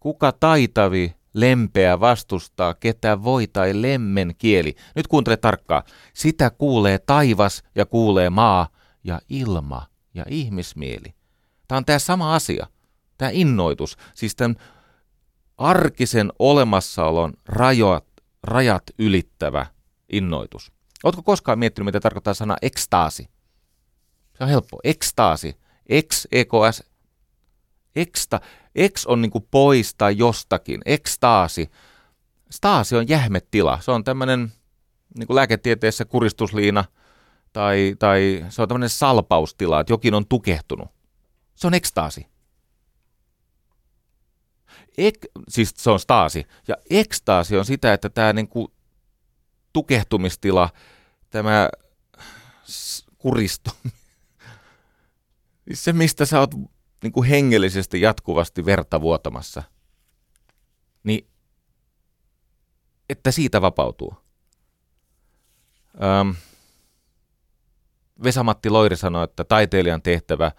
Kuka 0.00 0.32
taitavi, 0.32 1.14
lempeä 1.34 2.00
vastustaa, 2.00 2.74
ketä 2.74 3.22
voi 3.22 3.46
tai 3.46 3.82
lemmen 3.82 4.34
kieli. 4.38 4.74
Nyt 4.96 5.06
kuuntele 5.06 5.36
tarkkaa. 5.36 5.82
Sitä 6.14 6.50
kuulee 6.50 6.98
taivas 6.98 7.62
ja 7.74 7.86
kuulee 7.86 8.30
maa 8.30 8.68
ja 9.04 9.20
ilma 9.28 9.86
ja 10.14 10.24
ihmismieli. 10.28 11.14
Tämä 11.68 11.76
on 11.76 11.84
tämä 11.84 11.98
sama 11.98 12.34
asia. 12.34 12.66
Tämä 13.18 13.30
innoitus, 13.34 13.96
siis 14.14 14.36
tämän 14.36 14.56
arkisen 15.58 16.32
olemassaolon 16.38 17.32
rajat, 17.46 18.04
rajat 18.42 18.82
ylittävä 18.98 19.66
innoitus. 20.12 20.72
Oletko 21.04 21.22
koskaan 21.22 21.58
miettinyt, 21.58 21.84
mitä 21.84 22.00
tarkoittaa 22.00 22.34
sana 22.34 22.56
ekstaasi? 22.62 23.28
Se 24.38 24.44
on 24.44 24.50
helppo. 24.50 24.78
Ekstaasi. 24.84 25.56
Ex, 25.86 26.26
EKS. 26.32 26.82
Eksta. 27.96 28.40
Ex 28.74 29.06
on 29.06 29.22
niinku 29.22 29.40
pois 29.40 29.94
tai 29.94 30.18
jostakin. 30.18 30.80
Ekstaasi. 30.86 31.70
Staasi 32.50 32.96
on 32.96 33.08
jähmetila. 33.08 33.80
Se 33.80 33.90
on 33.90 34.04
tämmöinen 34.04 34.52
niin 35.18 35.26
kuin 35.26 35.34
lääketieteessä 35.34 36.04
kuristusliina 36.04 36.84
tai, 37.52 37.96
tai 37.98 38.44
se 38.48 38.62
on 38.62 38.68
tämmöinen 38.68 38.88
salpaustila, 38.88 39.80
että 39.80 39.92
jokin 39.92 40.14
on 40.14 40.26
tukehtunut. 40.26 40.88
Se 41.54 41.66
on 41.66 41.74
ekstaasi 41.74 42.26
ek, 44.98 45.26
siis 45.48 45.74
se 45.76 45.90
on 45.90 46.00
staasi, 46.00 46.46
ja 46.68 46.76
ekstaasi 46.90 47.58
on 47.58 47.64
sitä, 47.64 47.92
että 47.92 48.08
tämä 48.08 48.32
niinku 48.32 48.72
tukehtumistila, 49.72 50.70
tämä 51.30 51.68
kuristo, 53.18 53.70
se 55.72 55.92
mistä 55.92 56.26
sä 56.26 56.40
oot 56.40 56.54
niinku 57.04 57.22
hengellisesti 57.22 58.00
jatkuvasti 58.00 58.64
verta 58.64 59.00
vuotamassa, 59.00 59.62
niin 61.04 61.28
että 63.08 63.30
siitä 63.30 63.62
vapautuu. 63.62 64.14
Öm, 66.02 66.34
Vesamatti 68.22 68.70
Loiri 68.70 68.96
sanoi, 68.96 69.24
että 69.24 69.44
taiteilijan 69.44 70.02
tehtävä 70.02 70.52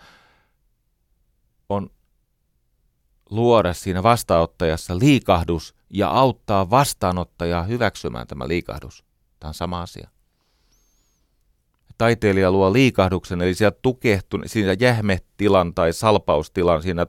on 1.69 1.89
luoda 3.29 3.73
siinä 3.73 4.03
vastaanottajassa 4.03 4.99
liikahdus 4.99 5.75
ja 5.89 6.09
auttaa 6.09 6.69
vastaanottajaa 6.69 7.63
hyväksymään 7.63 8.27
tämä 8.27 8.47
liikahdus. 8.47 9.05
Tämä 9.39 9.49
on 9.49 9.53
sama 9.53 9.81
asia. 9.81 10.09
Taiteilija 11.97 12.51
luo 12.51 12.73
liikahduksen, 12.73 13.41
eli 13.41 13.53
siellä 13.53 13.77
tukehtun, 13.81 14.43
siinä 14.45 14.75
jähmetilan 14.79 15.73
tai 15.73 15.93
salpaustilan, 15.93 16.81
siinä 16.81 17.05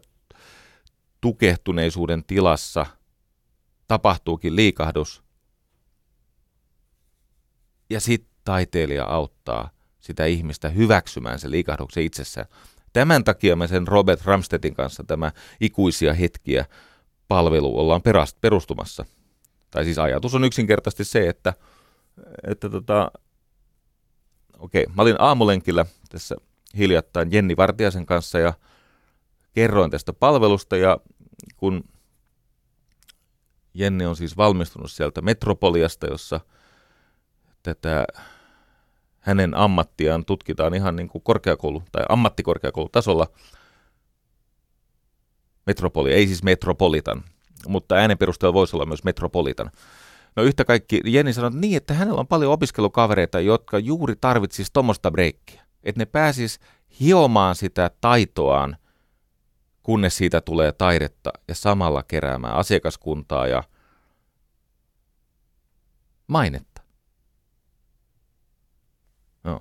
tukehtuneisuuden 1.20 2.24
tilassa 2.24 2.87
tapahtuukin 3.89 4.57
liikahdus. 4.57 5.22
Ja 7.91 8.01
sitten 8.01 8.37
taiteilija 8.45 9.05
auttaa 9.05 9.70
sitä 10.01 10.24
ihmistä 10.24 10.68
hyväksymään 10.68 11.39
se 11.39 11.51
liikahduksen 11.51 12.05
itsessään. 12.05 12.47
Tämän 12.93 13.24
takia 13.24 13.57
me 13.57 13.66
sen 13.66 13.89
Robert 13.89 14.24
Ramstedin 14.24 14.74
kanssa 14.74 15.05
tämä 15.05 15.32
ikuisia 15.61 16.14
hetkiä 16.14 16.64
palvelu 17.28 17.78
ollaan 17.78 18.03
perustumassa. 18.41 19.05
Tai 19.70 19.84
siis 19.84 19.99
ajatus 19.99 20.34
on 20.34 20.45
yksinkertaisesti 20.45 21.05
se, 21.05 21.28
että, 21.28 21.55
että 22.47 22.70
tota, 22.70 23.11
okei, 24.59 24.82
okay, 24.82 24.94
mä 24.94 25.02
olin 25.02 25.16
aamulenkillä 25.18 25.86
tässä 26.09 26.36
hiljattain 26.78 27.32
Jenni 27.32 27.57
Vartiasen 27.57 28.07
kanssa 28.07 28.38
ja 28.38 28.54
kerroin 29.52 29.90
tästä 29.90 30.12
palvelusta 30.12 30.76
ja 30.76 30.98
kun 31.57 31.84
Jenni 33.74 34.07
on 34.07 34.16
siis 34.16 34.36
valmistunut 34.36 34.90
sieltä 34.90 35.22
Metropoliasta, 35.22 36.07
jossa 36.07 36.40
tätä 37.62 38.07
hänen 39.18 39.57
ammattiaan 39.57 40.24
tutkitaan 40.24 40.74
ihan 40.74 40.96
niin 40.96 41.09
kuin 41.09 41.22
korkeakoulu- 41.22 41.82
tai 41.92 42.04
ammattikorkeakoulutasolla. 42.09 43.26
Metropoli, 45.66 46.12
ei 46.12 46.26
siis 46.26 46.42
metropolitan, 46.42 47.24
mutta 47.68 47.94
äänen 47.94 48.18
perusteella 48.18 48.54
voisi 48.54 48.76
olla 48.76 48.86
myös 48.86 49.04
metropolitan. 49.04 49.70
No 50.37 50.43
yhtä 50.43 50.64
kaikki, 50.64 51.01
Jenni 51.05 51.32
sanoi 51.32 51.49
että 51.49 51.61
niin, 51.61 51.76
että 51.76 51.95
hänellä 51.95 52.20
on 52.20 52.26
paljon 52.26 52.53
opiskelukavereita, 52.53 53.41
jotka 53.41 53.78
juuri 53.78 54.16
tarvitsisi 54.16 54.72
tuommoista 54.72 55.11
breikkiä. 55.11 55.66
Että 55.84 56.01
ne 56.01 56.05
pääsis 56.05 56.61
hiomaan 57.01 57.55
sitä 57.55 57.91
taitoaan, 58.01 58.76
kunnes 59.82 60.16
siitä 60.16 60.41
tulee 60.41 60.72
taidetta 60.72 61.32
ja 61.49 61.55
samalla 61.55 62.03
keräämään 62.03 62.57
asiakaskuntaa 62.57 63.47
ja 63.47 63.62
mainetta. 66.26 66.82
No. 69.45 69.61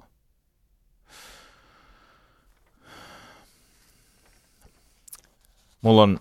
Mulla 5.81 6.03
on 6.03 6.19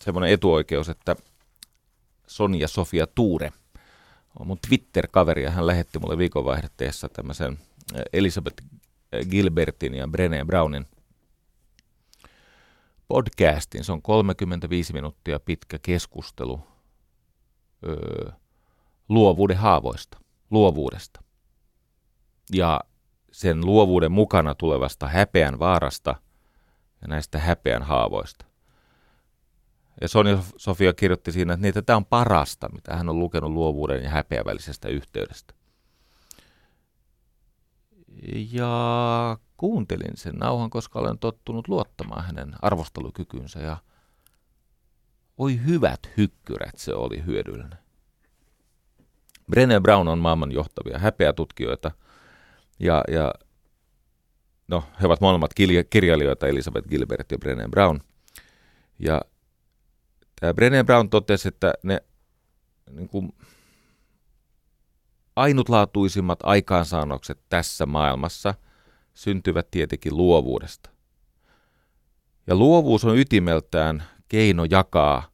semmoinen 0.00 0.32
etuoikeus, 0.32 0.88
että 0.88 1.16
Sonja 2.38 2.68
Sofia 2.68 3.06
Tuure 3.06 3.52
on 4.38 4.46
mun 4.46 4.58
Twitter-kaveri 4.68 5.42
ja 5.42 5.50
hän 5.50 5.66
lähetti 5.66 5.98
mulle 5.98 6.18
viikonvaihdetteessa 6.18 7.08
tämmöisen 7.08 7.58
Elisabeth 8.12 8.62
Gilbertin 9.30 9.94
ja 9.94 10.06
Brené 10.06 10.44
Brownin 10.46 10.86
podcastin. 13.08 13.84
Se 13.84 13.92
on 13.92 14.02
35 14.02 14.92
minuuttia 14.92 15.40
pitkä 15.40 15.78
keskustelu 15.82 16.60
öö, 17.86 18.32
luovuuden 19.08 19.56
haavoista, 19.56 20.18
luovuudesta. 20.50 21.22
Ja 22.52 22.80
sen 23.32 23.66
luovuuden 23.66 24.12
mukana 24.12 24.54
tulevasta 24.54 25.08
häpeän 25.08 25.58
vaarasta 25.58 26.14
ja 27.02 27.08
näistä 27.08 27.38
häpeän 27.38 27.82
haavoista. 27.82 28.47
Ja 30.00 30.08
Sonja 30.08 30.38
Sofia 30.56 30.92
kirjoitti 30.92 31.32
siinä, 31.32 31.52
että 31.52 31.66
niitä 31.66 31.82
tämä 31.82 31.96
on 31.96 32.04
parasta, 32.04 32.68
mitä 32.68 32.96
hän 32.96 33.08
on 33.08 33.18
lukenut 33.18 33.50
luovuuden 33.50 34.04
ja 34.04 34.10
häpeän 34.10 34.44
välisestä 34.44 34.88
yhteydestä. 34.88 35.54
Ja 38.52 39.38
kuuntelin 39.56 40.16
sen 40.16 40.34
nauhan, 40.34 40.70
koska 40.70 40.98
olen 40.98 41.18
tottunut 41.18 41.68
luottamaan 41.68 42.24
hänen 42.24 42.54
arvostelukykynsä 42.62 43.60
ja 43.60 43.76
oi 45.38 45.60
hyvät 45.66 46.00
hykkyrät 46.16 46.76
se 46.76 46.94
oli 46.94 47.24
hyödyllinen. 47.26 47.78
Brené 49.52 49.80
Brown 49.82 50.08
on 50.08 50.18
maailman 50.18 50.52
johtavia 50.52 50.98
häpeätutkijoita 50.98 51.90
ja, 52.78 53.04
ja 53.12 53.34
no, 54.68 54.84
he 55.00 55.06
ovat 55.06 55.20
molemmat 55.20 55.54
kirjailijoita, 55.90 56.46
Elisabeth 56.46 56.88
Gilbert 56.88 57.32
ja 57.32 57.38
Brené 57.44 57.68
Brown. 57.70 58.00
Ja 58.98 59.20
tämä 60.40 60.52
Brené 60.52 60.84
Brown 60.84 61.10
totesi, 61.10 61.48
että 61.48 61.72
ne 61.82 62.02
niin 62.90 63.08
kuin, 63.08 63.32
ainutlaatuisimmat 65.36 66.38
aikaansaannokset 66.42 67.38
tässä 67.48 67.86
maailmassa 67.86 68.54
syntyvät 69.14 69.70
tietenkin 69.70 70.16
luovuudesta. 70.16 70.90
Ja 72.46 72.54
luovuus 72.54 73.04
on 73.04 73.18
ytimeltään 73.18 74.02
keino 74.28 74.64
jakaa 74.64 75.30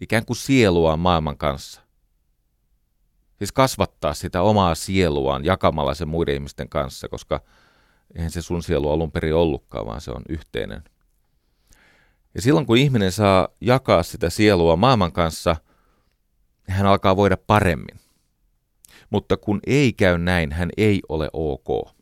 ikään 0.00 0.24
kuin 0.26 0.36
sielua 0.36 0.96
maailman 0.96 1.38
kanssa. 1.38 1.80
Siis 3.38 3.52
kasvattaa 3.52 4.14
sitä 4.14 4.42
omaa 4.42 4.74
sieluaan 4.74 5.44
jakamalla 5.44 5.94
sen 5.94 6.08
muiden 6.08 6.34
ihmisten 6.34 6.68
kanssa, 6.68 7.08
koska 7.08 7.40
eihän 8.14 8.30
se 8.30 8.42
sun 8.42 8.62
sielu 8.62 8.90
alun 8.90 9.12
perin 9.12 9.34
ollutkaan, 9.34 9.86
vaan 9.86 10.00
se 10.00 10.10
on 10.10 10.22
yhteinen. 10.28 10.84
Ja 12.34 12.42
silloin 12.42 12.66
kun 12.66 12.76
ihminen 12.76 13.12
saa 13.12 13.48
jakaa 13.60 14.02
sitä 14.02 14.30
sielua 14.30 14.76
maailman 14.76 15.12
kanssa, 15.12 15.56
hän 16.68 16.86
alkaa 16.86 17.16
voida 17.16 17.36
paremmin. 17.36 18.00
Mutta 19.10 19.36
kun 19.36 19.60
ei 19.66 19.92
käy 19.92 20.18
näin, 20.18 20.52
hän 20.52 20.70
ei 20.76 21.00
ole 21.08 21.30
ok. 21.32 21.94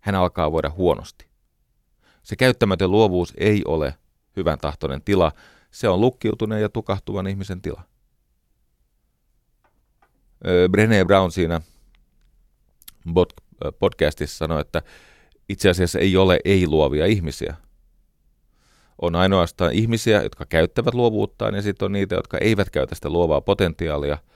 Hän 0.00 0.14
alkaa 0.14 0.52
voida 0.52 0.70
huonosti. 0.70 1.26
Se 2.22 2.36
käyttämätön 2.36 2.90
luovuus 2.90 3.32
ei 3.36 3.62
ole 3.64 3.94
hyvän 4.36 4.58
tahtoinen 4.58 5.02
tila, 5.02 5.32
se 5.70 5.88
on 5.88 6.00
lukkiutuneen 6.00 6.62
ja 6.62 6.68
tukahtuvan 6.68 7.26
ihmisen 7.26 7.62
tila. 7.62 7.82
Brené 10.44 11.04
Brown 11.06 11.30
siinä 11.32 11.60
podcastissa 13.78 14.36
sanoi, 14.36 14.60
että 14.60 14.82
itse 15.48 15.70
asiassa 15.70 15.98
ei 15.98 16.16
ole 16.16 16.40
ei-luovia 16.44 17.06
ihmisiä. 17.06 17.56
On 19.02 19.14
ainoastaan 19.14 19.72
ihmisiä, 19.72 20.22
jotka 20.22 20.46
käyttävät 20.46 20.94
luovuuttaan, 20.94 21.54
ja 21.54 21.62
sitten 21.62 21.86
on 21.86 21.92
niitä, 21.92 22.14
jotka 22.14 22.38
eivät 22.38 22.70
käytä 22.70 22.94
sitä 22.94 23.10
luovaa 23.10 23.40
potentiaalia– 23.40 24.18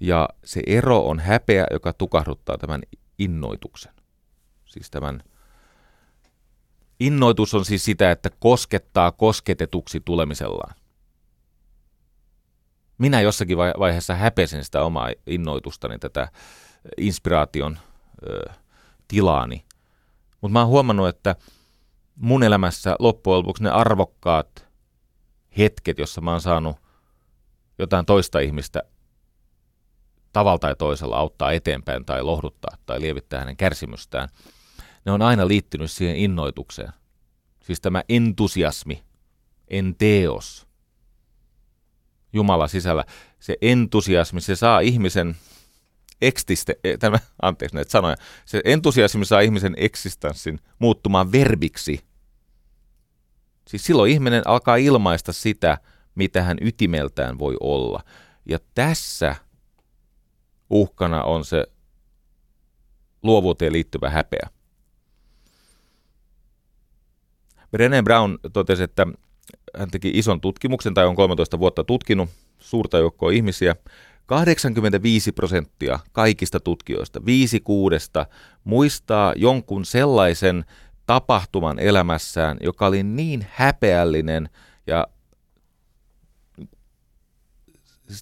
ja 0.00 0.28
se 0.44 0.62
ero 0.66 1.08
on 1.08 1.20
häpeä, 1.20 1.66
joka 1.72 1.92
tukahduttaa 1.92 2.58
tämän 2.58 2.82
innoituksen. 3.18 3.92
Siis 4.64 4.90
tämän 4.90 5.22
innoitus 7.00 7.54
on 7.54 7.64
siis 7.64 7.84
sitä, 7.84 8.10
että 8.10 8.30
koskettaa 8.38 9.12
kosketetuksi 9.12 10.00
tulemisellaan. 10.04 10.74
Minä 12.98 13.20
jossakin 13.20 13.58
vaiheessa 13.58 14.14
häpesin 14.14 14.64
sitä 14.64 14.82
omaa 14.82 15.10
innoitustani, 15.26 15.98
tätä 15.98 16.28
inspiraation 16.96 17.78
ö, 18.28 18.52
tilaani. 19.08 19.64
Mutta 20.40 20.52
mä 20.52 20.60
oon 20.60 20.68
huomannut, 20.68 21.08
että 21.08 21.36
mun 22.20 22.42
elämässä 22.42 22.96
loppujen 22.98 23.38
lopuksi 23.38 23.62
ne 23.62 23.70
arvokkaat 23.70 24.68
hetket, 25.58 25.98
jossa 25.98 26.20
mä 26.20 26.30
oon 26.30 26.40
saanut 26.40 26.76
jotain 27.78 28.06
toista 28.06 28.38
ihmistä 28.38 28.82
tavalla 30.32 30.58
tai 30.58 30.76
toisella 30.76 31.16
auttaa 31.16 31.52
eteenpäin 31.52 32.04
tai 32.04 32.22
lohduttaa 32.22 32.76
tai 32.86 33.00
lievittää 33.00 33.40
hänen 33.40 33.56
kärsimystään, 33.56 34.28
ne 35.04 35.12
on 35.12 35.22
aina 35.22 35.48
liittynyt 35.48 35.90
siihen 35.90 36.16
innoitukseen. 36.16 36.92
Siis 37.64 37.80
tämä 37.80 38.02
entusiasmi, 38.08 39.02
enteos, 39.68 40.68
Jumala 42.32 42.68
sisällä, 42.68 43.04
se 43.40 43.56
entusiasmi, 43.62 44.40
se 44.40 44.56
saa 44.56 44.80
ihmisen 44.80 45.36
eksiste, 46.22 46.76
eh, 46.84 46.98
tämä, 46.98 47.18
anteeksi 47.42 47.74
näitä 47.74 47.90
sanoja, 47.90 48.16
se 48.44 48.60
entusiasmi 48.64 49.24
saa 49.24 49.40
ihmisen 49.40 49.74
eksistanssin 49.76 50.60
muuttumaan 50.78 51.32
verbiksi. 51.32 52.07
Siis 53.68 53.84
silloin 53.84 54.12
ihminen 54.12 54.42
alkaa 54.46 54.76
ilmaista 54.76 55.32
sitä, 55.32 55.78
mitä 56.14 56.42
hän 56.42 56.56
ytimeltään 56.60 57.38
voi 57.38 57.56
olla. 57.60 58.02
Ja 58.46 58.58
tässä 58.74 59.36
uhkana 60.70 61.22
on 61.22 61.44
se 61.44 61.66
luovuuteen 63.22 63.72
liittyvä 63.72 64.10
häpeä. 64.10 64.48
Brené 67.76 68.02
Brown 68.04 68.38
totesi, 68.52 68.82
että 68.82 69.06
hän 69.78 69.90
teki 69.90 70.10
ison 70.14 70.40
tutkimuksen 70.40 70.94
tai 70.94 71.06
on 71.06 71.16
13 71.16 71.58
vuotta 71.58 71.84
tutkinut 71.84 72.30
suurta 72.58 72.98
joukkoa 72.98 73.30
ihmisiä. 73.30 73.76
85 74.26 75.32
prosenttia 75.32 75.98
kaikista 76.12 76.60
tutkijoista, 76.60 77.24
viisi 77.26 77.60
kuudesta, 77.60 78.26
muistaa 78.64 79.32
jonkun 79.36 79.84
sellaisen 79.84 80.64
tapahtuman 81.08 81.78
elämässään, 81.78 82.56
joka 82.60 82.86
oli 82.86 83.02
niin 83.02 83.46
häpeällinen 83.50 84.48
ja 84.86 85.06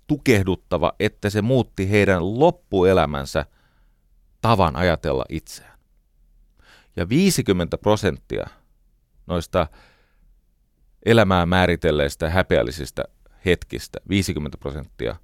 tukehduttava, 0.07 0.93
että 1.01 1.31
se 1.31 1.43
muutti 1.43 1.91
heidän 1.91 2.41
loppuelämänsä 2.41 3.47
tavan 4.41 4.77
ajatella 4.77 5.25
itseään. 5.29 5.79
Ja 6.97 7.09
50 7.09 7.79
prosenttia 7.79 8.47
noista 9.27 9.67
elämää 11.07 11.47
määritelleistä 11.47 12.31
häpeällisistä 12.31 13.05
hetkistä, 13.45 13.99
50 14.09 14.59
prosenttia 14.59 15.17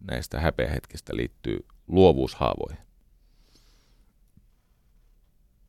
näistä 0.00 0.40
häpeähetkistä 0.40 1.16
liittyy 1.16 1.66
luovuushaavoihin. 1.86 2.87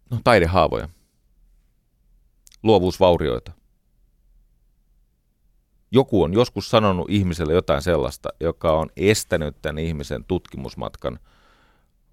No, 0.09 0.19
taidehaavoja. 0.23 0.89
Luovuusvaurioita 2.63 3.51
joku 5.91 6.23
on 6.23 6.33
joskus 6.33 6.69
sanonut 6.69 7.09
ihmiselle 7.09 7.53
jotain 7.53 7.81
sellaista, 7.81 8.29
joka 8.39 8.71
on 8.71 8.89
estänyt 8.97 9.61
tämän 9.61 9.77
ihmisen 9.77 10.23
tutkimusmatkan 10.23 11.19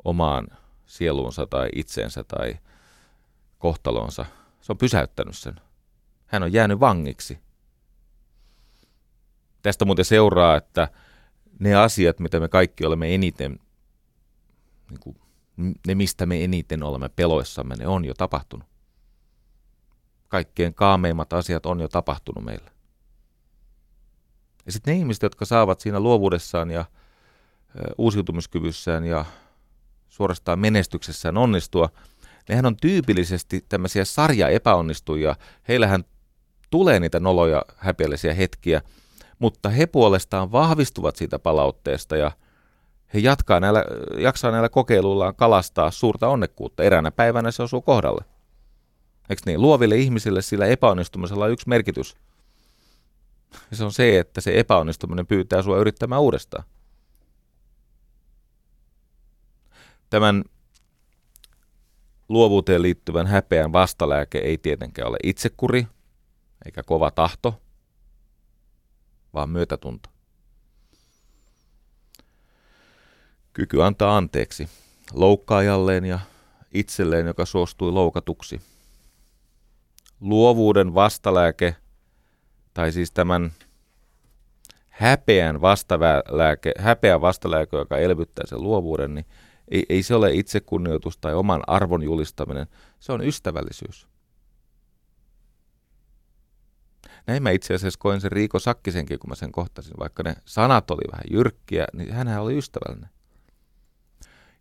omaan 0.05 0.49
sieluunsa 0.87 1.47
tai 1.47 1.69
itseensä 1.75 2.25
tai 2.25 2.59
kohtalonsa. 3.59 4.27
Se 4.61 4.73
on 4.73 4.79
pysäyttänyt 4.79 5.37
sen. 5.37 5.55
Hän 6.27 6.43
on 6.43 6.53
jäänyt 6.53 6.81
vangiksi. 6.81 7.39
Tästä 9.63 9.85
muuten 9.85 10.05
seuraa, 10.05 10.57
että 10.57 10.89
ne 11.59 11.75
asiat, 11.75 12.19
mitä 12.19 12.41
me 12.41 12.49
kaikki 12.49 12.87
olemme 12.87 13.15
eniten, 13.15 13.59
niin 14.91 15.01
kuin, 15.01 15.17
ne 15.87 15.95
mistä 15.95 16.27
me 16.27 16.45
eniten 16.45 16.83
olemme 16.83 17.09
peloissamme, 17.09 17.77
ne 17.77 17.87
on 17.87 18.05
jo 18.05 18.15
tapahtunut. 18.15 18.67
Kaikkein 20.29 20.75
kaameimmat 20.75 21.33
asiat 21.33 21.67
on 21.67 21.81
jo 21.81 21.89
tapahtunut 21.89 22.45
meillä. 22.45 22.71
Ja 24.67 24.73
sitten 24.73 24.95
ne 24.95 24.99
ihmiset, 24.99 25.23
jotka 25.23 25.45
saavat 25.45 25.81
siinä 25.81 26.01
luovuudessaan 26.01 26.71
ja 26.71 26.85
uusiutumiskyvyssään 27.99 29.05
ja 29.05 29.25
suorastaan 30.09 30.59
menestyksessään 30.59 31.37
onnistua, 31.37 31.89
nehän 32.49 32.67
on 32.67 32.77
tyypillisesti 32.77 33.65
tämmöisiä 33.69 34.05
sarja 34.05 34.49
epäonnistujia. 34.49 35.37
Heillähän 35.69 36.05
tulee 36.71 37.01
niitä 37.01 37.21
noloja, 37.21 37.63
häpeällisiä 37.77 38.35
hetkiä, 38.35 38.83
mutta 39.39 39.69
he 39.69 39.87
puolestaan 39.87 40.53
vahvistuvat 40.53 41.17
siitä 41.17 41.39
palautteesta 41.39 42.17
ja 42.17 42.31
he 43.15 43.19
jatkaa 43.19 43.61
näillä, 43.61 43.85
jaksaa 44.19 44.51
näillä 44.51 44.69
kokeiluillaan 44.69 45.37
kalastaa 45.37 45.91
suurta 45.91 46.29
onnekkuutta. 46.29 46.83
Eräänä 46.83 47.11
päivänä 47.11 47.51
se 47.51 47.63
osuu 47.63 47.83
kohdalle. 47.83 48.25
Eikö 49.31 49.43
niin? 49.47 49.63
Luoville 49.63 49.97
ihmisille 49.97 50.43
sillä 50.43 50.67
epäonnistumisella 50.67 51.45
on 51.45 51.51
yksi 51.51 51.69
merkitys. 51.69 52.17
Se 53.73 53.85
on 53.85 53.93
se, 53.93 54.19
että 54.19 54.41
se 54.41 54.59
epäonnistuminen 54.59 55.27
pyytää 55.27 55.63
sinua 55.63 55.79
yrittämään 55.79 56.21
uudestaan. 56.21 56.65
Tämän 60.11 60.45
luovuuteen 62.29 62.83
liittyvän 62.83 63.27
häpeän 63.27 63.73
vastalääke 63.73 64.39
ei 64.39 64.59
tietenkään 64.59 65.09
ole 65.09 65.17
itsekuri 65.23 65.87
eikä 66.65 66.83
kova 66.83 67.11
tahto, 67.11 67.61
vaan 69.35 69.51
myötätunto. 69.51 70.16
Kyky 73.57 73.83
antaa 73.83 74.17
anteeksi 74.17 74.69
loukkaajalleen 75.13 76.05
ja 76.05 76.19
itselleen, 76.75 77.27
joka 77.27 77.45
suostui 77.45 77.93
loukatuksi. 77.93 78.61
Luovuuden 80.21 80.95
vastalääke, 80.95 81.77
tai 82.75 82.93
siis 82.93 83.13
tämän 83.13 83.53
häpeän 84.89 85.61
vastalääke, 85.61 86.73
häpeän 86.79 87.21
vastalääke, 87.21 87.77
joka 87.77 87.99
elvyttää 87.99 88.45
sen 88.47 88.63
luovuuden, 88.63 89.15
niin 89.15 89.27
ei, 89.69 89.87
ei 89.89 90.03
se 90.03 90.15
ole 90.15 90.33
itsekunnioitus 90.33 91.19
tai 91.19 91.35
oman 91.35 91.63
arvon 91.67 92.03
julistaminen, 92.03 92.67
se 93.01 93.13
on 93.13 93.25
ystävällisyys. 93.25 94.09
Näin 97.27 97.43
mä 97.43 97.51
itse 97.51 97.75
asiassa 97.75 97.99
koin 97.99 98.21
sen 98.21 98.33
Riiko 98.33 98.59
Sakkisenkin, 98.59 99.19
kun 99.19 99.31
mä 99.31 99.35
sen 99.35 99.53
kohtasin. 99.53 99.95
Vaikka 99.99 100.23
ne 100.23 100.37
sanat 100.45 100.91
oli 100.91 101.13
vähän 101.13 101.25
jyrkkiä, 101.31 101.87
niin 101.93 102.13
hän 102.13 102.41
oli 102.41 102.59
ystävällinen. 102.59 103.16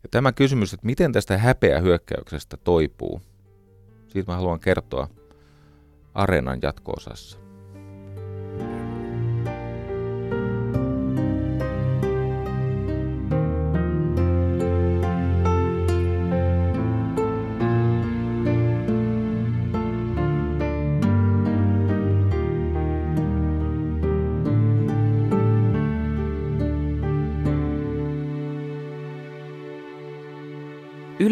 Ja 0.02 0.08
tämä 0.10 0.32
kysymys, 0.32 0.74
että 0.74 0.86
miten 0.86 1.12
tästä 1.12 1.38
häpeä 1.38 1.80
hyökkäyksestä 1.80 2.56
toipuu, 2.56 3.20
siitä 4.08 4.32
mä 4.32 4.36
haluan 4.36 4.60
kertoa 4.60 5.08
Areenan 6.14 6.58
jatko-osassa. 6.62 7.45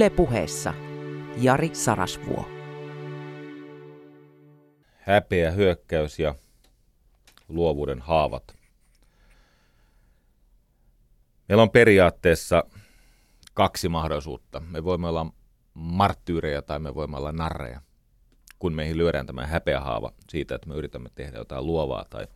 Yle 0.04 0.10
puheessa 0.10 0.74
Jari 1.36 1.74
Sarasvuo. 1.74 2.48
Häpeä, 5.00 5.50
hyökkäys 5.50 6.18
ja 6.18 6.34
luovuuden 7.48 8.00
haavat. 8.00 8.56
Meillä 11.48 11.62
on 11.62 11.70
periaatteessa 11.70 12.64
kaksi 13.54 13.88
mahdollisuutta. 13.88 14.60
Me 14.60 14.84
voimme 14.84 15.08
olla 15.08 15.26
marttyyrejä 15.74 16.62
tai 16.62 16.78
me 16.78 16.94
voimme 16.94 17.16
olla 17.16 17.32
narreja, 17.32 17.80
kun 18.58 18.74
meihin 18.74 18.98
lyödään 18.98 19.26
tämä 19.26 19.46
häpeähaava 19.46 20.12
siitä, 20.28 20.54
että 20.54 20.68
me 20.68 20.74
yritämme 20.74 21.08
tehdä 21.14 21.38
jotain 21.38 21.66
luovaa 21.66 22.04
tai 22.10 22.26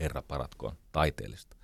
herra 0.00 0.22
paratkoon 0.22 0.76
taiteellista. 0.92 1.56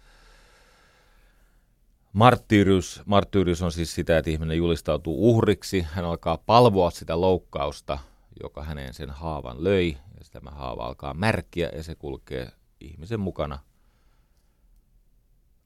Marttyyrys, 2.13 3.03
marttyyrys 3.07 3.63
on 3.63 3.73
siis 3.73 3.95
sitä, 3.95 4.19
että 4.19 4.31
ihminen 4.31 4.57
julistautuu 4.57 5.31
uhriksi, 5.31 5.87
hän 5.91 6.05
alkaa 6.05 6.39
palvoa 6.39 6.91
sitä 6.91 7.21
loukkausta, 7.21 7.99
joka 8.43 8.65
häneen 8.65 8.95
sen 8.95 9.11
haavan 9.11 9.65
löi, 9.65 9.91
ja 9.91 10.25
tämä 10.31 10.51
haava 10.51 10.87
alkaa 10.87 11.15
märkiä 11.15 11.71
ja 11.77 11.83
se 11.83 11.95
kulkee 11.95 12.53
ihmisen 12.81 13.21
mukana 13.21 13.59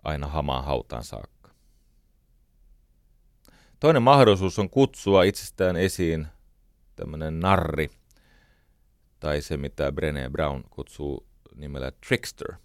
aina 0.04 0.26
hamaan 0.26 0.64
hautaan 0.64 1.04
saakka. 1.04 1.50
Toinen 3.80 4.02
mahdollisuus 4.02 4.58
on 4.58 4.70
kutsua 4.70 5.22
itsestään 5.22 5.76
esiin 5.76 6.26
tämmöinen 6.96 7.40
narri, 7.40 7.90
tai 9.20 9.42
se 9.42 9.56
mitä 9.56 9.90
Brené 9.90 10.30
Brown 10.30 10.62
kutsuu 10.70 11.26
nimellä 11.54 11.92
trickster– 12.08 12.54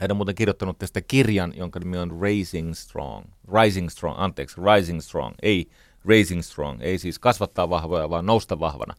hän 0.00 0.10
on 0.10 0.16
muuten 0.16 0.34
kirjoittanut 0.34 0.78
tästä 0.78 1.00
kirjan, 1.00 1.52
jonka 1.56 1.78
nimi 1.78 1.98
on 1.98 2.20
Raising 2.20 2.74
Strong. 2.74 3.24
Rising 3.62 3.88
Strong, 3.88 4.14
anteeksi, 4.18 4.56
Rising 4.60 5.00
Strong, 5.00 5.34
ei 5.42 5.70
Raising 6.04 6.42
Strong, 6.42 6.82
ei 6.82 6.98
siis 6.98 7.18
kasvattaa 7.18 7.70
vahvoja, 7.70 8.10
vaan 8.10 8.26
nousta 8.26 8.60
vahvana. 8.60 8.94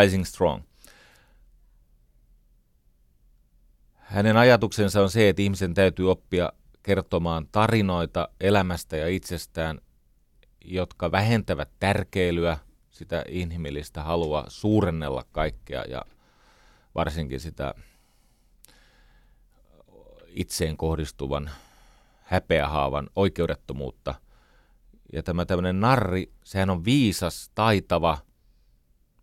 Rising 0.00 0.24
Strong. 0.24 0.62
Hänen 3.94 4.36
ajatuksensa 4.36 5.02
on 5.02 5.10
se, 5.10 5.28
että 5.28 5.42
ihmisen 5.42 5.74
täytyy 5.74 6.10
oppia 6.10 6.52
kertomaan 6.82 7.48
tarinoita 7.52 8.28
elämästä 8.40 8.96
ja 8.96 9.08
itsestään, 9.08 9.80
jotka 10.64 11.12
vähentävät 11.12 11.70
tärkeilyä, 11.80 12.58
sitä 12.90 13.24
inhimillistä 13.28 14.02
halua 14.02 14.44
suurennella 14.48 15.24
kaikkea 15.32 15.84
ja 15.84 16.02
varsinkin 16.94 17.40
sitä 17.40 17.74
itseen 20.34 20.76
kohdistuvan 20.76 21.50
häpeähaavan 22.22 23.10
oikeudettomuutta. 23.16 24.14
Ja 25.12 25.22
tämä 25.22 25.46
tämmöinen 25.46 25.80
narri, 25.80 26.32
sehän 26.44 26.70
on 26.70 26.84
viisas, 26.84 27.50
taitava, 27.54 28.18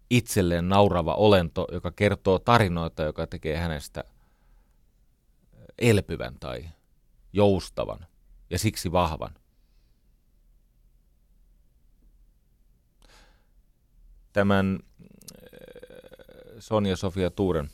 itselleen 0.10 0.70
naurava 0.70 1.14
olento, 1.14 1.68
joka 1.72 1.92
kertoo 1.92 2.40
tarinoita, 2.40 3.04
joka 3.04 3.28
tekee 3.28 3.58
hänestä 3.58 4.04
elpyvän 5.80 6.36
tai 6.40 6.70
joustavan 7.34 8.08
ja 8.50 8.60
siksi 8.60 8.92
vahvan. 8.92 9.36
Tämän 14.34 14.80
Sonja 16.60 16.96
Sofia 16.96 17.32
Tuuren 17.32 17.70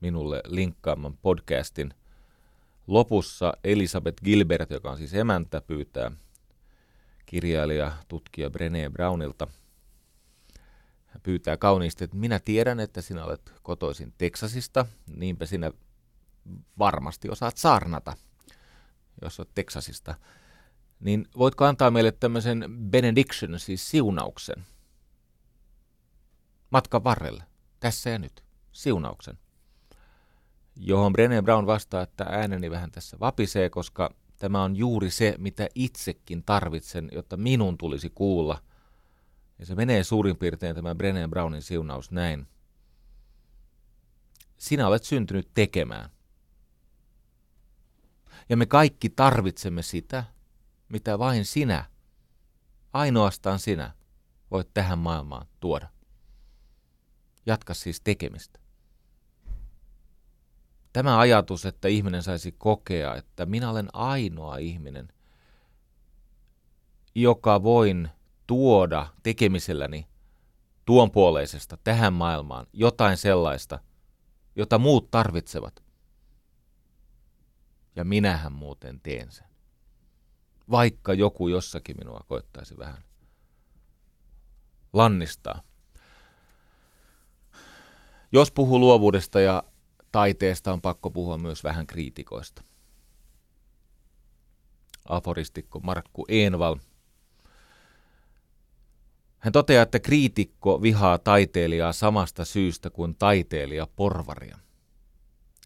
minulle 0.00 0.42
linkkaaman 0.46 1.16
podcastin 1.16 1.94
lopussa 2.86 3.52
Elisabeth 3.64 4.22
Gilbert, 4.22 4.70
joka 4.70 4.90
on 4.90 4.98
siis 4.98 5.14
emäntä, 5.14 5.60
pyytää 5.60 6.10
kirjailija, 7.26 7.92
tutkija 8.08 8.48
Brené 8.48 8.92
Brownilta. 8.92 9.46
Hän 11.06 11.20
pyytää 11.22 11.56
kauniisti, 11.56 12.04
että 12.04 12.16
minä 12.16 12.38
tiedän, 12.38 12.80
että 12.80 13.02
sinä 13.02 13.24
olet 13.24 13.52
kotoisin 13.62 14.14
Teksasista, 14.18 14.86
niinpä 15.16 15.46
sinä 15.46 15.72
varmasti 16.78 17.30
osaat 17.30 17.56
saarnata, 17.56 18.16
jos 19.22 19.40
olet 19.40 19.54
Teksasista. 19.54 20.14
Niin 21.00 21.28
voitko 21.38 21.64
antaa 21.64 21.90
meille 21.90 22.12
tämmöisen 22.12 22.64
benediction, 22.90 23.60
siis 23.60 23.90
siunauksen, 23.90 24.66
matkan 26.70 27.04
varrelle, 27.04 27.44
tässä 27.80 28.10
ja 28.10 28.18
nyt, 28.18 28.44
siunauksen 28.72 29.38
johon 30.78 31.12
Brené 31.12 31.42
Brown 31.42 31.66
vastaa, 31.66 32.02
että 32.02 32.24
ääneni 32.24 32.70
vähän 32.70 32.90
tässä 32.90 33.16
vapisee, 33.20 33.70
koska 33.70 34.14
tämä 34.38 34.62
on 34.62 34.76
juuri 34.76 35.10
se, 35.10 35.34
mitä 35.38 35.68
itsekin 35.74 36.44
tarvitsen, 36.44 37.08
jotta 37.12 37.36
minun 37.36 37.78
tulisi 37.78 38.10
kuulla. 38.10 38.62
Ja 39.58 39.66
se 39.66 39.74
menee 39.74 40.04
suurin 40.04 40.36
piirtein 40.36 40.74
tämä 40.76 40.92
Brené 40.92 41.28
Brownin 41.30 41.62
siunaus 41.62 42.10
näin. 42.10 42.46
Sinä 44.58 44.86
olet 44.86 45.04
syntynyt 45.04 45.50
tekemään. 45.54 46.10
Ja 48.48 48.56
me 48.56 48.66
kaikki 48.66 49.08
tarvitsemme 49.08 49.82
sitä, 49.82 50.24
mitä 50.88 51.18
vain 51.18 51.44
sinä, 51.44 51.84
ainoastaan 52.92 53.58
sinä, 53.58 53.92
voit 54.50 54.74
tähän 54.74 54.98
maailmaan 54.98 55.46
tuoda. 55.60 55.88
Jatka 57.46 57.74
siis 57.74 58.00
tekemistä. 58.00 58.67
Tämä 60.92 61.18
ajatus, 61.18 61.66
että 61.66 61.88
ihminen 61.88 62.22
saisi 62.22 62.52
kokea, 62.52 63.16
että 63.16 63.46
minä 63.46 63.70
olen 63.70 63.88
ainoa 63.92 64.56
ihminen, 64.56 65.08
joka 67.14 67.62
voin 67.62 68.08
tuoda 68.46 69.06
tekemiselläni 69.22 70.06
tuon 70.84 71.10
puoleisesta 71.10 71.78
tähän 71.84 72.12
maailmaan 72.12 72.66
jotain 72.72 73.16
sellaista, 73.16 73.78
jota 74.56 74.78
muut 74.78 75.10
tarvitsevat. 75.10 75.82
Ja 77.96 78.04
minähän 78.04 78.52
muuten 78.52 79.00
teen 79.00 79.32
sen. 79.32 79.46
Vaikka 80.70 81.14
joku 81.14 81.48
jossakin 81.48 81.96
minua 81.98 82.20
koettaisi 82.26 82.78
vähän 82.78 83.04
lannistaa. 84.92 85.62
Jos 88.32 88.52
puhuu 88.52 88.78
luovuudesta 88.80 89.40
ja 89.40 89.62
taiteesta, 90.18 90.72
on 90.72 90.80
pakko 90.80 91.10
puhua 91.10 91.38
myös 91.38 91.64
vähän 91.64 91.86
kriitikoista. 91.86 92.62
Aforistikko 95.08 95.80
Markku 95.80 96.24
Enval. 96.28 96.76
Hän 99.38 99.52
toteaa, 99.52 99.82
että 99.82 100.00
kriitikko 100.00 100.82
vihaa 100.82 101.18
taiteilijaa 101.18 101.92
samasta 101.92 102.44
syystä 102.44 102.90
kuin 102.90 103.14
taiteilija 103.14 103.86
porvaria. 103.96 104.58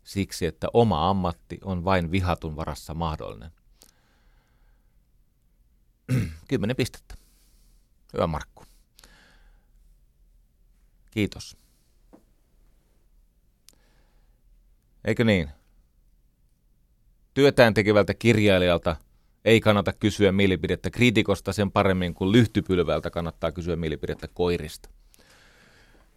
Siksi, 0.05 0.46
että 0.46 0.68
oma 0.72 1.11
ammatti 1.11 1.59
on 1.64 1.84
vain 1.84 2.11
vihatun 2.11 2.57
varassa 2.57 2.94
mahdollinen. 2.94 3.50
Kymmenen 6.48 6.76
pistettä. 6.76 7.14
Hyvä 8.12 8.26
Markku. 8.26 8.64
Kiitos. 11.11 11.62
Eikö 15.05 15.24
niin? 15.24 15.50
Työtään 17.34 17.74
tekevältä 17.74 18.14
kirjailijalta 18.14 18.96
ei 19.44 19.61
kannata 19.61 19.92
kysyä 19.92 20.32
mielipidettä 20.32 20.90
kriitikosta 20.90 21.53
sen 21.53 21.72
paremmin 21.72 22.14
kuin 22.14 22.32
lyhtypylvältä 22.32 23.11
kannattaa 23.11 23.53
kysyä 23.53 23.76
mielipidettä 23.76 24.28
koirista. 24.34 24.88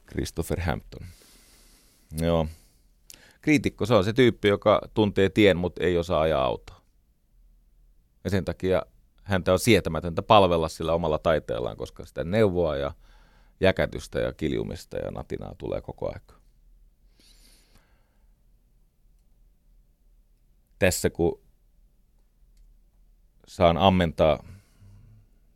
Christopher 0.09 0.61
Hampton. 0.61 1.07
Joo. 2.21 2.47
Kriitikko, 3.41 3.85
se 3.85 3.93
on 3.93 4.03
se 4.03 4.13
tyyppi, 4.13 4.47
joka 4.47 4.81
tuntee 4.93 5.29
tien, 5.29 5.57
mutta 5.57 5.83
ei 5.83 5.97
osaa 5.97 6.21
ajaa 6.21 6.45
autoa. 6.45 6.81
Ja 8.23 8.29
sen 8.29 8.45
takia 8.45 8.81
häntä 9.23 9.53
on 9.53 9.59
sietämätöntä 9.59 10.21
palvella 10.21 10.69
sillä 10.69 10.93
omalla 10.93 11.17
taiteellaan, 11.17 11.77
koska 11.77 12.05
sitä 12.05 12.23
neuvoa 12.23 12.77
ja 12.77 12.91
jäkätystä 13.59 14.19
ja 14.19 14.33
kiljumista 14.33 14.97
ja 14.97 15.11
natinaa 15.11 15.55
tulee 15.57 15.81
koko 15.81 16.07
aika. 16.13 16.44
Tässä 20.85 21.09
kun 21.09 21.41
saan 23.47 23.77
ammentaa 23.77 24.43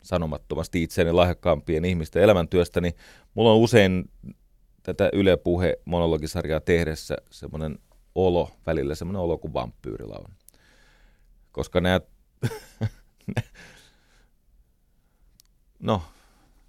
sanomattomasti 0.03 0.83
itseäni 0.83 1.11
lahjakkaampien 1.11 1.85
ihmisten 1.85 2.23
elämäntyöstä, 2.23 2.81
niin 2.81 2.93
mulla 3.33 3.51
on 3.51 3.57
usein 3.57 4.11
tätä 4.83 5.09
Yle 5.13 5.37
Puhe 5.37 5.77
monologisarjaa 5.85 6.59
tehdessä 6.59 7.17
semmoinen 7.31 7.79
olo, 8.15 8.51
välillä 8.65 8.95
semmoinen 8.95 9.21
olo 9.21 9.37
kuin 9.37 9.53
vampyyrillä 9.53 10.15
on. 10.15 10.33
Koska 11.51 11.81
nämä, 11.81 12.01
no, 15.79 16.01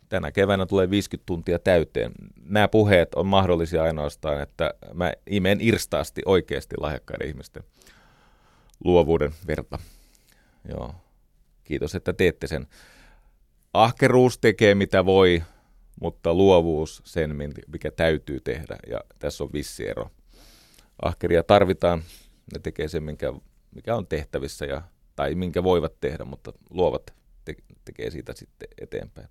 tänä 0.09 0.33
keväänä 0.33 0.67
tulee 0.67 0.91
50 0.91 1.27
tuntia 1.27 1.59
täyteen. 1.59 2.13
Nämä 2.45 2.69
puheet 2.69 3.15
on 3.15 3.27
mahdollisia 3.27 3.83
ainoastaan, 3.83 4.43
että 4.43 4.75
mä 4.95 5.13
imen 5.31 5.59
irstaasti 5.61 6.23
oikeasti 6.27 6.75
lahjakkaiden 6.79 7.29
ihmisten 7.29 7.63
luovuuden 8.85 9.35
verta. 9.47 9.79
Joo. 10.69 10.95
Kiitos, 11.65 11.95
että 11.95 12.13
teette 12.13 12.47
sen. 12.47 12.67
Ahkeruus 13.73 14.39
tekee 14.39 14.75
mitä 14.75 15.05
voi, 15.05 15.43
mutta 16.01 16.35
luovuus 16.35 17.03
sen, 17.05 17.37
mikä 17.67 17.91
täytyy 17.91 18.41
tehdä. 18.41 18.77
Ja 18.87 19.01
tässä 19.19 19.45
on 19.45 19.51
vissi 19.53 19.89
ero. 19.89 20.11
Ahkeria 21.03 21.43
tarvitaan, 21.43 22.03
ne 22.53 22.59
tekee 22.59 22.89
sen, 22.89 23.03
minkä, 23.03 23.33
mikä 23.75 23.97
on 23.97 24.07
tehtävissä 24.07 24.65
ja, 24.65 24.83
tai 25.17 25.35
minkä 25.35 25.63
voivat 25.63 26.01
tehdä, 26.01 26.25
mutta 26.25 26.53
luovat 26.71 27.15
te, 27.45 27.55
tekee 27.85 28.11
siitä 28.11 28.35
sitten 28.35 28.69
eteenpäin. 28.81 29.29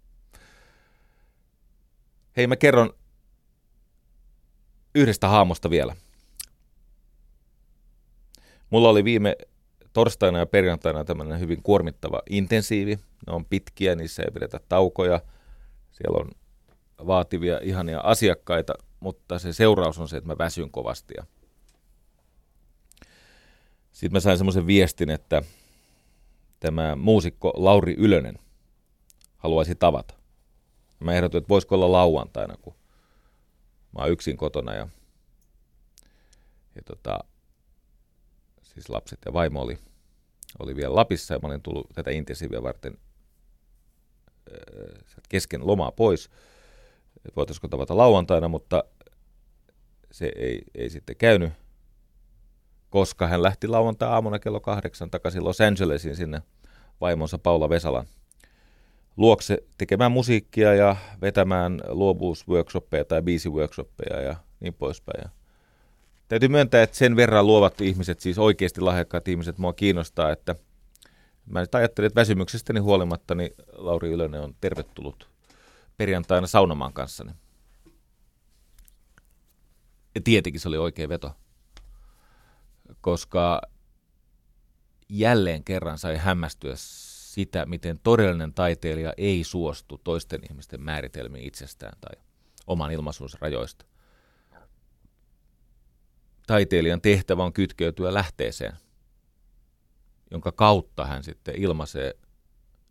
Hei, 2.38 2.48
mä 2.48 2.56
kerron 2.56 2.94
yhdestä 4.96 5.28
haamosta 5.28 5.70
vielä. 5.70 5.96
Mulla 8.70 8.90
oli 8.90 9.04
viime 9.04 9.36
torstaina 9.94 10.40
ja 10.40 10.46
perjantaina 10.46 11.04
tämmöinen 11.04 11.40
hyvin 11.40 11.64
kuormittava 11.64 12.22
intensiivi. 12.30 12.96
Ne 13.28 13.34
on 13.34 13.46
pitkiä, 13.46 13.96
niissä 13.96 14.24
ei 14.24 14.32
pidetä 14.32 14.60
taukoja. 14.70 15.22
Siellä 15.92 16.18
on 16.18 16.32
vaativia, 17.08 17.60
ihania 17.64 18.00
asiakkaita, 18.00 18.74
mutta 19.00 19.40
se 19.40 19.54
seuraus 19.54 20.00
on 20.00 20.08
se, 20.08 20.18
että 20.18 20.28
mä 20.28 20.38
väsyn 20.38 20.72
kovasti. 20.72 21.14
Sitten 23.92 24.16
mä 24.16 24.20
sain 24.20 24.38
semmoisen 24.38 24.68
viestin, 24.68 25.10
että 25.10 25.42
tämä 26.60 26.96
muusikko 26.96 27.54
Lauri 27.56 27.96
Ylönen 27.98 28.40
haluaisi 29.38 29.76
tavata. 29.76 30.14
Mä 31.00 31.14
ehdotin, 31.14 31.38
että 31.38 31.50
voisiko 31.50 31.76
olla 31.76 31.92
lauantaina, 31.92 32.58
kun 32.62 32.74
mä 33.96 34.02
oon 34.02 34.12
yksin 34.12 34.38
kotona 34.38 34.74
ja, 34.74 34.88
ja 36.76 36.82
tota, 36.86 37.20
siis 38.82 38.90
lapset 38.90 39.20
ja 39.26 39.34
vaimo 39.34 39.62
oli, 39.62 39.78
oli 40.60 40.76
vielä 40.76 40.96
Lapissa 40.96 41.34
ja 41.34 41.40
mä 41.44 41.48
olin 41.48 41.62
tullut 41.62 41.88
tätä 41.94 42.12
intensiiviä 42.12 42.64
varten 42.64 42.98
äh, 44.52 45.24
kesken 45.30 45.68
lomaa 45.68 45.92
pois, 45.92 46.30
voitaisiko 47.36 47.68
tavata 47.68 47.98
lauantaina, 47.98 48.48
mutta 48.48 48.84
se 50.12 50.32
ei, 50.36 50.62
ei 50.76 50.90
sitten 50.90 51.16
käynyt, 51.16 51.54
koska 52.90 53.28
hän 53.28 53.44
lähti 53.44 53.68
lauantai 53.68 54.10
aamuna 54.10 54.40
kello 54.40 54.60
kahdeksan 54.60 55.12
takaisin 55.12 55.44
Los 55.44 55.62
Angelesiin 55.62 56.16
sinne 56.16 56.42
vaimonsa 57.02 57.38
Paula 57.38 57.70
Vesalan 57.70 58.08
luokse 59.18 59.58
tekemään 59.78 60.12
musiikkia 60.12 60.76
ja 60.76 60.96
vetämään 61.22 61.82
luovuusworkshoppeja 61.88 63.06
tai 63.06 63.22
biisiworkshoppeja 63.22 64.22
ja 64.22 64.36
niin 64.60 64.74
poispäin. 64.74 65.22
Ja 65.24 65.30
täytyy 66.30 66.50
myöntää, 66.50 66.84
että 66.84 66.98
sen 66.98 67.16
verran 67.16 67.48
luovat 67.48 67.82
ihmiset, 67.82 68.20
siis 68.20 68.38
oikeasti 68.38 68.82
lahjakkaat 68.82 69.28
ihmiset, 69.28 69.58
mua 69.58 69.74
kiinnostaa, 69.74 70.32
että 70.32 70.56
mä 71.46 71.62
nyt 71.62 71.76
ajattelin, 71.76 72.08
että 72.08 72.20
väsymyksestäni 72.20 72.80
huolimatta, 72.80 73.36
niin 73.36 73.52
Lauri 73.74 74.10
Ylönen 74.10 74.42
on 74.42 74.56
tervetullut 74.62 75.30
perjantaina 75.98 76.48
saunomaan 76.48 76.94
kanssani. 76.94 77.32
Ja 80.16 80.22
tietenkin 80.24 80.62
se 80.62 80.68
oli 80.68 80.78
oikea 80.78 81.10
veto, 81.10 81.32
koska 83.02 83.62
jälleen 85.10 85.64
kerran 85.64 85.98
sai 85.98 86.18
hämmästyä 86.18 86.74
sitä, 86.76 87.66
miten 87.66 88.00
todellinen 88.04 88.54
taiteilija 88.54 89.14
ei 89.18 89.44
suostu 89.44 89.98
toisten 90.04 90.42
ihmisten 90.50 90.82
määritelmiin 90.82 91.48
itsestään 91.48 91.98
tai 92.02 92.24
oman 92.68 92.92
ilmaisunsa 92.92 93.38
rajoista. 93.42 93.86
Taiteilijan 96.50 97.02
tehtävä 97.02 97.44
on 97.44 97.54
kytkeytyä 97.54 98.14
lähteeseen, 98.14 98.74
jonka 100.32 100.52
kautta 100.52 101.06
hän 101.06 101.24
sitten 101.24 101.56
ilmaisee 101.56 102.16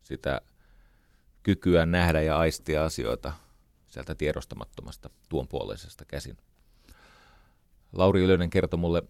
sitä 0.03 0.41
kykyä 1.43 1.87
nähdä 1.87 2.23
ja 2.23 2.39
aistia 2.39 2.85
asioita 2.85 3.33
sieltä 3.87 4.15
tiedostamattomasta 4.15 5.11
tuonpuoleisesta 5.29 6.05
käsin. 6.05 6.37
Lauri 7.93 8.21
Ylönen 8.21 8.51
kertoi 8.51 8.79
mulle 8.79 9.03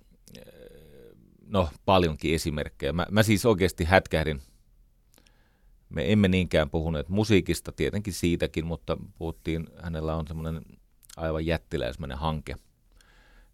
no, 1.46 1.68
paljonkin 1.84 2.34
esimerkkejä. 2.34 2.92
Mä, 2.92 3.07
mä 3.11 3.22
siis 3.22 3.46
oikeasti 3.46 3.84
hätkähdin 3.84 4.42
me 5.88 6.12
emme 6.12 6.28
niinkään 6.28 6.70
puhuneet 6.70 7.09
musiikista, 7.09 7.72
tietenkin 7.72 8.12
siitäkin, 8.12 8.66
mutta 8.66 8.96
puhuttiin, 9.18 9.66
hänellä 9.82 10.16
on 10.16 10.26
semmoinen 10.26 10.62
aivan 11.16 11.46
jättiläismäinen 11.46 12.18
hanke 12.18 12.57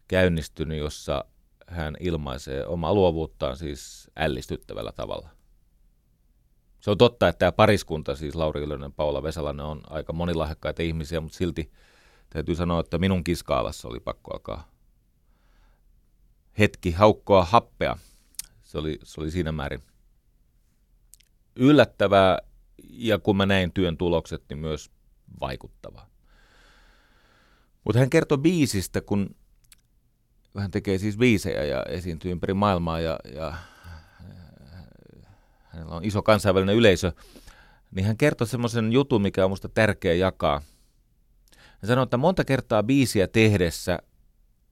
käynnistynyt, 0.09 0.79
jossa 0.79 1.25
hän 1.69 1.97
ilmaisee 2.01 2.67
omaa 2.67 2.95
luovuuttaan 2.95 3.57
siis 3.57 4.11
ällistyttävällä 4.17 4.93
tavalla. 4.93 5.29
Se 6.81 6.91
on 6.91 6.99
totta, 6.99 7.29
että 7.29 7.39
tämä 7.39 7.53
pariskunta, 7.53 8.17
siis 8.17 8.35
Lauri 8.35 8.63
Ylönen, 8.63 8.93
Paula 8.93 9.23
Vesalainen, 9.23 9.67
on 9.67 9.81
aika 9.91 10.13
monilahjakkaita 10.13 10.83
ihmisiä, 10.83 11.21
mutta 11.21 11.39
silti 11.39 11.73
täytyy 12.31 12.55
sanoa, 12.55 12.81
että 12.81 12.99
minun 12.99 13.25
kiskaalassa 13.25 13.89
oli 13.89 14.01
pakko 14.01 14.33
alkaa 14.33 14.75
hetki 16.59 16.91
haukkoa 16.91 17.45
happea. 17.45 17.97
Se 18.63 18.79
oli, 18.79 18.99
se 19.03 19.21
oli 19.21 19.31
siinä 19.31 19.53
määrin 19.53 19.83
yllättävää 21.57 22.39
ja 22.91 23.19
kun 23.19 23.37
mä 23.37 23.47
näin 23.47 23.73
työn 23.73 23.97
tulokset, 23.97 24.45
niin 24.49 24.59
myös 24.59 24.91
vaikuttavaa. 25.41 26.11
Mutta 27.85 27.99
hän 27.99 28.11
kertoi 28.11 28.39
biisistä, 28.39 29.01
kun, 29.01 29.37
hän 30.61 30.71
tekee 30.71 30.99
siis 30.99 31.17
biisejä 31.17 31.65
ja 31.65 31.85
esiintyy 31.89 32.33
ympäri 32.33 32.55
maailmaa 32.55 33.01
ja, 33.01 33.19
ja 33.35 33.55
hänellä 35.75 35.95
on 35.95 36.05
iso 36.05 36.23
kansainvälinen 36.23 36.77
yleisö, 36.77 37.13
niin 37.91 38.07
hän 38.07 38.17
kertoi 38.17 38.47
semmoisen 38.47 38.93
jutun, 38.93 39.23
mikä 39.23 39.45
on 39.45 39.51
musta 39.51 39.69
tärkeä 39.69 40.15
jakaa. 40.15 40.63
Hän 41.57 41.89
sanoi, 41.89 42.03
että 42.03 42.17
monta 42.17 42.45
kertaa 42.45 42.83
biisiä 42.83 43.29
tehdessä 43.29 43.99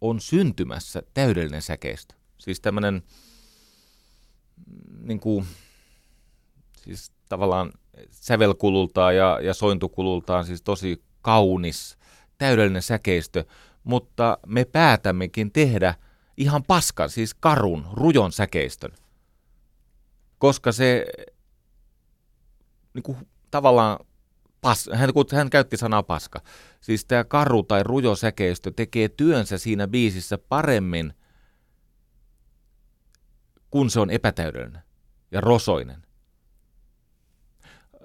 on 0.00 0.20
syntymässä 0.20 1.02
täydellinen 1.14 1.62
säkeistö. 1.62 2.14
Siis 2.38 2.60
tämmöinen 2.60 2.94
mm, 2.94 5.06
niin 5.06 5.20
kuin, 5.20 5.46
siis 6.76 7.12
tavallaan 7.28 7.72
sävelkulultaan 8.10 9.16
ja, 9.16 9.38
ja 9.42 9.54
sointukulultaan 9.54 10.44
siis 10.44 10.62
tosi 10.62 11.02
kaunis, 11.22 11.98
täydellinen 12.38 12.82
säkeistö, 12.82 13.44
mutta 13.84 14.38
me 14.46 14.64
päätämmekin 14.64 15.52
tehdä 15.52 15.94
ihan 16.36 16.62
paskan, 16.62 17.10
siis 17.10 17.34
karun, 17.34 17.86
rujon 17.92 18.32
säkeistön. 18.32 18.92
Koska 20.38 20.72
se 20.72 21.06
niin 22.94 23.02
kuin, 23.02 23.28
tavallaan, 23.50 23.98
pas, 24.60 24.90
hän, 24.94 25.10
hän 25.32 25.50
käytti 25.50 25.76
sanaa 25.76 26.02
paska, 26.02 26.40
siis 26.80 27.04
tämä 27.04 27.24
karu 27.24 27.62
tai 27.62 27.82
rujo 27.82 28.16
säkeistö 28.16 28.70
tekee 28.76 29.08
työnsä 29.08 29.58
siinä 29.58 29.88
biisissä 29.88 30.38
paremmin, 30.38 31.14
kun 33.70 33.90
se 33.90 34.00
on 34.00 34.10
epätäydellinen 34.10 34.82
ja 35.30 35.40
rosoinen. 35.40 36.02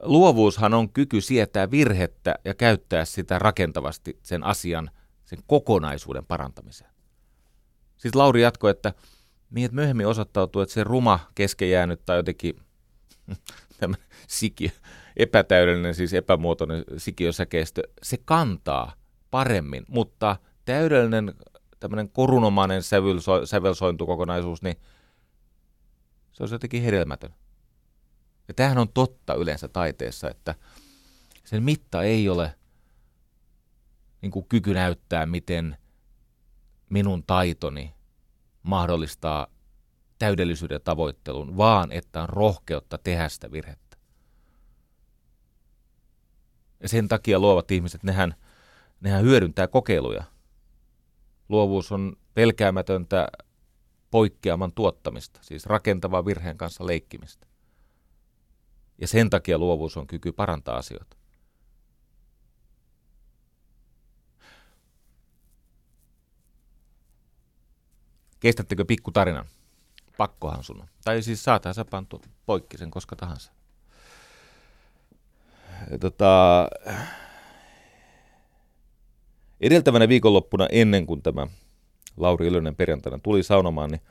Luovuushan 0.02 0.74
on 0.74 0.90
kyky 0.90 1.22
sietää 1.22 1.72
virhettä 1.72 2.36
ja 2.46 2.54
käyttää 2.54 3.06
sitä 3.06 3.40
rakentavasti 3.40 4.20
sen 4.24 4.44
asian, 4.44 4.90
sen 5.28 5.40
kokonaisuuden 5.48 6.26
parantamiseen. 6.26 6.92
Siis 7.98 8.16
Lauri 8.16 8.42
jatkoi, 8.42 8.72
että 8.72 8.94
niin, 9.50 9.66
että 9.66 9.76
myöhemmin 9.76 10.08
osoittautuu, 10.08 10.62
että 10.62 10.74
se 10.74 10.84
ruma 10.84 11.20
kesken 11.36 11.70
jäänyt 11.70 12.06
tai 12.06 12.18
jotenkin 12.18 12.56
tämä 13.80 13.96
siki, 14.28 14.72
epätäydellinen, 15.18 15.96
siis 15.96 16.14
epämuotoinen 16.14 16.84
sikiösäkeistö, 16.98 17.82
se 18.04 18.18
kantaa 18.26 18.94
paremmin, 19.32 19.86
mutta 19.88 20.38
täydellinen 20.66 21.34
tämmöinen 21.80 22.10
korunomainen 22.10 22.82
sävelsointukokonaisuus, 23.46 24.62
niin 24.62 24.76
se 26.32 26.44
on 26.44 26.50
jotenkin 26.52 26.84
hedelmätön. 26.84 27.34
Ja 28.48 28.54
tämähän 28.54 28.78
on 28.78 28.90
totta 28.94 29.34
yleensä 29.34 29.68
taiteessa, 29.68 30.30
että 30.30 30.56
sen 31.44 31.64
mitta 31.64 32.04
ei 32.04 32.30
ole 32.30 32.56
niin 34.22 34.32
kuin 34.32 34.46
kyky 34.50 34.74
näyttää, 34.74 35.26
miten 35.26 35.78
minun 36.90 37.24
taitoni 37.24 37.94
mahdollistaa 38.64 39.48
täydellisyyden 40.20 40.82
tavoittelun, 40.84 41.58
vaan 41.58 41.92
että 41.92 42.22
on 42.22 42.30
rohkeutta 42.30 42.98
tehdä 42.98 43.30
sitä 43.30 43.52
virhettä. 43.52 43.98
Ja 46.80 46.90
sen 46.90 47.08
takia 47.08 47.40
luovat 47.40 47.72
ihmiset, 47.72 48.04
nehän, 48.04 48.36
nehän 49.02 49.24
hyödyntää 49.24 49.68
kokeiluja. 49.68 50.24
Luovuus 51.50 51.92
on 51.92 52.16
pelkäämätöntä 52.34 53.28
poikkeaman 54.12 54.74
tuottamista, 54.74 55.40
siis 55.44 55.66
rakentavaa 55.66 56.26
virheen 56.26 56.58
kanssa 56.58 56.88
leikkimistä. 56.88 57.48
Ja 59.02 59.08
sen 59.08 59.30
takia 59.30 59.58
luovuus 59.58 59.98
on 59.98 60.08
kyky 60.08 60.32
parantaa 60.32 60.78
asioita. 60.78 61.17
Kestättekö 68.40 68.86
pikku 68.86 69.12
tarinan? 69.12 69.46
Pakkohan 70.18 70.64
sun 70.64 70.82
on. 70.82 70.88
Tai 71.04 71.22
siis 71.22 71.44
saattaa 71.44 71.74
sä 71.74 71.86
pantu 71.86 72.22
poikki 72.46 72.78
sen 72.78 72.92
koska 72.92 73.16
tahansa. 73.16 73.52
Tota, 76.00 76.68
edeltävänä 79.62 80.08
viikonloppuna 80.08 80.68
ennen 80.72 81.06
kuin 81.06 81.22
tämä 81.22 81.48
Lauri 82.18 82.48
Ilönen 82.48 82.76
perjantaina 82.76 83.20
tuli 83.24 83.44
saunomaan, 83.44 83.92
niin 83.92 84.02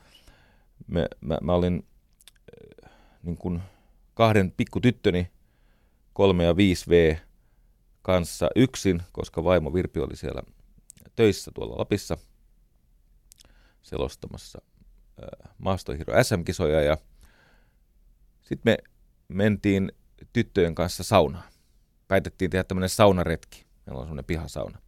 me, 0.87 1.07
mä, 1.21 1.37
mä 1.41 1.53
olin 1.53 1.87
äh, 2.83 2.91
niin 3.23 3.37
kuin 3.37 3.61
kahden 4.13 4.51
pikkutyttöni, 4.51 5.31
3 6.13 6.43
ja 6.43 6.53
5V, 6.53 7.17
kanssa 8.01 8.49
yksin, 8.55 9.01
koska 9.11 9.43
vaimo 9.43 9.73
Virpi 9.73 9.99
oli 9.99 10.15
siellä 10.15 10.41
töissä 11.15 11.51
tuolla 11.55 11.77
Lapissa 11.77 12.17
selostamassa 13.87 14.61
Maastohiro 15.57 16.23
SM-kisoja 16.23 16.81
ja 16.81 16.97
sitten 18.41 18.61
me 18.71 18.77
mentiin 19.27 19.91
tyttöjen 20.33 20.75
kanssa 20.75 21.03
saunaan. 21.03 21.43
Päätettiin 22.07 22.51
tehdä 22.51 22.63
tämmöinen 22.63 22.89
saunaretki. 22.89 23.65
Meillä 23.85 23.99
on 23.99 24.05
semmoinen 24.05 24.25
pihasauna. 24.25 24.79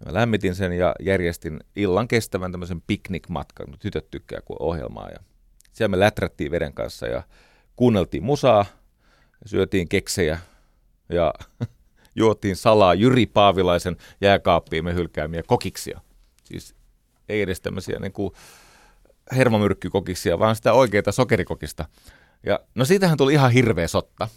Ja 0.00 0.06
mä 0.06 0.14
lämmitin 0.14 0.54
sen 0.54 0.72
ja 0.72 0.94
järjestin 1.00 1.60
illan 1.76 2.08
kestävän 2.08 2.52
tämmöisen 2.52 2.82
piknikmatkan, 2.86 3.66
tytöt 3.78 4.10
tykkää 4.10 4.40
kuin 4.40 4.62
ohjelmaa. 4.62 5.08
Ja 5.08 5.18
siellä 5.72 5.90
me 5.90 6.00
läträttiin 6.00 6.50
veden 6.50 6.74
kanssa 6.74 7.06
ja 7.06 7.22
kuunneltiin 7.76 8.24
musaa, 8.24 8.66
syötiin 9.46 9.88
keksejä 9.88 10.38
ja 11.08 11.34
juotiin 12.14 12.56
salaa 12.56 12.94
Jyri 12.94 13.26
Paavilaisen 13.26 13.96
jääkaappiin 14.20 14.84
me 14.84 14.94
hylkäämiä 14.94 15.42
kokiksia. 15.46 16.00
Siis 16.44 16.77
ei 17.28 17.42
edes 17.42 17.60
tämmöisiä 17.60 17.98
niin 17.98 18.12
kuin 18.12 18.32
hermomyrkkykokiksia, 19.36 20.38
vaan 20.38 20.56
sitä 20.56 20.72
oikeita 20.72 21.12
sokerikokista. 21.12 21.84
Ja 22.46 22.60
no 22.74 22.84
siitähän 22.84 23.18
tuli 23.18 23.32
ihan 23.32 23.52
hirveä 23.52 23.88
sotta. 23.88 24.28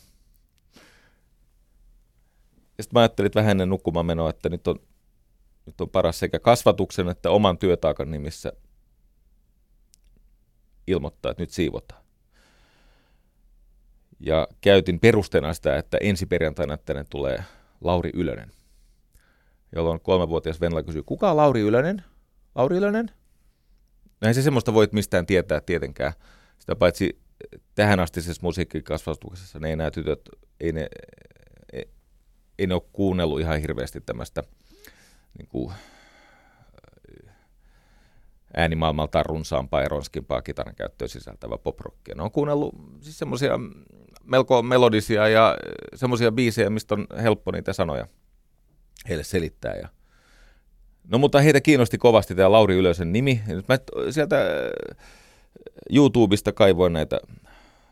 Ja 2.77 2.83
sitten 2.83 2.93
mä 2.93 2.99
ajattelin 2.99 3.25
että 3.25 3.39
vähän 3.39 3.51
ennen 3.51 3.69
nukkumaan 3.69 4.05
menoa, 4.05 4.29
että 4.29 4.49
nyt 4.49 4.67
on 4.67 4.79
nyt 5.65 5.81
on 5.81 5.89
paras 5.89 6.19
sekä 6.19 6.39
kasvatuksen 6.39 7.09
että 7.09 7.29
oman 7.29 7.57
työtaakan 7.57 8.11
nimissä 8.11 8.53
ilmoittaa, 10.87 11.31
että 11.31 11.43
nyt 11.43 11.49
siivotaan. 11.49 12.01
Ja 14.19 14.47
käytin 14.61 14.99
perusteena 14.99 15.53
sitä, 15.53 15.77
että 15.77 15.97
ensi 16.01 16.25
perjantaina 16.25 16.77
tänne 16.77 17.05
tulee 17.09 17.43
Lauri 17.81 18.09
Ylönen, 18.13 18.51
jolloin 19.75 19.99
kolmevuotias 19.99 20.61
Venla 20.61 20.83
kysyy, 20.83 21.03
kuka 21.03 21.31
on 21.31 21.37
Lauri 21.37 21.61
Ylönen? 21.61 22.03
No 24.21 24.27
ei 24.27 24.33
se 24.33 24.41
semmoista 24.41 24.73
voit 24.73 24.93
mistään 24.93 25.25
tietää 25.25 25.61
tietenkään. 25.61 26.13
Sitä 26.59 26.75
paitsi 26.75 27.21
tähän 27.75 27.99
astisessa 27.99 28.41
musiikkikasvatuksessa 28.43 29.59
ne 29.59 29.69
ei 29.69 29.75
nämä 29.75 29.91
tytöt, 29.91 30.29
ei 30.59 30.71
ne, 30.71 30.87
ei, 31.73 31.89
ei 32.59 32.67
ne 32.67 32.73
ole 32.73 32.83
kuunnellut 32.93 33.39
ihan 33.39 33.61
hirveästi 33.61 34.01
tämmöistä– 34.01 34.43
niin 35.37 35.47
kuin, 35.47 35.73
äänimaailmaltaan 38.57 39.25
runsaampaa 39.25 39.81
ja 39.81 39.87
ronskimpaa 39.87 40.41
kitaran 40.41 40.75
käyttöä 40.75 41.07
sisältävä 41.07 41.57
poprockia. 41.57 42.15
Ne 42.15 42.23
on 42.23 42.31
kuunnellut 42.31 42.75
siis 43.01 43.19
semmoisia 43.19 43.59
melko 44.23 44.61
melodisia 44.61 45.27
ja 45.27 45.57
semmoisia 45.95 46.31
biisejä, 46.31 46.69
mistä 46.69 46.95
on 46.95 47.07
helppo 47.21 47.51
niitä 47.51 47.73
sanoja 47.73 48.07
heille 49.09 49.23
selittää. 49.23 49.73
Ja 49.73 49.89
no 51.07 51.17
mutta 51.17 51.41
heitä 51.41 51.61
kiinnosti 51.61 51.97
kovasti 51.97 52.35
tämä 52.35 52.51
Lauri 52.51 52.75
Ylösen 52.75 53.11
nimi. 53.11 53.41
Nyt 53.47 53.67
mä 53.67 53.77
sieltä 54.09 54.35
YouTubesta 55.89 56.51
kaivoin 56.51 56.93
näitä 56.93 57.19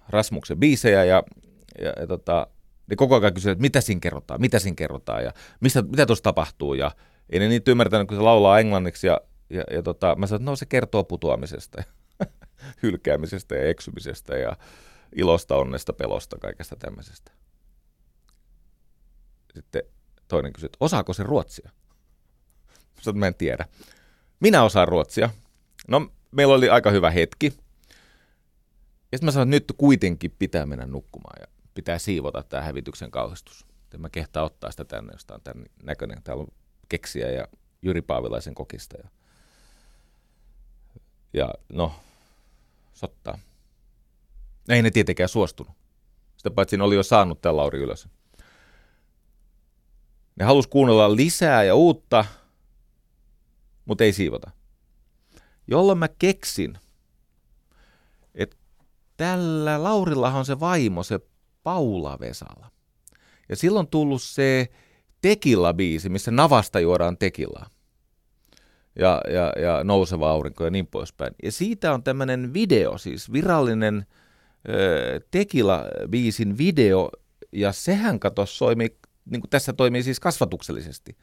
Rasmuksen 0.10 0.60
biisejä 0.60 1.03
ja, 1.03 1.23
ja, 1.81 1.94
ja 1.99 2.07
tota, 2.07 2.48
ne 2.88 2.95
koko 2.95 3.15
ajan 3.15 3.34
kysyivät, 3.34 3.56
että 3.56 3.61
mitä 3.61 3.81
siinä 3.81 3.99
kerrotaan, 3.99 4.41
mitä 4.41 4.60
siinä 4.60 4.76
kerrotaan 4.76 5.23
ja 5.23 5.34
mistä, 5.60 5.81
mitä 5.81 6.06
tuossa 6.06 6.23
tapahtuu 6.23 6.73
ja 6.73 6.91
ei 7.30 7.40
ne 7.40 7.48
niitä 7.48 7.72
ymmärtänyt, 7.72 8.07
kun 8.07 8.18
se 8.18 8.22
laulaa 8.23 8.60
englanniksi 8.60 9.07
ja, 9.07 9.22
ja, 9.49 9.64
ja 9.72 9.84
tota, 9.84 10.15
mä 10.15 10.27
sanoin, 10.27 10.41
että 10.41 10.52
no 10.52 10.56
se 10.56 10.65
kertoo 10.65 11.03
putoamisesta 11.03 11.84
hylkäämisestä 12.84 13.56
ja 13.56 13.69
eksymisestä 13.69 14.38
ja 14.38 14.56
ilosta, 15.15 15.56
onnesta, 15.56 15.94
pelosta, 15.94 16.38
kaikesta 16.38 16.76
tämmöisestä. 16.76 17.31
Sitten 19.53 19.84
toinen 20.27 20.53
kysyi, 20.53 20.65
että 20.65 20.77
osaako 20.80 21.14
se 21.14 21.23
ruotsia? 21.23 21.69
Sanoin, 23.01 23.19
mä 23.19 23.27
en 23.27 23.35
tiedä. 23.35 23.65
Minä 24.39 24.63
osaan 24.63 24.88
ruotsia. 24.88 25.30
No, 25.88 26.11
meillä 26.31 26.53
oli 26.53 26.69
aika 26.69 26.91
hyvä 26.91 27.11
hetki. 27.11 27.45
Ja 29.11 29.17
sitten 29.17 29.26
mä 29.26 29.31
sanoin, 29.31 29.53
että 29.53 29.71
nyt 29.71 29.77
kuitenkin 29.77 30.35
pitää 30.39 30.65
mennä 30.65 30.85
nukkumaan 30.85 31.41
ja 31.41 31.47
pitää 31.73 31.99
siivota 31.99 32.43
tämä 32.43 32.63
hävityksen 32.63 33.11
kauhistus. 33.11 33.65
En 33.93 34.01
mä 34.01 34.09
kehtaa 34.09 34.43
ottaa 34.43 34.71
sitä 34.71 34.85
tänne, 34.85 35.13
josta 35.13 35.34
on 35.34 35.41
tämän 35.41 35.65
näköinen. 35.84 36.23
Täällä 36.23 36.41
on 36.41 36.47
keksiä 36.89 37.31
ja 37.31 37.47
Jyri 37.81 38.01
Paavilaisen 38.01 38.55
kokista. 38.55 38.97
Ja, 38.97 39.09
ja 41.34 41.53
no, 41.69 41.93
sottaa. 42.93 43.39
Ei 44.69 44.81
ne 44.81 44.91
tietenkään 44.91 45.30
suostunut. 45.30 45.73
Sitä 46.38 46.51
paitsi 46.51 46.77
ne 46.77 46.84
oli 46.84 46.95
jo 46.95 47.03
saanut 47.03 47.41
tämän 47.41 47.57
Lauri 47.57 47.80
ylös. 47.80 48.07
Ne 50.35 50.45
halus 50.45 50.67
kuunnella 50.67 51.15
lisää 51.15 51.63
ja 51.63 51.76
uutta, 51.76 52.26
mutta 53.90 54.03
ei 54.03 54.14
siivota. 54.14 54.52
jolloin 55.68 55.98
mä 55.98 56.07
keksin, 56.07 56.78
että 58.36 58.57
tällä 59.18 59.84
Laurillahan 59.84 60.40
on 60.40 60.45
se 60.45 60.60
vaimo, 60.60 61.03
se 61.03 61.20
Paula 61.64 62.18
Vesala. 62.20 62.72
Ja 63.49 63.56
silloin 63.56 63.88
tullut 63.88 64.22
se 64.22 64.68
Tekilla-biisi, 65.22 66.10
missä 66.10 66.32
navasta 66.32 66.80
juodaan 66.80 67.18
tekilaa. 67.18 67.70
Ja, 68.99 69.22
ja, 69.34 69.53
ja 69.61 69.84
nouseva 69.84 70.30
aurinko 70.32 70.64
ja 70.64 70.70
niin 70.70 70.88
poispäin. 70.88 71.36
Ja 71.44 71.52
siitä 71.52 71.94
on 71.94 72.03
tämmöinen 72.03 72.53
video, 72.53 72.98
siis 72.98 73.32
virallinen 73.32 74.06
ö, 74.70 75.20
Tekila-biisin 75.32 76.57
video, 76.57 77.10
ja 77.52 77.72
sehän 77.72 78.20
kato 78.20 78.45
soimi, 78.45 78.98
niin 79.26 79.41
kuin 79.41 79.49
tässä 79.49 79.74
toimii 79.74 80.03
siis 80.03 80.20
kasvatuksellisesti. 80.20 81.18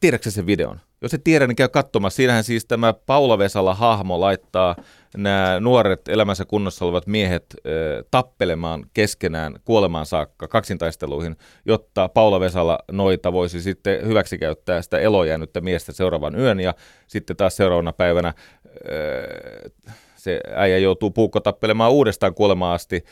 Tiedätkö 0.00 0.30
sen 0.30 0.46
videon? 0.46 0.80
Jos 1.02 1.14
et 1.14 1.24
tiedä, 1.24 1.46
niin 1.46 1.56
käy 1.56 1.68
katsomassa. 1.68 2.16
Siinähän 2.16 2.44
siis 2.44 2.64
tämä 2.64 2.92
Paula 2.92 3.38
Vesala 3.38 3.74
hahmo 3.74 4.20
laittaa 4.20 4.76
nämä 5.16 5.60
nuoret 5.60 6.08
elämänsä 6.08 6.44
kunnossa 6.44 6.84
olevat 6.84 7.06
miehet 7.06 7.46
äh, 7.54 8.04
tappelemaan 8.10 8.86
keskenään 8.94 9.54
kuolemaan 9.64 10.06
saakka 10.06 10.48
kaksintaisteluihin, 10.48 11.36
jotta 11.64 12.08
Paula 12.08 12.40
Vesala 12.40 12.78
noita 12.92 13.32
voisi 13.32 13.62
sitten 13.62 14.06
hyväksikäyttää 14.06 14.82
sitä 14.82 14.98
elojäänyttä 14.98 15.60
miestä 15.60 15.92
seuraavan 15.92 16.38
yön 16.38 16.60
ja 16.60 16.74
sitten 17.06 17.36
taas 17.36 17.56
seuraavana 17.56 17.92
päivänä 17.92 18.28
äh, 18.28 19.94
se 20.16 20.40
äijä 20.54 20.78
joutuu 20.78 21.10
puukko 21.10 21.40
tappelemaan 21.40 21.92
uudestaan 21.92 22.34
kuolemaan 22.34 22.74
asti 22.74 23.04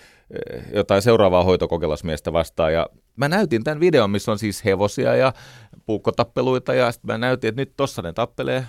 jotain 0.75 1.03
seuraavaa 1.03 1.45
hoitokokeilasmiestä 1.45 2.33
vastaan 2.33 2.73
ja 2.73 2.87
mä 3.17 3.29
näytin 3.29 3.65
tämän 3.65 3.81
videon, 3.81 4.11
missä 4.11 4.33
on 4.33 4.39
siis 4.39 4.65
hevosia 4.65 5.17
ja 5.17 5.33
puukkotappeluita 5.87 6.75
ja 6.75 6.93
sitten 6.93 7.15
mä 7.15 7.19
näytin, 7.19 7.49
että 7.49 7.61
nyt 7.61 7.73
tossa 7.77 8.03
ne 8.03 8.13
tappelee 8.13 8.67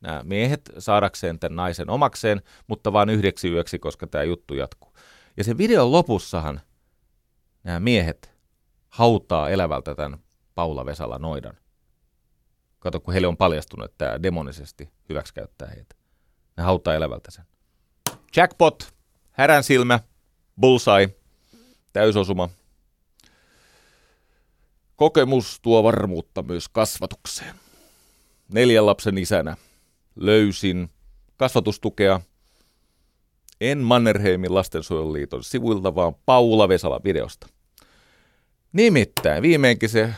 nämä 0.00 0.22
miehet 0.24 0.70
saadakseen 0.78 1.38
tämän 1.38 1.56
naisen 1.56 1.90
omakseen, 1.90 2.42
mutta 2.66 2.92
vain 2.92 3.10
yhdeksi 3.10 3.48
yöksi, 3.48 3.78
koska 3.78 4.06
tämä 4.06 4.24
juttu 4.24 4.54
jatkuu. 4.54 4.92
Ja 5.36 5.44
sen 5.44 5.58
videon 5.58 5.92
lopussahan 5.92 6.60
nämä 7.64 7.80
miehet 7.80 8.32
hautaa 8.88 9.50
elävältä 9.50 9.94
tämän 9.94 10.18
Paula 10.54 10.86
Vesala 10.86 11.18
noidan. 11.18 11.54
Kato, 12.78 13.00
kun 13.00 13.12
heille 13.12 13.26
on 13.26 13.36
paljastunut, 13.36 13.84
että 13.84 14.04
tämä 14.04 14.22
demonisesti 14.22 14.90
hyväksikäyttää 15.08 15.68
heitä. 15.68 15.94
Ne 16.56 16.62
hautaa 16.62 16.94
elävältä 16.94 17.30
sen. 17.30 17.44
Jackpot, 18.36 18.94
härän 19.32 19.64
silmä, 19.64 20.00
bullseye, 20.60 21.08
täysosuma, 21.92 22.48
Kokemus 25.02 25.60
tuo 25.60 25.82
varmuutta 25.82 26.42
myös 26.42 26.68
kasvatukseen. 26.68 27.54
Neljän 28.52 28.86
lapsen 28.86 29.18
isänä 29.18 29.56
löysin 30.16 30.90
kasvatustukea 31.36 32.20
en 33.60 33.78
Mannerheimin 33.78 34.54
lastensuojeluliiton 34.54 35.44
sivuilta, 35.44 35.94
vaan 35.94 36.14
Paula 36.26 36.68
Vesala 36.68 37.00
videosta. 37.04 37.46
Nimittäin 38.72 39.42
viimeinkin 39.42 39.88
se 39.88 40.14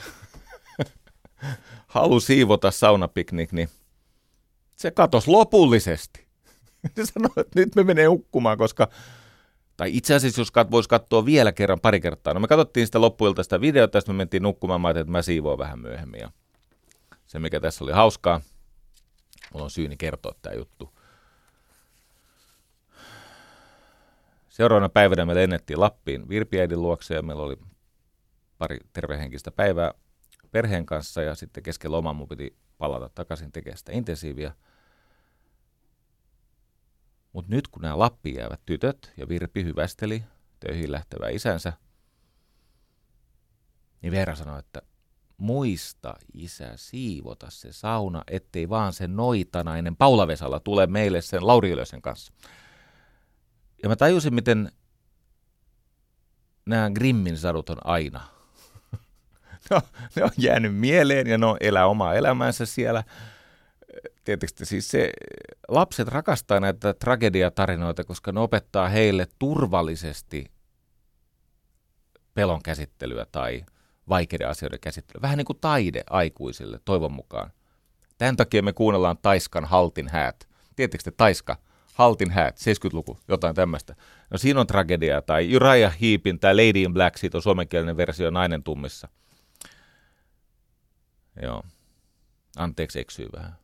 halu 1.87 2.21
siivota 2.21 2.71
saunapiknik, 2.71 3.53
niin 3.53 3.69
se 4.77 4.91
katosi 4.91 5.31
lopullisesti. 5.31 6.27
Se 6.97 7.07
sanoi, 7.07 7.31
että 7.37 7.61
nyt 7.61 7.75
me 7.75 7.85
menee 7.85 8.07
hukkumaan, 8.07 8.59
koska 8.59 8.89
tai 9.77 9.97
itse 9.97 10.15
asiassa, 10.15 10.41
jos 10.41 10.51
kat, 10.51 10.71
voisi 10.71 10.89
katsoa 10.89 11.25
vielä 11.25 11.53
kerran 11.53 11.81
pari 11.81 12.01
kertaa. 12.01 12.35
No 12.35 12.41
me 12.41 12.49
katsottiin 12.49 12.87
sitä 12.87 13.01
loppuilta 13.01 13.43
sitä 13.43 13.61
videota, 13.61 14.01
sitten 14.01 14.15
me 14.15 14.17
mentiin 14.17 14.43
nukkumaan. 14.43 14.81
Mä 14.81 14.91
että 14.91 15.05
mä 15.07 15.23
siivoon 15.23 15.59
vähän 15.59 15.79
myöhemmin. 15.79 16.21
Ja 16.21 16.31
se, 17.27 17.39
mikä 17.39 17.61
tässä 17.61 17.85
oli 17.85 17.93
hauskaa, 17.93 18.41
mulla 19.53 19.65
on 19.65 19.71
syyni 19.71 19.97
kertoa 19.97 20.35
tämä 20.43 20.55
juttu. 20.55 20.95
Seuraavana 24.49 24.89
päivänä 24.89 25.27
me 25.27 25.35
lennettiin 25.35 25.81
Lappiin 25.81 26.29
Virpiäidin 26.29 26.83
luokse 26.83 27.15
ja 27.15 27.23
meillä 27.23 27.43
oli 27.43 27.57
pari 28.59 28.79
tervehenkistä 28.93 29.51
päivää 29.51 29.95
perheen 30.51 30.87
kanssa 30.87 31.23
ja 31.23 31.35
sitten 31.35 31.63
kesken 31.63 31.93
loman 31.93 32.17
mun 32.17 32.29
piti 32.29 32.57
palata 32.79 33.11
takaisin 33.15 33.53
tekemään 33.53 33.79
sitä 33.79 33.93
intensiiviä. 33.93 34.53
Mutta 37.35 37.55
nyt 37.55 37.69
kun 37.69 37.83
nämä 37.83 37.99
Lappiin 37.99 38.37
jäävät 38.37 38.61
tytöt 38.67 39.13
ja 39.17 39.29
Virpi 39.29 39.65
hyvästeli 39.65 40.25
töihin 40.61 40.93
lähtevää 40.93 41.29
isänsä, 41.29 41.73
niin 44.03 44.13
Veera 44.13 44.35
sanoi, 44.35 44.59
että 44.59 44.83
muista 45.37 46.15
isä 46.35 46.73
siivota 46.77 47.47
se 47.51 47.73
sauna, 47.73 48.25
ettei 48.27 48.69
vaan 48.69 48.93
se 48.93 49.09
noitanainen 49.09 49.97
Paula 49.97 50.27
Vesala 50.27 50.61
tule 50.61 50.87
meille 50.87 51.21
sen 51.21 51.47
Lauri 51.47 51.71
Ylösen 51.71 52.03
kanssa. 52.03 52.33
Ja 53.83 53.89
mä 53.89 53.97
tajusin, 53.97 54.35
miten 54.35 54.73
nämä 56.67 56.91
Grimmin 56.91 57.39
sadut 57.39 57.71
on 57.71 57.87
aina. 57.87 58.21
no, 59.71 59.81
ne 60.17 60.25
on 60.25 60.31
jäänyt 60.37 60.77
mieleen 60.77 61.27
ja 61.27 61.39
ne 61.39 61.47
on 61.47 61.57
elää 61.61 61.87
omaa 61.87 62.15
elämäänsä 62.15 62.67
siellä– 62.67 63.05
tietysti 64.25 64.67
siis 64.67 64.89
se, 64.89 65.11
lapset 65.75 66.09
rakastaa 66.09 66.61
näitä 66.61 66.95
tragediatarinoita, 66.95 68.05
koska 68.05 68.33
ne 68.33 68.41
opettaa 68.41 68.89
heille 68.89 69.27
turvallisesti 69.39 70.51
pelon 72.35 72.63
käsittelyä 72.63 73.27
tai 73.33 73.65
vaikeiden 74.09 74.49
asioiden 74.49 74.81
käsittelyä. 74.81 75.23
Vähän 75.23 75.39
niin 75.39 75.45
kuin 75.45 75.59
taide 75.61 76.05
aikuisille, 76.11 76.81
toivon 76.85 77.13
mukaan. 77.13 77.51
Tämän 78.19 78.37
takia 78.37 78.63
me 78.63 78.73
kuunnellaan 78.73 79.19
Taiskan 79.23 79.65
Haltin 79.65 80.09
häät. 80.09 80.49
Tiedättekö 80.77 81.05
te 81.05 81.11
Taiska? 81.11 81.57
Haltin 81.95 82.31
häät, 82.31 82.57
70-luku, 82.57 83.19
jotain 83.29 83.55
tämmöistä. 83.55 83.95
No 84.31 84.39
siinä 84.39 84.61
on 84.61 84.67
tragedia, 84.67 85.23
tai 85.23 85.57
Uriah 85.57 86.01
Heepin 86.01 86.41
tai 86.41 86.55
Lady 86.55 86.83
in 86.83 86.95
Black, 86.95 87.17
siitä 87.17 87.39
on 87.39 87.43
suomenkielinen 87.43 87.97
versio 87.97 88.31
Nainen 88.31 88.63
tummissa. 88.63 89.09
Joo. 91.43 91.63
Anteeksi, 92.57 93.01
eksyy 93.01 93.29
vähän 93.37 93.64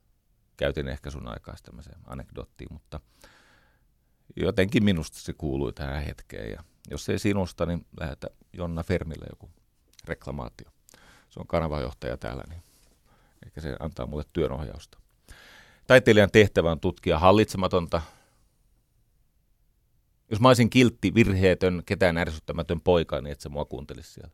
käytin 0.60 0.88
ehkä 0.88 1.10
sun 1.10 1.28
aikaa 1.28 1.54
tämmöiseen 1.62 2.00
anekdottiin, 2.06 2.72
mutta 2.72 3.00
jotenkin 4.36 4.84
minusta 4.84 5.18
se 5.18 5.32
kuului 5.32 5.72
tähän 5.72 6.04
hetkeen. 6.04 6.50
Ja 6.50 6.64
jos 6.90 7.08
ei 7.08 7.18
sinusta, 7.18 7.66
niin 7.66 7.86
lähetä 8.00 8.26
Jonna 8.52 8.82
Fermille 8.82 9.26
joku 9.30 9.50
reklamaatio. 10.04 10.70
Se 11.30 11.40
on 11.40 11.46
kanavajohtaja 11.46 12.16
täällä, 12.16 12.44
niin 12.48 12.62
ehkä 13.46 13.60
se 13.60 13.76
antaa 13.80 14.06
mulle 14.06 14.24
työnohjausta. 14.32 14.98
Taiteilijan 15.86 16.30
tehtävä 16.30 16.70
on 16.70 16.80
tutkia 16.80 17.18
hallitsematonta. 17.18 18.02
Jos 20.30 20.40
mä 20.40 20.48
olisin 20.48 20.70
kiltti, 20.70 21.14
virheetön, 21.14 21.82
ketään 21.86 22.18
ärsyttämätön 22.18 22.80
poika, 22.80 23.20
niin 23.20 23.32
et 23.32 23.40
sä 23.40 23.48
mua 23.48 23.64
kuuntelisi 23.64 24.12
siellä. 24.12 24.30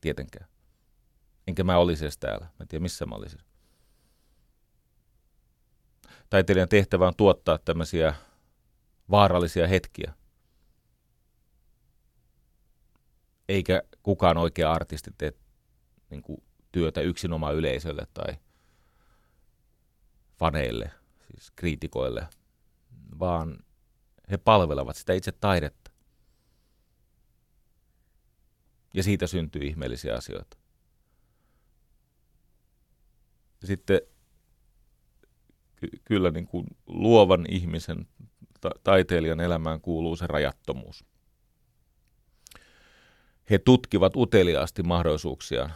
Tietenkään. 0.00 0.46
Enkä 1.46 1.64
mä 1.64 1.78
olisi 1.78 2.04
edes 2.04 2.18
täällä. 2.18 2.44
Mä 2.44 2.56
en 2.60 2.68
tiedä, 2.68 2.82
missä 2.82 3.06
mä 3.06 3.14
olisin 3.14 3.40
taiteilijan 6.30 6.68
tehtävä 6.68 7.06
on 7.06 7.16
tuottaa 7.16 7.58
tämmöisiä 7.58 8.14
vaarallisia 9.10 9.66
hetkiä. 9.66 10.14
Eikä 13.48 13.82
kukaan 14.02 14.36
oikea 14.36 14.72
artisti 14.72 15.10
tee 15.18 15.32
niin 16.10 16.22
kuin, 16.22 16.42
työtä 16.72 17.00
yksinomaan 17.00 17.54
yleisölle 17.54 18.06
tai 18.14 18.36
faneille, 20.38 20.90
siis 21.26 21.50
kriitikoille, 21.50 22.28
vaan 23.18 23.64
he 24.30 24.36
palvelevat 24.36 24.96
sitä 24.96 25.12
itse 25.12 25.32
taidetta. 25.32 25.90
Ja 28.94 29.02
siitä 29.02 29.26
syntyy 29.26 29.62
ihmeellisiä 29.62 30.14
asioita. 30.14 30.56
Sitten 33.64 34.00
ky- 35.80 36.00
kyllä 36.04 36.30
niin 36.30 36.46
kuin 36.46 36.66
luovan 36.86 37.46
ihmisen, 37.48 38.06
ta- 38.60 38.70
taiteilijan 38.84 39.40
elämään 39.40 39.80
kuuluu 39.80 40.16
se 40.16 40.26
rajattomuus. 40.26 41.04
He 43.50 43.58
tutkivat 43.58 44.16
uteliaasti 44.16 44.82
mahdollisuuksia 44.82 45.70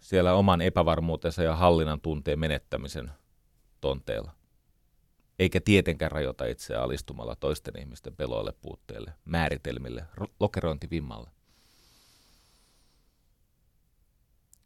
siellä 0.00 0.34
oman 0.34 0.60
epävarmuutensa 0.60 1.42
ja 1.42 1.56
hallinnan 1.56 2.00
tunteen 2.00 2.38
menettämisen 2.38 3.10
tonteella. 3.80 4.32
Eikä 5.38 5.60
tietenkään 5.60 6.10
rajoita 6.10 6.46
itseään 6.46 6.84
alistumalla 6.84 7.36
toisten 7.36 7.78
ihmisten 7.78 8.16
peloille, 8.16 8.52
puutteille, 8.52 9.12
määritelmille, 9.24 10.04
lokerointivimmalle. 10.40 11.30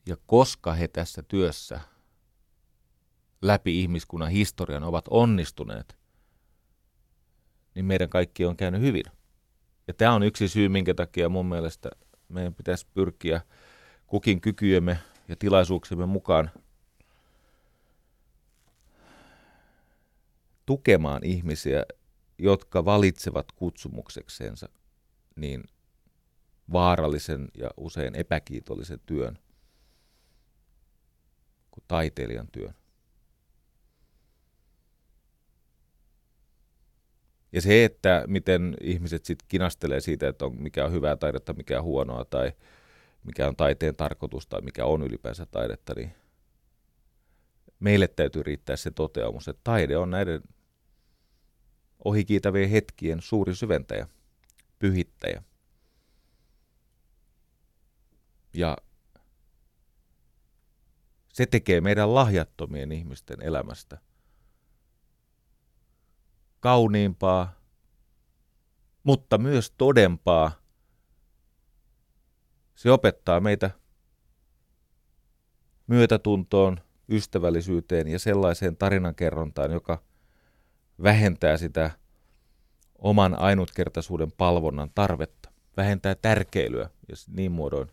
Ja 0.07 0.17
koska 0.27 0.73
he 0.73 0.89
tässä 0.89 1.23
työssä 1.23 1.81
läpi 3.43 3.81
ihmiskunnan 3.81 4.31
historian 4.31 4.85
ovat 4.85 5.05
onnistuneet, 5.11 5.97
niin 7.75 7.85
meidän 7.85 8.09
kaikki 8.09 8.45
on 8.45 8.57
käynyt 8.57 8.81
hyvin. 8.81 9.05
Ja 9.87 9.95
tämä 9.95 10.15
on 10.15 10.23
yksi 10.23 10.49
syy, 10.49 10.69
minkä 10.69 10.95
takia 10.95 11.29
mun 11.29 11.47
mielestä 11.47 11.91
meidän 12.29 12.55
pitäisi 12.55 12.87
pyrkiä 12.95 13.41
kukin 14.07 14.41
kykyjemme 14.41 14.99
ja 15.29 15.37
tilaisuuksiemme 15.37 16.07
mukaan 16.07 16.51
tukemaan 20.67 21.25
ihmisiä, 21.25 21.85
jotka 22.39 22.85
valitsevat 22.85 23.53
kutsumuksekseensa 23.53 24.69
niin 25.37 25.65
vaarallisen 26.73 27.49
ja 27.55 27.71
usein 27.77 28.15
epäkiitollisen 28.15 29.01
työn 29.07 29.39
kuin 31.71 31.85
taiteilijan 31.89 32.49
työn. 32.53 32.75
Ja 37.53 37.61
se, 37.61 37.85
että 37.85 38.25
miten 38.27 38.77
ihmiset 38.81 39.25
sitten 39.25 39.49
kinastelee 39.49 40.01
siitä, 40.01 40.29
että 40.29 40.45
on, 40.45 40.63
mikä 40.63 40.85
on 40.85 40.93
hyvää 40.93 41.17
taidetta, 41.17 41.53
mikä 41.53 41.79
on 41.79 41.85
huonoa 41.85 42.25
tai 42.25 42.53
mikä 43.25 43.49
on 43.49 43.57
taiteen 43.57 43.97
tarkoitus 43.97 44.47
tai 44.47 44.61
mikä 44.61 44.85
on 44.85 45.03
ylipäänsä 45.03 45.47
taidetta, 45.47 45.93
niin 45.97 46.13
meille 47.81 48.09
täytyy 48.09 48.43
riittää 48.43 48.77
se 48.77 48.91
toteamus, 48.91 49.49
että 49.49 49.61
taide 49.65 49.97
on 49.97 50.11
näiden 50.11 50.43
ohikiitävien 52.05 52.71
hetkien 52.71 53.21
suuri 53.21 53.55
syventäjä, 53.55 54.09
pyhittäjä. 54.79 55.43
Ja 58.55 58.77
se 61.33 61.47
tekee 61.47 61.81
meidän 61.81 62.15
lahjattomien 62.15 62.93
ihmisten 62.93 63.43
elämästä 63.43 63.99
kauniimpaa, 66.63 67.53
mutta 69.03 69.39
myös 69.39 69.71
todempaa. 69.79 70.53
Se 72.75 72.91
opettaa 72.91 73.41
meitä 73.41 73.71
myötätuntoon, 75.87 76.81
ystävällisyyteen 77.09 78.09
ja 78.09 78.19
sellaiseen 78.19 78.77
tarinankerrontaan, 78.77 79.73
joka 79.73 80.03
vähentää 81.03 81.57
sitä 81.57 81.91
oman 82.99 83.39
ainutkertaisuuden 83.39 84.33
palvonnan 84.33 84.91
tarvetta, 84.95 85.51
vähentää 85.77 86.15
tärkeilyä 86.15 86.91
ja 87.09 87.15
niin 87.29 87.53
muodoin 87.53 87.89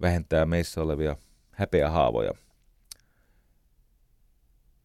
vähentää 0.00 0.46
meissä 0.46 0.82
olevia 0.82 1.16
häpeähaavoja. 1.50 2.45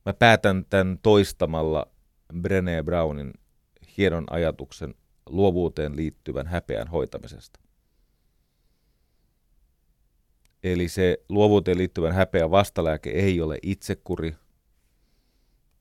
Mä 0.05 0.13
päätän 0.13 0.65
tämän 0.69 0.99
toistamalla 1.01 1.87
Brené 2.33 2.83
Brownin 2.83 3.33
hienon 3.97 4.25
ajatuksen 4.29 4.95
luovuuteen 5.29 5.95
liittyvän 5.95 6.47
häpeän 6.47 6.87
hoitamisesta. 6.87 7.59
Eli 10.63 10.87
se 10.87 11.17
luovuuteen 11.29 11.77
liittyvän 11.77 12.13
häpeän 12.13 12.51
vastalääke 12.51 13.09
ei 13.09 13.41
ole 13.41 13.57
itsekuri 13.61 14.35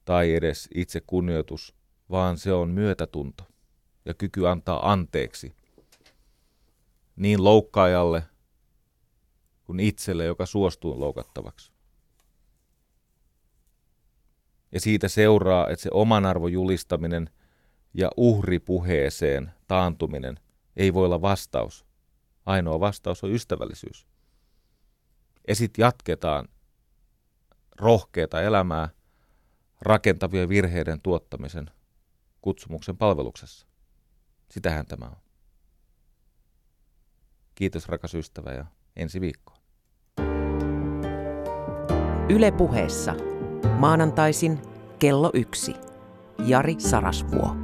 tai 0.05 0.35
edes 0.35 0.69
itsekunnioitus, 0.75 1.75
vaan 2.11 2.39
se 2.39 2.53
on 2.53 2.71
myötätunto 2.71 3.45
ja 4.05 4.15
kyky 4.15 4.49
antaa 4.49 4.93
anteeksi 4.93 5.55
niin 7.17 7.45
loukkaajalle 7.45 8.23
kuin 9.65 9.81
itselle, 9.81 10.25
joka 10.25 10.47
suostuu 10.47 11.01
loukattavaksi. 11.01 11.73
Ja 14.73 14.81
siitä 14.81 15.09
seuraa, 15.09 15.69
että 15.69 15.83
se 15.83 15.89
oman 15.93 16.27
arvon 16.27 16.53
julistaminen 16.53 17.31
ja 17.95 18.11
uhripuheeseen 18.17 19.51
taantuminen 19.67 20.41
ei 20.77 20.95
voi 20.95 21.07
olla 21.07 21.23
vastaus. 21.23 21.87
Ainoa 22.47 22.81
vastaus 22.81 23.25
on 23.25 23.31
ystävällisyys. 23.31 24.07
Ja 25.49 25.55
sitten 25.55 25.83
jatketaan 25.83 26.49
rohkeata 27.81 28.43
elämää 28.43 28.89
rakentavien 29.81 30.49
virheiden 30.49 31.01
tuottamisen 31.01 31.71
kutsumuksen 32.41 32.97
palveluksessa. 32.97 33.67
Sitähän 34.51 34.87
tämä 34.87 35.05
on. 35.07 35.17
Kiitos 37.55 37.89
rakas 37.89 38.15
ystävä 38.15 38.53
ja 38.53 38.65
ensi 38.97 39.21
viikkoon. 39.21 39.61
Yle 42.29 42.51
puheessa. 42.51 43.30
Maanantaisin 43.79 44.59
kello 44.99 45.31
yksi. 45.35 45.75
Jari 46.47 46.75
Sarasvuo. 46.79 47.57